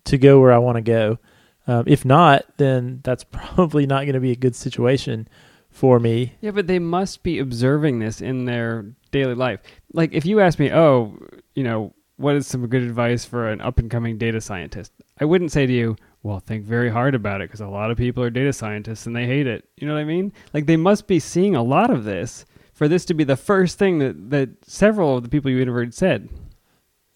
to 0.07 0.17
go 0.17 0.39
where 0.39 0.51
I 0.51 0.57
want 0.57 0.75
to 0.77 0.81
go? 0.81 1.19
Um, 1.67 1.83
if 1.87 2.05
not, 2.05 2.45
then 2.57 3.01
that's 3.03 3.23
probably 3.31 3.85
not 3.85 4.03
going 4.03 4.13
to 4.13 4.19
be 4.19 4.31
a 4.31 4.35
good 4.35 4.55
situation 4.55 5.27
for 5.69 5.99
me. 5.99 6.33
Yeah, 6.41 6.51
but 6.51 6.67
they 6.67 6.79
must 6.79 7.23
be 7.23 7.39
observing 7.39 7.99
this 7.99 8.21
in 8.21 8.45
their 8.45 8.85
daily 9.11 9.35
life. 9.35 9.59
Like 9.93 10.13
if 10.13 10.25
you 10.25 10.39
ask 10.39 10.59
me, 10.59 10.71
oh, 10.71 11.17
you 11.55 11.63
know, 11.63 11.93
what 12.17 12.35
is 12.35 12.47
some 12.47 12.65
good 12.67 12.81
advice 12.81 13.25
for 13.25 13.47
an 13.49 13.61
up 13.61 13.77
and 13.77 13.91
coming 13.91 14.17
data 14.17 14.41
scientist? 14.41 14.91
I 15.19 15.25
wouldn't 15.25 15.51
say 15.51 15.65
to 15.65 15.73
you, 15.73 15.95
well, 16.23 16.39
think 16.39 16.65
very 16.65 16.89
hard 16.89 17.15
about 17.15 17.41
it 17.41 17.49
because 17.49 17.61
a 17.61 17.67
lot 17.67 17.91
of 17.91 17.97
people 17.97 18.23
are 18.23 18.29
data 18.29 18.51
scientists 18.51 19.05
and 19.05 19.15
they 19.15 19.25
hate 19.25 19.47
it. 19.47 19.65
You 19.77 19.87
know 19.87 19.93
what 19.93 19.99
I 19.99 20.05
mean? 20.05 20.33
Like 20.53 20.65
they 20.65 20.77
must 20.77 21.07
be 21.07 21.19
seeing 21.19 21.55
a 21.55 21.63
lot 21.63 21.91
of 21.91 22.03
this 22.03 22.45
for 22.73 22.87
this 22.87 23.05
to 23.05 23.13
be 23.13 23.23
the 23.23 23.35
first 23.35 23.77
thing 23.77 23.99
that, 23.99 24.29
that 24.31 24.49
several 24.65 25.17
of 25.17 25.23
the 25.23 25.29
people 25.29 25.51
you 25.51 25.61
interviewed 25.61 25.93
said. 25.93 26.29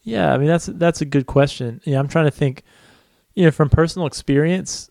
Yeah, 0.03 0.33
I 0.33 0.37
mean 0.37 0.47
that's 0.47 0.65
that's 0.65 1.01
a 1.01 1.05
good 1.05 1.27
question. 1.27 1.81
Yeah, 1.83 1.99
I'm 1.99 2.07
trying 2.07 2.25
to 2.25 2.31
think. 2.31 2.63
You 3.33 3.45
know, 3.45 3.51
from 3.51 3.69
personal 3.69 4.07
experience, 4.07 4.89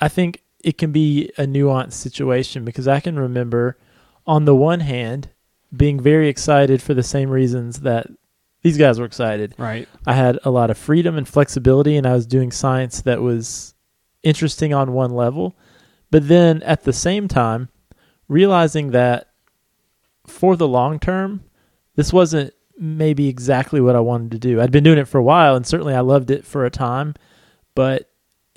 I 0.00 0.08
think 0.08 0.42
it 0.60 0.78
can 0.78 0.92
be 0.92 1.30
a 1.38 1.42
nuanced 1.42 1.92
situation 1.92 2.64
because 2.64 2.88
I 2.88 3.00
can 3.00 3.18
remember, 3.18 3.78
on 4.26 4.44
the 4.44 4.54
one 4.54 4.80
hand, 4.80 5.30
being 5.74 6.00
very 6.00 6.28
excited 6.28 6.82
for 6.82 6.94
the 6.94 7.02
same 7.02 7.30
reasons 7.30 7.80
that 7.80 8.06
these 8.62 8.78
guys 8.78 8.98
were 8.98 9.06
excited. 9.06 9.54
Right. 9.58 9.88
I 10.06 10.14
had 10.14 10.38
a 10.44 10.50
lot 10.50 10.70
of 10.70 10.78
freedom 10.78 11.16
and 11.16 11.28
flexibility, 11.28 11.96
and 11.96 12.06
I 12.06 12.14
was 12.14 12.26
doing 12.26 12.50
science 12.50 13.02
that 13.02 13.22
was 13.22 13.74
interesting 14.22 14.74
on 14.74 14.92
one 14.92 15.10
level. 15.10 15.56
But 16.10 16.28
then 16.28 16.62
at 16.62 16.84
the 16.84 16.92
same 16.92 17.28
time, 17.28 17.68
realizing 18.28 18.90
that 18.90 19.28
for 20.26 20.56
the 20.56 20.68
long 20.68 20.98
term, 20.98 21.44
this 21.94 22.12
wasn't 22.12 22.52
maybe 22.78 23.28
exactly 23.28 23.80
what 23.80 23.96
I 23.96 24.00
wanted 24.00 24.32
to 24.32 24.38
do. 24.38 24.60
I'd 24.60 24.72
been 24.72 24.84
doing 24.84 24.98
it 24.98 25.08
for 25.08 25.18
a 25.18 25.22
while 25.22 25.56
and 25.56 25.66
certainly 25.66 25.94
I 25.94 26.00
loved 26.00 26.30
it 26.30 26.44
for 26.44 26.64
a 26.64 26.70
time, 26.70 27.14
but 27.76 28.10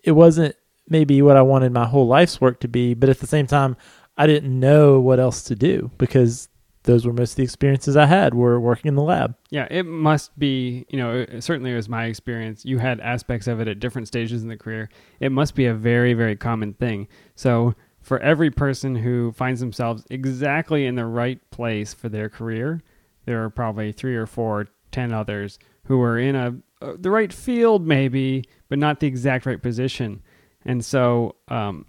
it 0.03 0.13
wasn't 0.13 0.55
maybe 0.87 1.21
what 1.21 1.37
I 1.37 1.43
wanted 1.43 1.71
my 1.71 1.85
whole 1.85 2.07
life's 2.07 2.41
work 2.41 2.59
to 2.61 2.67
be, 2.67 2.95
but 2.95 3.09
at 3.09 3.19
the 3.19 3.27
same 3.27 3.45
time 3.45 3.77
I 4.17 4.25
didn't 4.25 4.59
know 4.59 4.99
what 4.99 5.19
else 5.19 5.43
to 5.43 5.55
do 5.55 5.91
because 5.99 6.49
those 6.83 7.05
were 7.05 7.13
most 7.13 7.33
of 7.33 7.35
the 7.35 7.43
experiences 7.43 7.95
I 7.95 8.05
had 8.05 8.33
were 8.33 8.59
working 8.59 8.89
in 8.89 8.95
the 8.95 9.03
lab. 9.03 9.35
Yeah, 9.49 9.67
it 9.69 9.83
must 9.83 10.37
be, 10.39 10.85
you 10.89 10.97
know, 10.97 11.25
certainly 11.39 11.71
it 11.71 11.75
was 11.75 11.89
my 11.89 12.05
experience. 12.05 12.65
You 12.65 12.79
had 12.79 12.99
aspects 13.01 13.47
of 13.47 13.59
it 13.59 13.67
at 13.67 13.79
different 13.79 14.07
stages 14.07 14.41
in 14.41 14.49
the 14.49 14.57
career. 14.57 14.89
It 15.19 15.31
must 15.31 15.53
be 15.53 15.65
a 15.65 15.73
very, 15.73 16.13
very 16.13 16.35
common 16.35 16.73
thing. 16.73 17.07
So, 17.35 17.75
for 18.01 18.17
every 18.19 18.49
person 18.49 18.95
who 18.95 19.33
finds 19.33 19.59
themselves 19.59 20.05
exactly 20.09 20.85
in 20.85 20.95
the 20.95 21.05
right 21.05 21.39
place 21.51 21.93
for 21.93 22.07
their 22.07 22.29
career, 22.29 22.81
there 23.25 23.43
are 23.43 23.49
probably 23.49 23.91
three 23.91 24.15
or 24.15 24.25
four, 24.25 24.67
ten 24.89 25.11
others 25.11 25.59
who 25.83 26.01
are 26.01 26.17
in 26.17 26.35
a 26.35 26.55
uh, 26.81 26.93
the 26.97 27.11
right 27.11 27.31
field 27.31 27.85
maybe, 27.85 28.43
but 28.69 28.79
not 28.79 28.99
the 28.99 29.07
exact 29.07 29.45
right 29.45 29.61
position. 29.61 30.21
And 30.65 30.83
so, 30.83 31.35
um, 31.47 31.85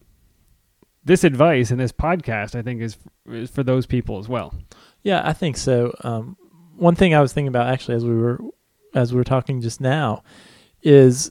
this 1.05 1.25
advice 1.25 1.71
and 1.71 1.81
this 1.81 1.93
podcast, 1.93 2.55
I 2.55 2.63
think, 2.63 2.83
is 2.83 2.97
is 3.27 3.51
for 3.51 3.63
those 3.63 3.87
people 3.87 4.19
as 4.19 4.29
well. 4.29 4.55
Yeah, 5.03 5.23
I 5.25 5.33
think 5.33 5.57
so. 5.57 5.95
Um, 6.03 6.37
one 6.77 6.95
thing 6.95 7.15
I 7.15 7.21
was 7.21 7.33
thinking 7.33 7.49
about 7.49 7.69
actually 7.69 7.97
as 7.97 8.05
we 8.05 8.15
were 8.15 8.41
as 8.95 9.13
we 9.13 9.19
were 9.19 9.25
talking 9.25 9.61
just 9.61 9.81
now 9.81 10.23
is, 10.83 11.31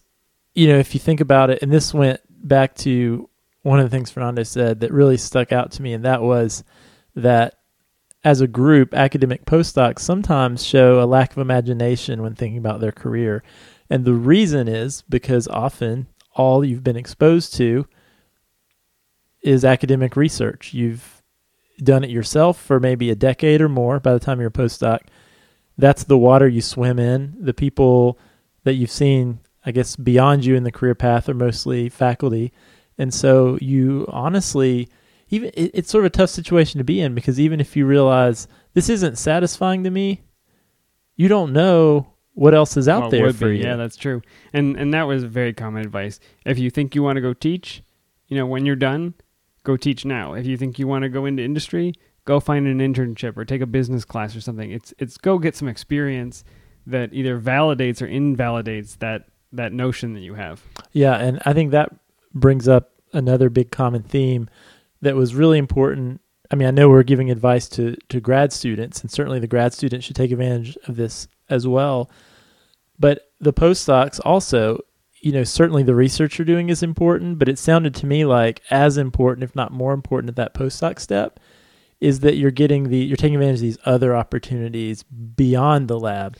you 0.53 0.67
know, 0.67 0.77
if 0.77 0.93
you 0.93 0.99
think 0.99 1.19
about 1.19 1.49
it, 1.49 1.61
and 1.61 1.71
this 1.71 1.93
went 1.93 2.21
back 2.29 2.75
to 2.75 3.29
one 3.61 3.79
of 3.79 3.85
the 3.85 3.95
things 3.95 4.09
Fernando 4.09 4.43
said 4.43 4.79
that 4.79 4.91
really 4.91 5.17
stuck 5.17 5.51
out 5.51 5.71
to 5.71 5.81
me, 5.81 5.93
and 5.93 6.05
that 6.05 6.21
was 6.21 6.63
that 7.15 7.58
as 8.23 8.41
a 8.41 8.47
group, 8.47 8.93
academic 8.93 9.45
postdocs 9.45 9.99
sometimes 9.99 10.65
show 10.65 11.01
a 11.01 11.05
lack 11.05 11.31
of 11.31 11.37
imagination 11.37 12.21
when 12.21 12.35
thinking 12.35 12.57
about 12.57 12.81
their 12.81 12.91
career. 12.91 13.43
And 13.89 14.03
the 14.03 14.13
reason 14.13 14.67
is 14.67 15.03
because 15.03 15.47
often 15.47 16.07
all 16.35 16.63
you've 16.63 16.83
been 16.83 16.97
exposed 16.97 17.53
to 17.55 17.87
is 19.41 19.63
academic 19.63 20.15
research. 20.15 20.73
You've 20.73 21.21
done 21.81 22.03
it 22.03 22.09
yourself 22.09 22.61
for 22.61 22.79
maybe 22.79 23.09
a 23.09 23.15
decade 23.15 23.61
or 23.61 23.69
more 23.69 23.99
by 23.99 24.13
the 24.13 24.19
time 24.19 24.39
you're 24.39 24.49
a 24.49 24.51
postdoc. 24.51 24.99
That's 25.77 26.03
the 26.03 26.17
water 26.17 26.47
you 26.47 26.61
swim 26.61 26.99
in. 26.99 27.37
The 27.39 27.53
people 27.53 28.19
that 28.65 28.73
you've 28.73 28.91
seen, 28.91 29.39
I 29.65 29.71
guess, 29.71 29.95
beyond 29.95 30.43
you 30.43 30.55
in 30.55 30.63
the 30.63 30.73
career 30.73 30.93
path 30.93 31.29
are 31.29 31.33
mostly 31.33 31.87
faculty. 31.87 32.51
And 32.97 33.13
so 33.13 33.57
you 33.61 34.05
honestly 34.09 34.89
even 35.29 35.51
it, 35.53 35.71
it's 35.73 35.91
sort 35.91 36.05
of 36.05 36.07
a 36.07 36.15
tough 36.17 36.29
situation 36.29 36.77
to 36.77 36.83
be 36.83 37.01
in 37.01 37.15
because 37.15 37.39
even 37.39 37.59
if 37.59 37.75
you 37.75 37.85
realize 37.85 38.47
this 38.73 38.89
isn't 38.89 39.17
satisfying 39.17 39.83
to 39.83 39.89
me, 39.89 40.21
you 41.15 41.27
don't 41.27 41.53
know 41.53 42.13
what 42.33 42.55
else 42.55 42.77
is 42.77 42.87
out 42.87 43.01
well, 43.01 43.09
there 43.11 43.33
for 43.33 43.49
be. 43.49 43.57
you. 43.57 43.63
Yeah, 43.63 43.75
that's 43.75 43.97
true. 43.97 44.21
And 44.53 44.77
and 44.77 44.93
that 44.93 45.03
was 45.03 45.23
very 45.23 45.53
common 45.53 45.83
advice. 45.83 46.19
If 46.45 46.57
you 46.57 46.69
think 46.69 46.95
you 46.95 47.03
want 47.03 47.17
to 47.17 47.21
go 47.21 47.33
teach, 47.33 47.83
you 48.27 48.37
know, 48.37 48.45
when 48.45 48.65
you're 48.65 48.75
done, 48.75 49.13
go 49.63 49.77
teach 49.77 50.05
now. 50.05 50.33
If 50.33 50.45
you 50.45 50.57
think 50.57 50.79
you 50.79 50.87
want 50.87 51.03
to 51.03 51.09
go 51.09 51.25
into 51.25 51.43
industry, 51.43 51.93
go 52.25 52.39
find 52.39 52.67
an 52.67 52.79
internship 52.79 53.37
or 53.37 53.45
take 53.45 53.61
a 53.61 53.65
business 53.65 54.05
class 54.05 54.35
or 54.35 54.41
something. 54.41 54.71
It's 54.71 54.93
it's 54.97 55.17
go 55.17 55.37
get 55.37 55.55
some 55.55 55.67
experience 55.67 56.43
that 56.87 57.13
either 57.13 57.39
validates 57.39 58.01
or 58.01 58.05
invalidates 58.05 58.95
that 58.97 59.25
that 59.51 59.73
notion 59.73 60.13
that 60.13 60.21
you 60.21 60.35
have. 60.35 60.63
Yeah, 60.91 61.15
and 61.15 61.41
I 61.45 61.53
think 61.53 61.71
that 61.71 61.93
brings 62.33 62.67
up 62.67 62.91
another 63.13 63.49
big 63.49 63.71
common 63.71 64.03
theme 64.03 64.49
that 65.01 65.15
was 65.15 65.35
really 65.35 65.57
important. 65.57 66.21
I 66.51 66.55
mean, 66.55 66.67
I 66.67 66.71
know 66.71 66.89
we're 66.89 67.03
giving 67.03 67.29
advice 67.29 67.69
to, 67.69 67.95
to 68.09 68.19
grad 68.19 68.51
students, 68.51 69.01
and 69.01 69.11
certainly 69.11 69.39
the 69.39 69.47
grad 69.47 69.73
students 69.73 70.05
should 70.05 70.15
take 70.15 70.31
advantage 70.31 70.77
of 70.87 70.95
this 70.95 71.27
as 71.49 71.67
well. 71.67 72.09
But 72.97 73.31
the 73.39 73.53
postdocs 73.53 74.19
also, 74.25 74.79
you 75.21 75.31
know, 75.31 75.43
certainly 75.43 75.83
the 75.83 75.95
research 75.95 76.37
you're 76.37 76.45
doing 76.45 76.69
is 76.69 76.83
important, 76.83 77.39
but 77.39 77.47
it 77.47 77.59
sounded 77.59 77.95
to 77.95 78.05
me 78.05 78.25
like 78.25 78.61
as 78.69 78.97
important, 78.97 79.43
if 79.43 79.55
not 79.55 79.71
more 79.71 79.93
important, 79.93 80.29
at 80.29 80.35
that 80.35 80.53
postdoc 80.53 80.99
step 80.99 81.39
is 81.99 82.21
that 82.21 82.37
you're 82.37 82.51
getting 82.51 82.89
the 82.89 82.97
you're 82.97 83.17
taking 83.17 83.35
advantage 83.35 83.57
of 83.57 83.61
these 83.61 83.77
other 83.85 84.15
opportunities 84.15 85.03
beyond 85.03 85.87
the 85.87 85.99
lab. 85.99 86.37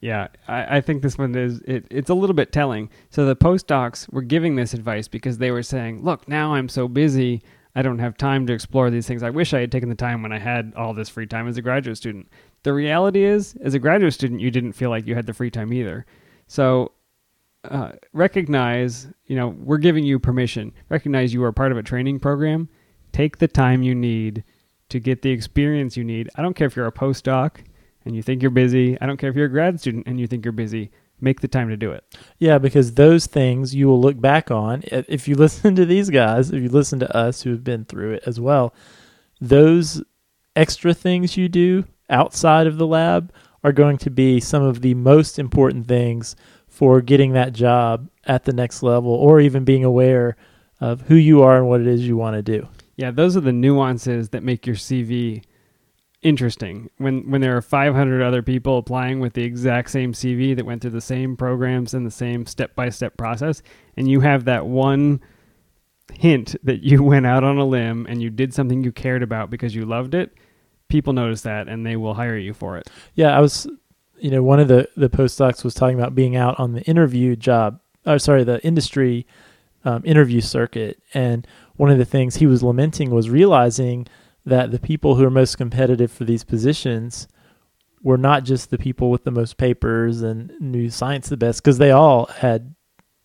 Yeah, 0.00 0.28
I, 0.48 0.78
I 0.78 0.80
think 0.80 1.02
this 1.02 1.16
one 1.16 1.34
is 1.36 1.60
it, 1.60 1.86
it's 1.90 2.10
a 2.10 2.14
little 2.14 2.34
bit 2.34 2.50
telling. 2.50 2.90
So 3.10 3.24
the 3.24 3.36
postdocs 3.36 4.10
were 4.12 4.22
giving 4.22 4.56
this 4.56 4.74
advice 4.74 5.08
because 5.08 5.38
they 5.38 5.50
were 5.50 5.62
saying, 5.62 6.02
"Look, 6.02 6.28
now 6.28 6.54
I'm 6.54 6.68
so 6.68 6.88
busy, 6.88 7.42
I 7.74 7.82
don't 7.82 7.98
have 8.00 8.16
time 8.16 8.46
to 8.46 8.52
explore 8.52 8.90
these 8.90 9.06
things. 9.06 9.22
I 9.22 9.30
wish 9.30 9.54
I 9.54 9.60
had 9.60 9.72
taken 9.72 9.88
the 9.88 9.94
time 9.94 10.22
when 10.22 10.32
I 10.32 10.38
had 10.38 10.72
all 10.76 10.92
this 10.92 11.08
free 11.08 11.26
time 11.26 11.48
as 11.48 11.56
a 11.56 11.62
graduate 11.62 11.96
student. 11.96 12.28
The 12.64 12.72
reality 12.72 13.24
is, 13.24 13.56
as 13.62 13.74
a 13.74 13.78
graduate 13.78 14.12
student, 14.12 14.40
you 14.40 14.50
didn't 14.50 14.72
feel 14.72 14.90
like 14.90 15.06
you 15.06 15.14
had 15.14 15.26
the 15.26 15.32
free 15.32 15.50
time 15.50 15.72
either. 15.72 16.04
So 16.48 16.92
uh, 17.64 17.92
recognize, 18.12 19.08
you 19.26 19.36
know, 19.36 19.48
we're 19.48 19.78
giving 19.78 20.04
you 20.04 20.18
permission. 20.18 20.72
Recognize 20.90 21.32
you 21.32 21.42
are 21.44 21.52
part 21.52 21.72
of 21.72 21.78
a 21.78 21.82
training 21.82 22.20
program. 22.20 22.68
Take 23.12 23.38
the 23.38 23.48
time 23.48 23.82
you 23.82 23.94
need 23.94 24.44
to 24.90 25.00
get 25.00 25.22
the 25.22 25.30
experience 25.30 25.96
you 25.96 26.04
need. 26.04 26.28
I 26.36 26.42
don't 26.42 26.54
care 26.54 26.66
if 26.66 26.76
you're 26.76 26.86
a 26.86 26.92
postdoc 26.92 27.58
and 28.04 28.14
you 28.14 28.22
think 28.22 28.42
you're 28.42 28.50
busy. 28.50 29.00
I 29.00 29.06
don't 29.06 29.16
care 29.16 29.30
if 29.30 29.36
you're 29.36 29.46
a 29.46 29.50
grad 29.50 29.80
student 29.80 30.06
and 30.06 30.20
you 30.20 30.26
think 30.26 30.44
you're 30.44 30.52
busy 30.52 30.90
make 31.22 31.40
the 31.40 31.48
time 31.48 31.68
to 31.68 31.76
do 31.76 31.92
it. 31.92 32.04
Yeah, 32.38 32.58
because 32.58 32.94
those 32.94 33.26
things 33.26 33.74
you 33.74 33.86
will 33.86 34.00
look 34.00 34.20
back 34.20 34.50
on. 34.50 34.82
If 34.86 35.28
you 35.28 35.34
listen 35.36 35.74
to 35.76 35.86
these 35.86 36.10
guys, 36.10 36.50
if 36.50 36.62
you 36.62 36.68
listen 36.68 36.98
to 37.00 37.16
us 37.16 37.42
who 37.42 37.50
have 37.50 37.64
been 37.64 37.84
through 37.84 38.14
it 38.14 38.24
as 38.26 38.40
well, 38.40 38.74
those 39.40 40.02
extra 40.54 40.92
things 40.92 41.36
you 41.36 41.48
do 41.48 41.84
outside 42.10 42.66
of 42.66 42.76
the 42.76 42.86
lab 42.86 43.32
are 43.64 43.72
going 43.72 43.96
to 43.98 44.10
be 44.10 44.40
some 44.40 44.62
of 44.62 44.80
the 44.80 44.94
most 44.94 45.38
important 45.38 45.86
things 45.86 46.36
for 46.66 47.00
getting 47.00 47.32
that 47.32 47.52
job 47.52 48.08
at 48.24 48.44
the 48.44 48.52
next 48.52 48.82
level 48.82 49.12
or 49.12 49.40
even 49.40 49.64
being 49.64 49.84
aware 49.84 50.36
of 50.80 51.02
who 51.02 51.14
you 51.14 51.42
are 51.42 51.56
and 51.56 51.68
what 51.68 51.80
it 51.80 51.86
is 51.86 52.06
you 52.06 52.16
want 52.16 52.34
to 52.34 52.42
do. 52.42 52.66
Yeah, 52.96 53.10
those 53.10 53.36
are 53.36 53.40
the 53.40 53.52
nuances 53.52 54.30
that 54.30 54.42
make 54.42 54.66
your 54.66 54.76
CV 54.76 55.44
interesting 56.22 56.88
when 56.98 57.28
when 57.30 57.40
there 57.40 57.56
are 57.56 57.62
500 57.62 58.22
other 58.22 58.42
people 58.42 58.78
applying 58.78 59.18
with 59.18 59.32
the 59.32 59.42
exact 59.42 59.90
same 59.90 60.12
CV 60.12 60.54
that 60.54 60.64
went 60.64 60.80
through 60.80 60.90
the 60.90 61.00
same 61.00 61.36
programs 61.36 61.94
and 61.94 62.06
the 62.06 62.12
same 62.12 62.46
step-by-step 62.46 63.16
process 63.16 63.60
and 63.96 64.08
you 64.08 64.20
have 64.20 64.44
that 64.44 64.66
one 64.66 65.20
hint 66.12 66.54
that 66.62 66.82
you 66.82 67.02
went 67.02 67.26
out 67.26 67.42
on 67.42 67.58
a 67.58 67.64
limb 67.64 68.06
and 68.08 68.22
you 68.22 68.30
did 68.30 68.54
something 68.54 68.84
you 68.84 68.92
cared 68.92 69.22
about 69.22 69.50
because 69.50 69.74
you 69.74 69.84
loved 69.84 70.14
it 70.14 70.32
people 70.92 71.14
notice 71.14 71.40
that 71.40 71.68
and 71.68 71.86
they 71.86 71.96
will 71.96 72.12
hire 72.12 72.36
you 72.36 72.52
for 72.52 72.76
it. 72.76 72.88
Yeah, 73.14 73.36
I 73.36 73.40
was, 73.40 73.66
you 74.18 74.30
know, 74.30 74.42
one 74.42 74.60
of 74.60 74.68
the 74.68 74.88
the 74.96 75.08
postdocs 75.08 75.64
was 75.64 75.74
talking 75.74 75.98
about 75.98 76.14
being 76.14 76.36
out 76.36 76.60
on 76.60 76.74
the 76.74 76.82
interview 76.82 77.34
job, 77.34 77.80
or 78.06 78.18
sorry, 78.18 78.44
the 78.44 78.62
industry 78.64 79.26
um, 79.84 80.02
interview 80.04 80.42
circuit, 80.42 81.02
and 81.14 81.46
one 81.76 81.90
of 81.90 81.98
the 81.98 82.04
things 82.04 82.36
he 82.36 82.46
was 82.46 82.62
lamenting 82.62 83.10
was 83.10 83.30
realizing 83.30 84.06
that 84.44 84.70
the 84.70 84.78
people 84.78 85.14
who 85.14 85.24
are 85.24 85.30
most 85.30 85.56
competitive 85.56 86.10
for 86.10 86.24
these 86.24 86.44
positions 86.44 87.28
were 88.02 88.18
not 88.18 88.44
just 88.44 88.70
the 88.70 88.78
people 88.78 89.10
with 89.10 89.22
the 89.24 89.30
most 89.30 89.56
papers 89.56 90.22
and 90.22 90.52
knew 90.60 90.90
science 90.90 91.28
the 91.28 91.36
best, 91.36 91.62
because 91.62 91.78
they 91.78 91.92
all 91.92 92.26
had, 92.26 92.74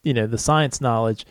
you 0.03 0.13
know, 0.13 0.28
the 0.28 0.38
science 0.38 0.80
knowledge, 0.80 1.26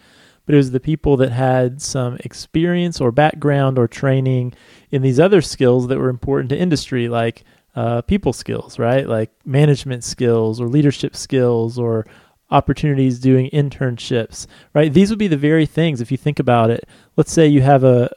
but 0.44 0.54
it 0.54 0.58
was 0.58 0.72
the 0.72 0.80
people 0.80 1.16
that 1.16 1.30
had 1.30 1.80
some 1.80 2.16
experience 2.20 3.00
or 3.00 3.12
background 3.12 3.78
or 3.78 3.86
training 3.86 4.52
in 4.90 5.02
these 5.02 5.20
other 5.20 5.40
skills 5.40 5.86
that 5.86 5.98
were 5.98 6.08
important 6.08 6.50
to 6.50 6.58
industry, 6.58 7.08
like 7.08 7.44
uh, 7.76 8.02
people 8.02 8.32
skills, 8.32 8.78
right? 8.78 9.08
Like 9.08 9.30
management 9.44 10.02
skills 10.02 10.60
or 10.60 10.66
leadership 10.68 11.14
skills 11.14 11.78
or 11.78 12.06
opportunities 12.50 13.18
doing 13.18 13.50
internships, 13.50 14.46
right? 14.72 14.92
These 14.92 15.10
would 15.10 15.18
be 15.18 15.28
the 15.28 15.36
very 15.36 15.66
things, 15.66 16.00
if 16.00 16.10
you 16.10 16.16
think 16.16 16.38
about 16.38 16.70
it. 16.70 16.88
Let's 17.16 17.32
say 17.32 17.46
you 17.46 17.62
have 17.62 17.84
a, 17.84 18.10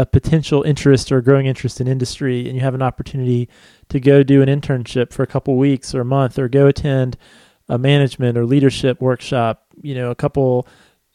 a 0.00 0.06
potential 0.06 0.62
interest 0.62 1.12
or 1.12 1.20
growing 1.20 1.44
interest 1.44 1.78
in 1.78 1.86
industry 1.86 2.46
and 2.46 2.54
you 2.54 2.62
have 2.62 2.74
an 2.74 2.80
opportunity 2.80 3.50
to 3.90 4.00
go 4.00 4.22
do 4.22 4.40
an 4.40 4.48
internship 4.48 5.12
for 5.12 5.22
a 5.22 5.26
couple 5.26 5.56
weeks 5.58 5.94
or 5.94 6.00
a 6.00 6.06
month 6.06 6.38
or 6.38 6.48
go 6.48 6.66
attend 6.66 7.18
a 7.68 7.76
management 7.76 8.38
or 8.38 8.46
leadership 8.46 8.98
workshop, 9.02 9.66
you 9.82 9.94
know, 9.94 10.10
a 10.10 10.14
couple 10.14 10.66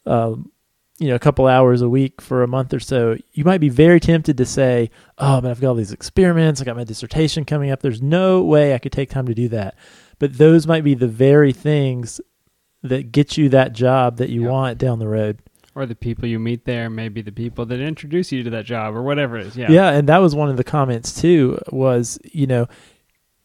um, 0.05 0.51
you 0.99 1.07
know, 1.07 1.15
a 1.15 1.19
couple 1.19 1.47
hours 1.47 1.81
a 1.81 1.89
week 1.89 2.21
for 2.21 2.43
a 2.43 2.47
month 2.47 2.75
or 2.75 2.79
so, 2.79 3.17
you 3.33 3.43
might 3.43 3.57
be 3.57 3.69
very 3.69 3.99
tempted 3.99 4.37
to 4.37 4.45
say, 4.45 4.91
"Oh, 5.17 5.41
but 5.41 5.49
I've 5.49 5.59
got 5.59 5.69
all 5.69 5.75
these 5.75 5.91
experiments. 5.91 6.61
I 6.61 6.63
got 6.63 6.77
my 6.77 6.85
dissertation 6.85 7.43
coming 7.43 7.71
up. 7.71 7.81
There's 7.81 8.03
no 8.03 8.43
way 8.43 8.73
I 8.73 8.77
could 8.77 8.93
take 8.93 9.09
time 9.09 9.25
to 9.25 9.33
do 9.33 9.49
that." 9.49 9.75
But 10.19 10.37
those 10.37 10.67
might 10.67 10.85
be 10.85 10.93
the 10.93 11.07
very 11.07 11.51
things 11.51 12.21
that 12.81 13.11
get 13.11 13.35
you 13.35 13.49
that 13.49 13.73
job 13.73 14.17
that 14.17 14.29
you 14.29 14.43
yep. 14.43 14.51
want 14.51 14.77
down 14.77 14.99
the 14.99 15.07
road. 15.07 15.41
Or 15.75 15.85
the 15.85 15.95
people 15.95 16.25
you 16.27 16.39
meet 16.39 16.63
there, 16.63 16.89
maybe 16.89 17.21
the 17.21 17.33
people 17.33 17.65
that 17.65 17.81
introduce 17.81 18.31
you 18.31 18.43
to 18.43 18.49
that 18.51 18.63
job, 18.65 18.95
or 18.95 19.03
whatever 19.03 19.37
it 19.37 19.47
is. 19.47 19.57
Yeah, 19.57 19.69
yeah, 19.69 19.89
and 19.89 20.07
that 20.07 20.19
was 20.19 20.33
one 20.33 20.49
of 20.49 20.55
the 20.55 20.63
comments 20.63 21.19
too. 21.19 21.59
Was 21.69 22.17
you 22.23 22.47
know, 22.47 22.67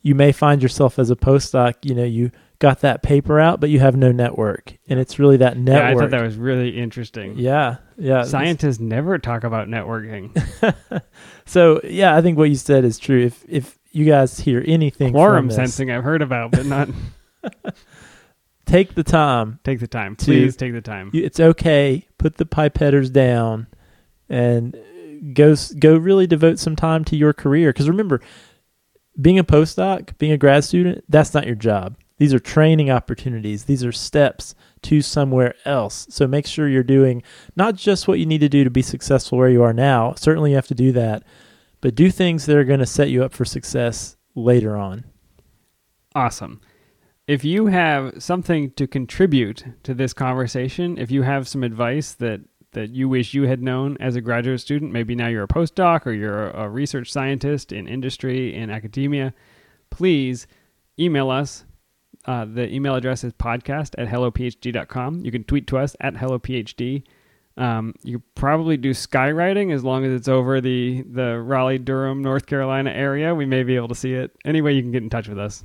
you 0.03 0.15
may 0.15 0.31
find 0.31 0.63
yourself 0.63 0.99
as 0.99 1.11
a 1.11 1.17
postdoc, 1.17 1.75
you 1.83 1.95
know, 1.95 2.05
you 2.05 2.31
got 2.61 2.81
that 2.81 3.03
paper 3.03 3.41
out, 3.41 3.59
but 3.59 3.71
you 3.71 3.81
have 3.81 3.97
no 3.97 4.13
network, 4.13 4.77
and 4.89 5.01
it's 5.01 5.19
really 5.19 5.39
that 5.39 5.57
network. 5.57 5.83
Yeah, 5.83 5.91
I 5.91 6.01
thought 6.01 6.11
that 6.11 6.23
was 6.23 6.37
really 6.37 6.79
interesting. 6.79 7.37
Yeah, 7.37 7.79
yeah. 7.99 8.23
Scientists 8.23 8.79
never 8.79 9.19
talk 9.19 9.43
about 9.43 9.67
networking. 9.67 10.31
so 11.47 11.81
yeah, 11.83 12.17
I 12.17 12.23
think 12.23 12.39
what 12.39 12.49
you 12.49 12.55
said 12.55 12.85
is 12.85 12.99
true. 12.99 13.25
If 13.25 13.45
if 13.49 13.79
you 13.91 14.05
guys 14.05 14.39
hear 14.39 14.63
anything, 14.67 15.13
quorum 15.13 15.51
sensing, 15.51 15.91
I've 15.91 16.05
heard 16.05 16.23
about, 16.23 16.53
but 16.53 16.67
not. 16.67 16.89
take 18.71 18.95
the 18.95 19.03
time. 19.03 19.59
Take 19.65 19.81
the 19.81 19.87
time, 19.87 20.17
please. 20.17 20.57
take 20.57 20.73
the 20.73 20.81
time. 20.81 21.11
You, 21.13 21.25
it's 21.25 21.41
okay. 21.41 22.07
Put 22.19 22.37
the 22.37 22.47
pipetters 22.47 23.11
down, 23.11 23.67
and 24.29 24.77
go 25.35 25.55
go 25.79 25.97
really 25.97 26.27
devote 26.27 26.59
some 26.59 26.77
time 26.77 27.05
to 27.07 27.17
your 27.17 27.33
career. 27.33 27.71
Because 27.71 27.89
remember, 27.89 28.21
being 29.21 29.39
a 29.39 29.45
postdoc, 29.45 30.17
being 30.19 30.33
a 30.33 30.39
grad 30.39 30.65
student, 30.65 31.05
that's 31.09 31.35
not 31.35 31.47
your 31.47 31.57
job. 31.57 31.97
These 32.19 32.35
are 32.35 32.39
training 32.39 32.91
opportunities. 32.91 33.65
These 33.65 33.83
are 33.83 33.93
steps 33.93 34.55
to 34.83 35.01
somewhere 35.01 35.55
else. 35.65 36.07
So 36.11 36.27
make 36.27 36.47
sure 36.47 36.69
you're 36.69 36.83
doing 36.83 37.23
not 37.57 37.77
just 37.77 38.07
what 38.07 38.19
you 38.19 38.27
need 38.27 38.43
to 38.43 38.49
do 38.49 38.63
to 38.63 38.71
be 38.71 38.83
successful 38.83 39.39
where 39.39 39.49
you 39.49 39.63
are 39.63 39.73
now. 39.73 40.13
Certainly 40.19 40.51
you 40.51 40.57
have 40.57 40.67
to 40.67 40.75
do 40.75 40.93
that, 40.93 41.23
but 41.81 41.95
do 41.95 42.11
things 42.11 42.45
that 42.45 42.57
are 42.59 42.65
going 42.65 42.81
to 42.81 42.87
set 42.87 43.09
you 43.09 43.25
up 43.25 43.33
for 43.33 43.47
success 43.47 44.17
later 44.35 44.77
on. 44.77 45.05
Awesome. 46.15 46.61
If 47.27 47.45
you 47.45 47.67
have 47.67 48.23
something 48.23 48.73
to 48.73 48.87
contribute 48.87 49.65
to 49.85 49.95
this 49.95 50.13
conversation, 50.13 50.99
if 50.99 51.11
you 51.11 51.23
have 51.23 51.47
some 51.47 51.63
advice 51.63 52.13
that 52.15 52.41
that 52.73 52.91
you 52.91 53.09
wish 53.09 53.35
you 53.35 53.49
had 53.49 53.61
known 53.61 53.97
as 53.99 54.15
a 54.15 54.21
graduate 54.21 54.61
student, 54.61 54.93
maybe 54.93 55.17
now 55.17 55.27
you're 55.27 55.43
a 55.43 55.49
postdoc 55.49 56.07
or 56.07 56.13
you're 56.13 56.51
a 56.51 56.69
research 56.69 57.11
scientist 57.11 57.73
in 57.73 57.89
industry 57.89 58.55
in 58.55 58.71
academia, 58.71 59.35
please 59.91 60.47
email 60.97 61.31
us 61.31 61.65
uh, 62.27 62.45
the 62.45 62.73
email 62.73 62.95
address 62.95 63.25
is 63.25 63.33
podcast 63.33 63.95
at 63.99 64.07
hellophd.com. 64.09 65.25
You 65.25 65.33
can 65.33 65.45
tweet 65.45 65.67
to 65.69 65.79
us 65.79 65.97
at 66.01 66.15
hellophd. 66.15 67.03
Um, 67.57 67.95
you 68.03 68.23
probably 68.35 68.77
do 68.77 68.91
skywriting 68.91 69.73
as 69.75 69.85
long 69.85 70.05
as 70.05 70.13
it's 70.13 70.29
over 70.29 70.61
the, 70.61 71.03
the 71.03 71.41
Raleigh, 71.41 71.79
Durham, 71.79 72.23
North 72.23 72.47
Carolina 72.47 72.91
area. 72.91 73.35
We 73.35 73.47
may 73.47 73.63
be 73.63 73.77
able 73.77 73.89
to 73.89 73.95
see 73.95 74.15
it. 74.15 74.37
Anyway, 74.45 74.75
you 74.75 74.83
can 74.83 74.93
get 74.93 75.03
in 75.03 75.11
touch 75.11 75.29
with 75.29 75.39
us. 75.39 75.63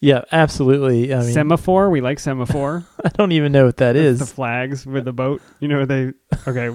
Yeah, 0.00 0.22
absolutely. 0.30 1.12
I 1.12 1.22
mean, 1.22 1.32
semaphore. 1.32 1.90
We 1.90 2.00
like 2.00 2.18
semaphore. 2.20 2.84
I 3.04 3.08
don't 3.08 3.32
even 3.32 3.52
know 3.52 3.66
what 3.66 3.78
that 3.78 3.94
That's 3.94 4.04
is. 4.04 4.18
The 4.20 4.26
flags 4.26 4.86
with 4.86 5.04
the 5.04 5.12
boat. 5.12 5.42
You 5.60 5.68
know 5.68 5.84
they. 5.84 6.12
Okay, 6.46 6.70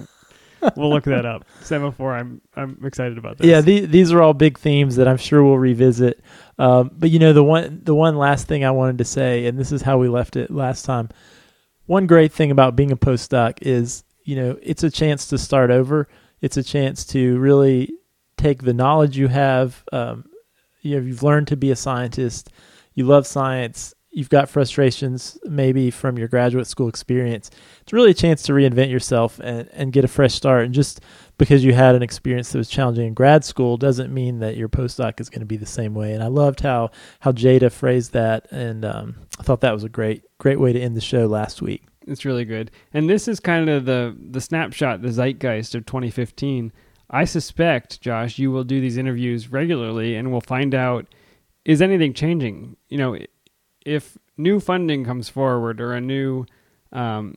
we'll 0.76 0.90
look 0.90 1.06
that 1.06 1.26
up. 1.26 1.46
Semaphore. 1.62 2.14
I'm 2.14 2.42
I'm 2.56 2.80
excited 2.84 3.18
about 3.18 3.38
this. 3.38 3.48
Yeah, 3.48 3.62
the, 3.62 3.86
these 3.86 4.12
are 4.12 4.22
all 4.22 4.34
big 4.34 4.58
themes 4.58 4.98
that 4.98 5.08
I'm 5.08 5.18
sure 5.18 5.44
we'll 5.44 5.58
revisit. 5.58 6.22
Um, 6.60 6.92
but 6.94 7.12
you 7.12 7.20
know 7.20 7.34
the 7.34 7.44
one 7.44 7.82
the 7.84 7.96
one 7.96 8.18
last 8.18 8.48
thing 8.48 8.66
I 8.66 8.72
wanted 8.72 8.98
to 8.98 9.06
say, 9.06 9.46
and 9.46 9.58
this 9.58 9.72
is 9.72 9.82
how 9.82 9.98
we 9.98 10.10
left 10.10 10.36
it 10.36 10.52
last 10.52 10.84
time. 10.84 11.10
One 11.86 12.08
great 12.08 12.34
thing 12.34 12.52
about 12.52 12.76
being 12.76 12.92
a 12.92 12.98
postdoc 12.98 13.60
is 13.62 14.04
you 14.24 14.36
know 14.36 14.58
it's 14.62 14.84
a 14.84 14.92
chance 14.92 15.28
to 15.28 15.38
start 15.38 15.72
over. 15.72 16.10
It's 16.42 16.58
a 16.58 16.64
chance 16.64 17.06
to 17.08 17.40
really 17.40 17.94
take 18.38 18.64
the 18.64 18.74
knowledge 18.74 19.18
you 19.18 19.30
have. 19.30 19.82
Um, 19.94 20.26
you 20.82 20.98
know, 20.98 21.06
you've 21.06 21.24
learned 21.24 21.48
to 21.48 21.56
be 21.56 21.72
a 21.72 21.76
scientist. 21.78 22.50
You 22.96 23.06
love 23.06 23.28
science 23.28 23.94
you've 24.14 24.30
got 24.30 24.48
frustrations 24.48 25.40
maybe 25.44 25.90
from 25.90 26.18
your 26.18 26.28
graduate 26.28 26.68
school 26.68 26.88
experience, 26.88 27.50
it's 27.82 27.92
really 27.92 28.12
a 28.12 28.14
chance 28.14 28.44
to 28.44 28.54
reinvent 28.54 28.92
yourself 28.92 29.40
and, 29.40 29.68
and 29.74 29.92
get 29.92 30.06
a 30.06 30.08
fresh 30.08 30.34
start. 30.34 30.66
And 30.66 30.74
just 30.74 31.02
because 31.38 31.66
you 31.66 31.74
had 31.74 31.96
an 31.96 32.04
experience 32.04 32.52
that 32.52 32.60
was 32.60 32.70
challenging 32.70 33.08
in 33.08 33.14
grad 33.16 33.44
school 33.44 33.76
doesn't 33.76 34.14
mean 34.14 34.40
that 34.40 34.56
your 34.56 34.70
postdoc 34.70 35.20
is 35.20 35.30
going 35.30 35.42
to 35.42 35.46
be 35.46 35.58
the 35.58 35.66
same 35.66 35.96
way. 35.96 36.14
And 36.14 36.24
I 36.24 36.28
loved 36.28 36.62
how 36.62 36.92
how 37.20 37.32
Jada 37.32 37.72
phrased 37.72 38.14
that, 38.14 38.48
and 38.52 38.86
um, 38.86 39.16
I 39.40 39.44
thought 39.44 39.62
that 39.62 39.74
was 39.74 39.84
a 39.84 39.90
great 39.90 40.24
great 40.38 40.60
way 40.60 40.72
to 40.72 40.80
end 40.80 40.96
the 40.96 41.02
show 41.02 41.26
last 41.26 41.62
week. 41.62 41.84
It's 42.06 42.26
really 42.26 42.46
good, 42.46 42.70
and 42.94 43.10
this 43.10 43.28
is 43.28 43.40
kind 43.40 43.70
of 43.70 43.86
the 43.86 44.16
the 44.30 44.42
snapshot, 44.42 45.02
the 45.02 45.12
zeitgeist 45.12 45.74
of 45.74 45.86
2015. 45.86 46.72
I 47.10 47.26
suspect, 47.26 48.02
Josh, 48.02 48.40
you 48.40 48.52
will 48.52 48.64
do 48.64 48.82
these 48.82 48.98
interviews 48.98 49.52
regularly, 49.52 50.16
and 50.16 50.32
we'll 50.32 50.42
find 50.42 50.74
out 50.74 51.08
is 51.66 51.82
anything 51.82 52.14
changing. 52.14 52.78
You 52.90 52.98
know, 52.98 53.18
if 53.86 54.18
new 54.38 54.60
funding 54.60 55.06
comes 55.06 55.30
forward 55.30 55.80
or 55.82 55.94
a 55.94 56.02
new 56.02 56.46
um, 56.92 57.36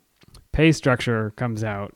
pay 0.53 0.72
structure 0.72 1.31
comes 1.33 1.64
out, 1.64 1.95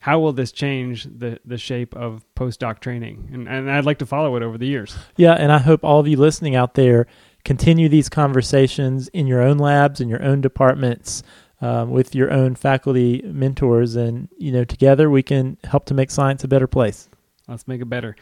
how 0.00 0.20
will 0.20 0.32
this 0.32 0.52
change 0.52 1.04
the, 1.04 1.40
the 1.44 1.58
shape 1.58 1.94
of 1.96 2.24
postdoc 2.36 2.78
training? 2.78 3.30
And, 3.32 3.48
and 3.48 3.70
I'd 3.70 3.84
like 3.84 3.98
to 3.98 4.06
follow 4.06 4.36
it 4.36 4.42
over 4.42 4.56
the 4.56 4.66
years. 4.66 4.96
Yeah, 5.16 5.32
and 5.32 5.50
I 5.50 5.58
hope 5.58 5.84
all 5.84 5.98
of 5.98 6.06
you 6.06 6.16
listening 6.16 6.54
out 6.54 6.74
there 6.74 7.06
continue 7.44 7.88
these 7.88 8.08
conversations 8.08 9.08
in 9.08 9.26
your 9.26 9.42
own 9.42 9.58
labs, 9.58 10.00
in 10.00 10.08
your 10.08 10.22
own 10.22 10.40
departments, 10.40 11.22
um, 11.60 11.90
with 11.90 12.14
your 12.14 12.32
own 12.32 12.54
faculty 12.54 13.22
mentors, 13.24 13.96
and 13.96 14.28
you 14.38 14.52
know 14.52 14.64
together 14.64 15.10
we 15.10 15.24
can 15.24 15.56
help 15.64 15.86
to 15.86 15.94
make 15.94 16.10
science 16.10 16.44
a 16.44 16.48
better 16.48 16.68
place. 16.68 17.08
Let's 17.48 17.66
make 17.66 17.80
it 17.80 17.86
better. 17.86 18.14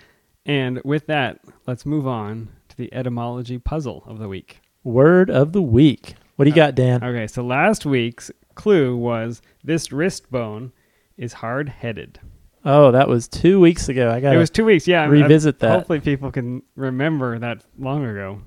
And 0.46 0.80
with 0.84 1.06
that, 1.08 1.40
let's 1.66 1.84
move 1.84 2.06
on 2.06 2.48
to 2.76 2.82
the 2.82 2.94
etymology 2.94 3.58
puzzle 3.58 4.04
of 4.06 4.18
the 4.18 4.28
week. 4.28 4.60
Word 4.84 5.30
of 5.30 5.52
the 5.52 5.62
week. 5.62 6.14
What 6.36 6.44
do 6.44 6.50
you 6.50 6.54
got, 6.54 6.74
Dan? 6.74 7.02
Okay, 7.02 7.26
so 7.26 7.42
last 7.42 7.86
week's 7.86 8.30
clue 8.54 8.96
was 8.96 9.42
this 9.64 9.90
wrist 9.90 10.30
bone 10.30 10.72
is 11.16 11.32
hard 11.32 11.68
headed. 11.68 12.20
Oh, 12.64 12.90
that 12.90 13.08
was 13.08 13.28
two 13.28 13.60
weeks 13.60 13.88
ago. 13.88 14.10
I 14.10 14.20
got 14.20 14.34
it 14.34 14.38
was 14.38 14.50
two 14.50 14.64
weeks. 14.64 14.86
Yeah, 14.86 15.06
revisit 15.06 15.56
I'm, 15.56 15.68
that. 15.68 15.76
Hopefully, 15.76 16.00
people 16.00 16.30
can 16.30 16.62
remember 16.74 17.38
that 17.38 17.64
long 17.78 18.04
ago. 18.04 18.42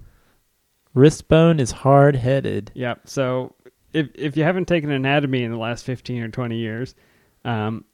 Wrist 0.94 1.28
bone 1.28 1.60
is 1.60 1.72
hard 1.72 2.16
headed. 2.16 2.72
Yep. 2.76 3.08
So 3.08 3.56
if 3.94 4.10
if 4.16 4.38
you 4.38 4.44
haven't 4.44 4.68
taken 4.68 4.92
anatomy 4.92 5.44
in 5.44 5.52
the 5.52 5.58
last 5.58 5.86
fifteen 5.86 6.22
or 6.22 6.30
twenty 6.30 6.58
years, 6.58 6.96
um, 7.46 7.86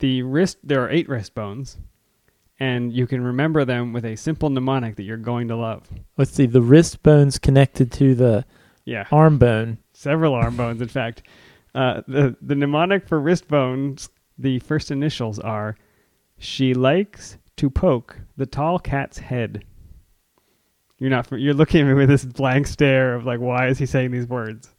the 0.00 0.22
wrist 0.22 0.58
there 0.64 0.82
are 0.82 0.90
eight 0.90 1.08
wrist 1.08 1.34
bones 1.34 1.78
and 2.62 2.92
you 2.92 3.08
can 3.08 3.24
remember 3.24 3.64
them 3.64 3.92
with 3.92 4.04
a 4.04 4.14
simple 4.14 4.48
mnemonic 4.48 4.94
that 4.94 5.02
you're 5.02 5.16
going 5.16 5.48
to 5.48 5.56
love. 5.56 5.82
Let's 6.16 6.30
see, 6.30 6.46
the 6.46 6.62
wrist 6.62 7.02
bone's 7.02 7.36
connected 7.36 7.90
to 7.92 8.14
the 8.14 8.44
yeah 8.84 9.08
arm 9.10 9.38
bone. 9.38 9.78
Several 9.92 10.32
arm 10.34 10.56
bones, 10.56 10.80
in 10.80 10.86
fact. 10.86 11.24
Uh, 11.74 12.02
the 12.06 12.36
the 12.40 12.54
mnemonic 12.54 13.08
for 13.08 13.18
wrist 13.18 13.48
bones, 13.48 14.10
the 14.38 14.60
first 14.60 14.92
initials 14.92 15.40
are, 15.40 15.76
she 16.38 16.72
likes 16.72 17.36
to 17.56 17.68
poke 17.68 18.20
the 18.36 18.46
tall 18.46 18.78
cat's 18.78 19.18
head. 19.18 19.64
You're 20.98 21.10
not. 21.10 21.32
You're 21.32 21.54
looking 21.54 21.80
at 21.80 21.88
me 21.88 21.94
with 21.94 22.08
this 22.08 22.24
blank 22.24 22.68
stare 22.68 23.16
of 23.16 23.26
like, 23.26 23.40
why 23.40 23.66
is 23.66 23.78
he 23.78 23.86
saying 23.86 24.12
these 24.12 24.28
words? 24.28 24.72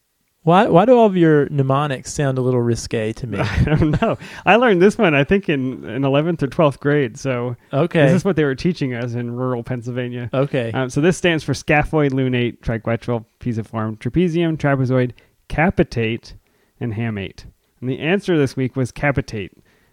Why 0.43 0.67
why 0.67 0.83
do 0.85 0.97
all 0.97 1.05
of 1.05 1.15
your 1.15 1.47
mnemonics 1.49 2.11
sound 2.13 2.37
a 2.37 2.41
little 2.41 2.61
risque 2.61 3.13
to 3.13 3.27
me? 3.27 3.39
I 3.41 3.63
don't 3.63 4.01
know. 4.01 4.17
I 4.45 4.57
learned 4.57 4.81
this 4.81 4.97
one 4.97 5.13
I 5.15 5.23
think 5.23 5.47
in 5.49 5.83
in 5.85 6.03
eleventh 6.03 6.43
or 6.43 6.47
twelfth 6.47 6.79
grade. 6.81 7.17
So 7.17 7.55
Okay. 7.71 8.03
this 8.05 8.13
is 8.13 8.25
what 8.25 8.35
they 8.35 8.43
were 8.43 8.55
teaching 8.55 8.93
us 8.93 9.13
in 9.13 9.31
rural 9.35 9.63
Pennsylvania. 9.63 10.29
okay. 10.33 10.71
Um, 10.73 10.89
so 10.89 10.99
this 10.99 11.17
stands 11.17 11.43
for 11.43 11.53
scaphoid, 11.53 12.11
lunate, 12.11 12.59
triquetral, 12.59 13.23
pisiform, 13.39 13.97
trapezium, 13.99 14.57
trapezoid, 14.57 15.11
capitate, 15.47 16.33
and 16.79 16.93
hamate. 16.93 17.45
And 17.79 17.89
the 17.89 17.99
answer 17.99 18.37
this 18.37 18.55
week 18.55 18.75
was 18.75 18.91
capitate. 18.91 19.51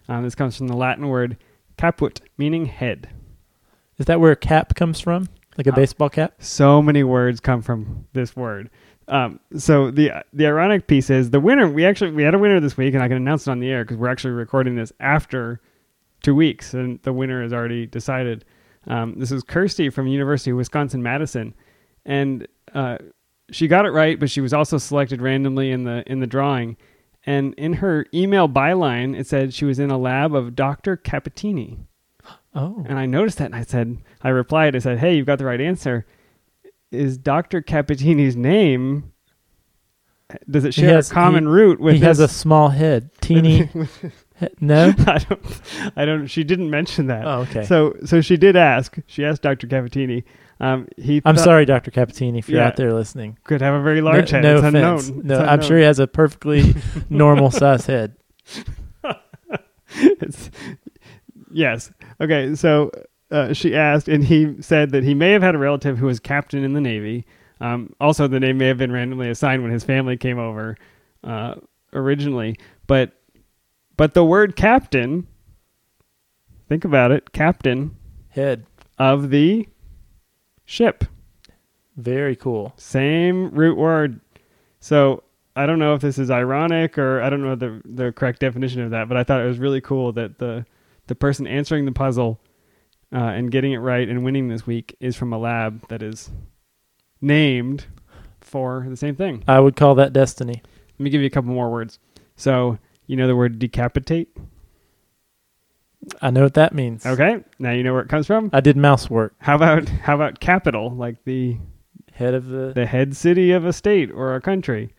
Um, 0.09 0.25
this 0.25 0.35
comes 0.35 0.57
from 0.57 0.67
the 0.69 0.77
Latin 0.77 1.09
word 1.09 1.37
caput, 1.77 2.21
meaning 2.39 2.67
head. 2.67 3.09
Is 3.99 4.07
that 4.07 4.19
where 4.21 4.35
cap 4.35 4.75
comes 4.75 4.99
from? 4.99 5.29
Like 5.59 5.67
a 5.67 5.73
Uh, 5.73 5.77
baseball 5.77 6.09
cap? 6.09 6.35
So 6.39 6.81
many 6.83 7.05
words 7.05 7.39
come 7.41 7.63
from 7.63 8.07
this 8.15 8.35
word. 8.35 8.71
Um, 9.11 9.41
so 9.57 9.91
the 9.91 10.13
the 10.33 10.47
ironic 10.47 10.87
piece 10.87 11.11
is 11.11 11.31
the 11.31 11.41
winner. 11.41 11.69
We 11.69 11.85
actually 11.85 12.13
we 12.13 12.23
had 12.23 12.35
a 12.35 12.39
winner 12.39 12.61
this 12.61 12.77
week, 12.77 12.95
and 12.95 13.03
I 13.03 13.09
can 13.09 13.17
announce 13.17 13.47
it 13.47 13.51
on 13.51 13.59
the 13.59 13.69
air 13.69 13.85
because 13.85 13.97
we're 13.97 14.09
actually 14.09 14.31
recording 14.31 14.77
this 14.77 14.93
after 15.01 15.61
two 16.23 16.35
weeks, 16.35 16.75
and 16.75 17.03
the 17.03 17.13
winner 17.13 17.43
is 17.43 17.53
already 17.53 17.87
decided. 17.87 18.45
Um, 18.87 19.19
this 19.19 19.33
is 19.33 19.43
Kirsty 19.43 19.91
from 19.91 20.07
University 20.07 20.53
of 20.53 20.57
Wisconsin 20.57 21.03
Madison, 21.03 21.55
and 22.07 22.47
uh, 22.73 22.99
she 23.51 23.67
got 23.67 23.85
it 23.85 23.91
right, 23.91 24.19
but 24.19 24.31
she 24.31 24.41
was 24.41 24.55
also 24.55 24.79
selected 24.79 25.21
randomly 25.21 25.73
in 25.73 25.85
the 25.85 26.05
in 26.07 26.21
the 26.21 26.27
drawing. 26.27 26.77
And 27.27 27.53
in 27.55 27.75
her 27.75 28.07
email 28.15 28.49
byline, 28.49 29.19
it 29.19 29.27
said 29.27 29.53
she 29.53 29.67
was 29.67 29.79
in 29.79 29.91
a 29.91 29.99
lab 29.99 30.35
of 30.35 30.55
Dr. 30.55 30.97
Capitini. 30.97 31.79
Oh. 32.53 32.85
And 32.89 32.99
I 32.99 33.07
noticed 33.07 33.39
that 33.39 33.45
and 33.45 33.55
I 33.55 33.63
said, 33.63 33.99
I 34.23 34.31
replied, 34.31 34.75
I 34.75 34.81
said, 34.81 34.99
hey, 34.99 35.15
you've 35.15 35.27
got 35.27 35.39
the 35.39 35.45
right 35.45 35.61
answer. 35.61 36.05
Is 36.93 37.19
Dr. 37.19 37.63
Capitini's 37.63 38.35
name, 38.37 39.13
does 40.51 40.65
it 40.65 40.75
share 40.75 40.95
has- 40.97 41.11
a 41.11 41.15
common 41.15 41.45
he- 41.45 41.51
root 41.51 41.81
with 41.81 41.95
he 41.95 42.01
has 42.01 42.19
a 42.19 42.29
small 42.29 42.69
head. 42.69 43.11
Teeny 43.21 43.69
No? 44.61 44.93
I 45.07 45.19
don't, 45.19 45.61
I 45.97 46.05
don't, 46.05 46.27
she 46.27 46.43
didn't 46.45 46.71
mention 46.71 47.07
that. 47.09 47.27
Oh, 47.27 47.41
okay. 47.43 47.65
So, 47.65 47.95
so 48.05 48.21
she 48.21 48.37
did 48.37 48.57
ask, 48.57 48.97
she 49.07 49.25
asked 49.25 49.43
Dr. 49.43 49.67
Capitini. 49.67 50.25
Um, 50.61 50.89
he 50.97 51.21
I'm 51.25 51.37
thought- 51.37 51.45
sorry, 51.45 51.65
Dr. 51.65 51.91
Capitini, 51.91 52.39
if 52.39 52.49
you're 52.49 52.61
Yeah. 52.61 52.67
out 52.69 52.77
there 52.77 52.93
listening. 52.93 53.39
could 53.45 53.61
have 53.61 53.75
a 53.75 53.83
very 53.83 54.01
large 54.01 54.33
no, 54.33 54.39
head. 54.39 54.43
no 54.43 54.57
it's 54.57 54.67
offense. 54.67 55.09
unknown. 55.09 55.27
No, 55.27 55.41
I'm 55.45 55.63
sure 55.63 55.79
he 55.79 55.85
has 55.85 55.99
a 56.01 56.07
perfectly 56.07 56.75
normal 57.11 57.51
size 57.51 57.87
head. 57.87 58.17
it's, 59.95 60.51
yes. 61.53 61.91
Okay. 62.21 62.55
So 62.55 62.91
uh, 63.31 63.53
she 63.53 63.75
asked, 63.75 64.09
and 64.09 64.25
he 64.25 64.61
said 64.61 64.91
that 64.91 65.05
he 65.05 65.15
may 65.15 65.31
have 65.33 65.43
had 65.43 65.55
a 65.55 65.59
relative 65.59 65.99
who 65.99 66.07
was 66.07 66.21
captain 66.21 66.65
in 66.65 66.73
the 66.73 66.81
Navy. 66.81 67.27
Um, 67.61 67.95
also, 68.01 68.27
the 68.27 68.41
name 68.41 68.59
may 68.59 68.67
have 68.69 68.79
been 68.79 68.93
randomly 68.93 69.29
assigned 69.31 69.63
when 69.63 69.73
his 69.73 69.85
family 69.85 70.17
came 70.17 70.39
over 70.39 70.77
uh, 71.25 71.57
originally. 71.93 72.57
But 72.87 73.13
but 73.97 74.15
the 74.15 74.25
word 74.25 74.57
captain, 74.57 75.27
think 76.69 76.85
about 76.85 77.13
it, 77.13 77.33
captain 77.33 77.97
Head. 78.31 78.67
of 78.99 79.31
the 79.31 79.69
ship. 80.65 81.05
Very 81.97 82.35
cool. 82.35 82.73
Same 82.77 83.51
root 83.51 83.77
word. 83.77 84.21
So 84.81 85.23
I 85.55 85.67
don't 85.67 85.79
know 85.79 85.95
if 85.95 86.01
this 86.01 86.19
is 86.19 86.31
ironic 86.31 86.97
or 86.97 87.21
I 87.21 87.29
don't 87.29 87.43
know 87.43 87.57
the 87.57 87.83
the 87.85 88.13
correct 88.13 88.41
definition 88.41 88.81
of 88.81 88.91
that, 88.91 89.09
but 89.09 89.17
I 89.19 89.25
thought 89.25 89.43
it 89.43 89.47
was 89.47 89.59
really 89.59 89.81
cool 89.81 90.13
that 90.13 90.39
the 90.39 90.65
the 91.09 91.15
person 91.15 91.47
answering 91.47 91.85
the 91.85 91.93
puzzle 91.93 92.41
uh, 93.13 93.19
and 93.19 93.51
getting 93.51 93.73
it 93.73 93.79
right 93.79 94.09
and 94.09 94.25
winning 94.25 94.49
this 94.49 94.67
week 94.67 94.97
is 95.01 95.17
from 95.17 95.33
a 95.33 95.39
lab 95.39 95.87
that 95.89 96.03
is 96.03 96.31
named 97.21 97.87
for 98.41 98.87
the 98.89 98.97
same 98.97 99.17
thing. 99.17 99.45
I 99.47 99.61
would 99.61 99.77
call 99.77 99.95
that 99.97 100.13
destiny. 100.13 100.63
Let 100.99 101.01
me 101.01 101.11
give 101.11 101.21
you 101.21 101.27
a 101.27 101.31
couple 101.31 101.53
more 101.53 101.71
words. 101.71 101.99
So 102.37 102.79
you 103.07 103.17
know 103.17 103.27
the 103.27 103.37
word 103.37 103.59
decapitate. 103.59 104.37
I 106.23 106.31
know 106.31 106.43
what 106.43 106.55
that 106.55 106.75
means. 106.75 107.05
Okay, 107.05 107.45
now 107.59 107.73
you 107.73 107.83
know 107.83 107.93
where 107.93 108.03
it 108.03 108.09
comes 108.09 108.27
from. 108.27 108.51
I 108.53 108.61
did 108.61 108.77
mouse 108.77 109.11
work. 109.11 109.35
How 109.39 109.55
about 109.55 109.89
how 109.89 110.15
about 110.15 110.41
capital, 110.41 110.91
like 110.91 111.25
the 111.25 111.59
Head 112.21 112.35
of 112.35 112.49
the. 112.49 112.73
the 112.75 112.85
head 112.85 113.17
city 113.17 113.51
of 113.53 113.65
a 113.65 113.73
state 113.73 114.11
or 114.11 114.35
a 114.35 114.43
country. 114.43 114.93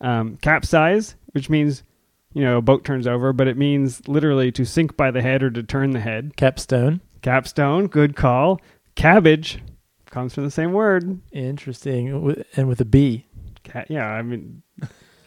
Um, 0.00 0.38
capsize, 0.40 1.16
which 1.32 1.50
means, 1.50 1.82
you 2.32 2.42
know, 2.42 2.56
a 2.56 2.62
boat 2.62 2.82
turns 2.82 3.06
over, 3.06 3.34
but 3.34 3.46
it 3.46 3.58
means 3.58 4.08
literally 4.08 4.50
to 4.52 4.64
sink 4.64 4.96
by 4.96 5.10
the 5.10 5.20
head 5.20 5.42
or 5.42 5.50
to 5.50 5.62
turn 5.62 5.90
the 5.90 6.00
head. 6.00 6.34
Capstone. 6.34 7.02
Capstone, 7.22 7.86
good 7.86 8.16
call. 8.16 8.60
Cabbage 8.96 9.62
comes 10.10 10.34
from 10.34 10.44
the 10.44 10.50
same 10.50 10.72
word. 10.72 11.20
Interesting. 11.32 12.36
And 12.56 12.68
with 12.68 12.80
a 12.80 12.84
B. 12.84 13.24
Ca- 13.64 13.84
yeah, 13.88 14.06
I 14.06 14.22
mean, 14.22 14.62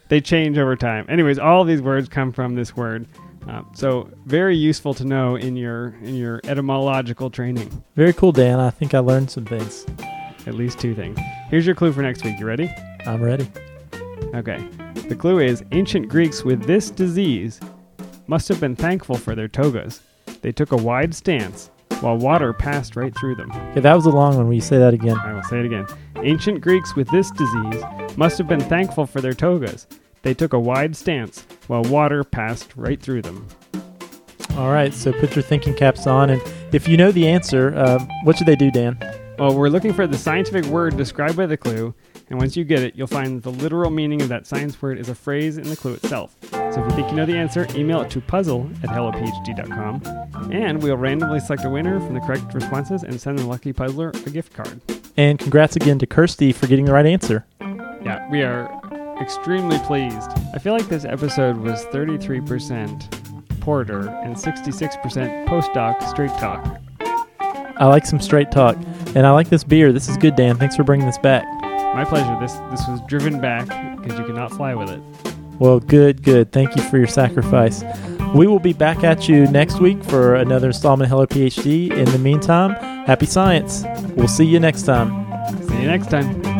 they 0.08 0.20
change 0.20 0.58
over 0.58 0.76
time. 0.76 1.06
Anyways, 1.08 1.38
all 1.38 1.64
these 1.64 1.82
words 1.82 2.08
come 2.08 2.32
from 2.32 2.54
this 2.54 2.76
word. 2.76 3.06
Um, 3.48 3.70
so 3.74 4.10
very 4.26 4.56
useful 4.56 4.92
to 4.94 5.04
know 5.04 5.36
in 5.36 5.56
your 5.56 5.94
in 6.02 6.16
your 6.16 6.40
etymological 6.44 7.30
training. 7.30 7.82
Very 7.94 8.12
cool, 8.12 8.32
Dan. 8.32 8.58
I 8.58 8.70
think 8.70 8.92
I 8.92 8.98
learned 8.98 9.30
some 9.30 9.44
things. 9.44 9.86
At 10.46 10.54
least 10.54 10.78
two 10.78 10.94
things. 10.94 11.18
Here's 11.48 11.66
your 11.66 11.74
clue 11.74 11.92
for 11.92 12.02
next 12.02 12.24
week. 12.24 12.38
You 12.38 12.46
ready? 12.46 12.72
I'm 13.06 13.22
ready. 13.22 13.50
Okay. 14.34 14.66
The 15.08 15.16
clue 15.16 15.38
is 15.38 15.64
ancient 15.72 16.08
Greeks 16.08 16.44
with 16.44 16.64
this 16.64 16.90
disease 16.90 17.60
must 18.26 18.48
have 18.48 18.60
been 18.60 18.74
thankful 18.74 19.16
for 19.16 19.34
their 19.34 19.48
togas. 19.48 20.00
They 20.42 20.52
took 20.52 20.72
a 20.72 20.76
wide 20.76 21.14
stance 21.14 21.70
while 22.00 22.16
water 22.16 22.52
passed 22.52 22.96
right 22.96 23.16
through 23.16 23.36
them. 23.36 23.50
Okay, 23.50 23.80
that 23.80 23.94
was 23.94 24.06
a 24.06 24.10
long 24.10 24.36
one. 24.36 24.46
Will 24.46 24.54
you 24.54 24.60
say 24.60 24.78
that 24.78 24.94
again? 24.94 25.16
I 25.18 25.32
will 25.32 25.42
say 25.44 25.60
it 25.60 25.66
again. 25.66 25.86
Ancient 26.16 26.60
Greeks 26.60 26.94
with 26.94 27.08
this 27.10 27.30
disease 27.30 27.82
must 28.16 28.38
have 28.38 28.48
been 28.48 28.60
thankful 28.60 29.06
for 29.06 29.20
their 29.20 29.34
togas. 29.34 29.86
They 30.22 30.34
took 30.34 30.52
a 30.52 30.58
wide 30.58 30.96
stance 30.96 31.46
while 31.68 31.82
water 31.84 32.24
passed 32.24 32.76
right 32.76 33.00
through 33.00 33.22
them. 33.22 33.46
All 34.56 34.70
right, 34.70 34.92
so 34.94 35.12
put 35.12 35.36
your 35.36 35.42
thinking 35.42 35.74
caps 35.74 36.06
on. 36.06 36.30
And 36.30 36.42
if 36.72 36.88
you 36.88 36.96
know 36.96 37.12
the 37.12 37.28
answer, 37.28 37.76
um, 37.78 38.08
what 38.24 38.36
should 38.38 38.46
they 38.46 38.56
do, 38.56 38.70
Dan? 38.70 38.98
Well, 39.38 39.54
we're 39.54 39.68
looking 39.68 39.92
for 39.92 40.06
the 40.06 40.16
scientific 40.16 40.64
word 40.66 40.96
described 40.96 41.36
by 41.36 41.44
the 41.44 41.58
clue, 41.58 41.94
and 42.28 42.38
once 42.38 42.56
you 42.56 42.64
get 42.64 42.82
it, 42.82 42.94
you'll 42.96 43.06
find 43.06 43.42
the 43.42 43.50
literal 43.50 43.90
meaning 43.90 44.20
of 44.20 44.28
that 44.28 44.46
science 44.46 44.80
word 44.82 44.98
is 44.98 45.08
a 45.08 45.14
phrase 45.14 45.58
in 45.58 45.68
the 45.68 45.76
clue 45.76 45.94
itself. 45.94 46.36
So 46.50 46.84
if 46.84 46.90
you 46.90 46.90
think 46.90 47.10
you 47.10 47.16
know 47.16 47.26
the 47.26 47.36
answer, 47.36 47.66
email 47.74 48.00
it 48.02 48.10
to 48.10 48.20
puzzle 48.20 48.68
at 48.82 48.90
hellophd.com, 48.90 50.50
and 50.52 50.82
we'll 50.82 50.96
randomly 50.96 51.40
select 51.40 51.64
a 51.64 51.70
winner 51.70 52.00
from 52.00 52.14
the 52.14 52.20
correct 52.20 52.52
responses 52.52 53.04
and 53.04 53.20
send 53.20 53.38
the 53.38 53.46
lucky 53.46 53.72
puzzler 53.72 54.10
a 54.10 54.30
gift 54.30 54.52
card. 54.54 54.80
And 55.16 55.38
congrats 55.38 55.76
again 55.76 55.98
to 56.00 56.06
Kirsty 56.06 56.52
for 56.52 56.66
getting 56.66 56.84
the 56.84 56.92
right 56.92 57.06
answer. 57.06 57.46
Yeah, 57.60 58.28
we 58.30 58.42
are 58.42 58.70
extremely 59.20 59.78
pleased. 59.80 60.30
I 60.54 60.58
feel 60.58 60.72
like 60.72 60.88
this 60.88 61.04
episode 61.04 61.56
was 61.56 61.84
33% 61.86 63.60
porter 63.60 64.08
and 64.08 64.36
66% 64.36 65.46
postdoc 65.46 66.08
straight 66.08 66.30
talk. 66.32 66.80
I 67.78 67.86
like 67.86 68.06
some 68.06 68.20
straight 68.20 68.50
talk. 68.50 68.76
And 69.14 69.26
I 69.26 69.30
like 69.30 69.48
this 69.48 69.64
beer. 69.64 69.92
This 69.92 70.08
is 70.08 70.16
good, 70.18 70.36
Dan. 70.36 70.56
Thanks 70.56 70.76
for 70.76 70.84
bringing 70.84 71.06
this 71.06 71.18
back. 71.18 71.44
My 71.96 72.04
pleasure. 72.04 72.36
This 72.38 72.52
this 72.70 72.86
was 72.86 73.00
driven 73.08 73.40
back 73.40 73.64
because 73.96 74.18
you 74.18 74.26
cannot 74.26 74.52
fly 74.52 74.74
with 74.74 74.90
it. 74.90 75.00
Well, 75.58 75.80
good, 75.80 76.22
good. 76.22 76.52
Thank 76.52 76.76
you 76.76 76.82
for 76.82 76.98
your 76.98 77.06
sacrifice. 77.06 77.82
We 78.34 78.46
will 78.46 78.58
be 78.58 78.74
back 78.74 79.02
at 79.02 79.30
you 79.30 79.46
next 79.46 79.80
week 79.80 80.04
for 80.04 80.34
another 80.34 80.66
installment 80.66 81.10
of 81.10 81.12
Hello 81.12 81.26
PhD. 81.26 81.90
In 81.90 82.04
the 82.04 82.18
meantime, 82.18 82.72
happy 83.06 83.24
science. 83.24 83.82
We'll 84.14 84.28
see 84.28 84.44
you 84.44 84.60
next 84.60 84.82
time. 84.82 85.08
See 85.68 85.80
you 85.80 85.86
next 85.86 86.10
time. 86.10 86.55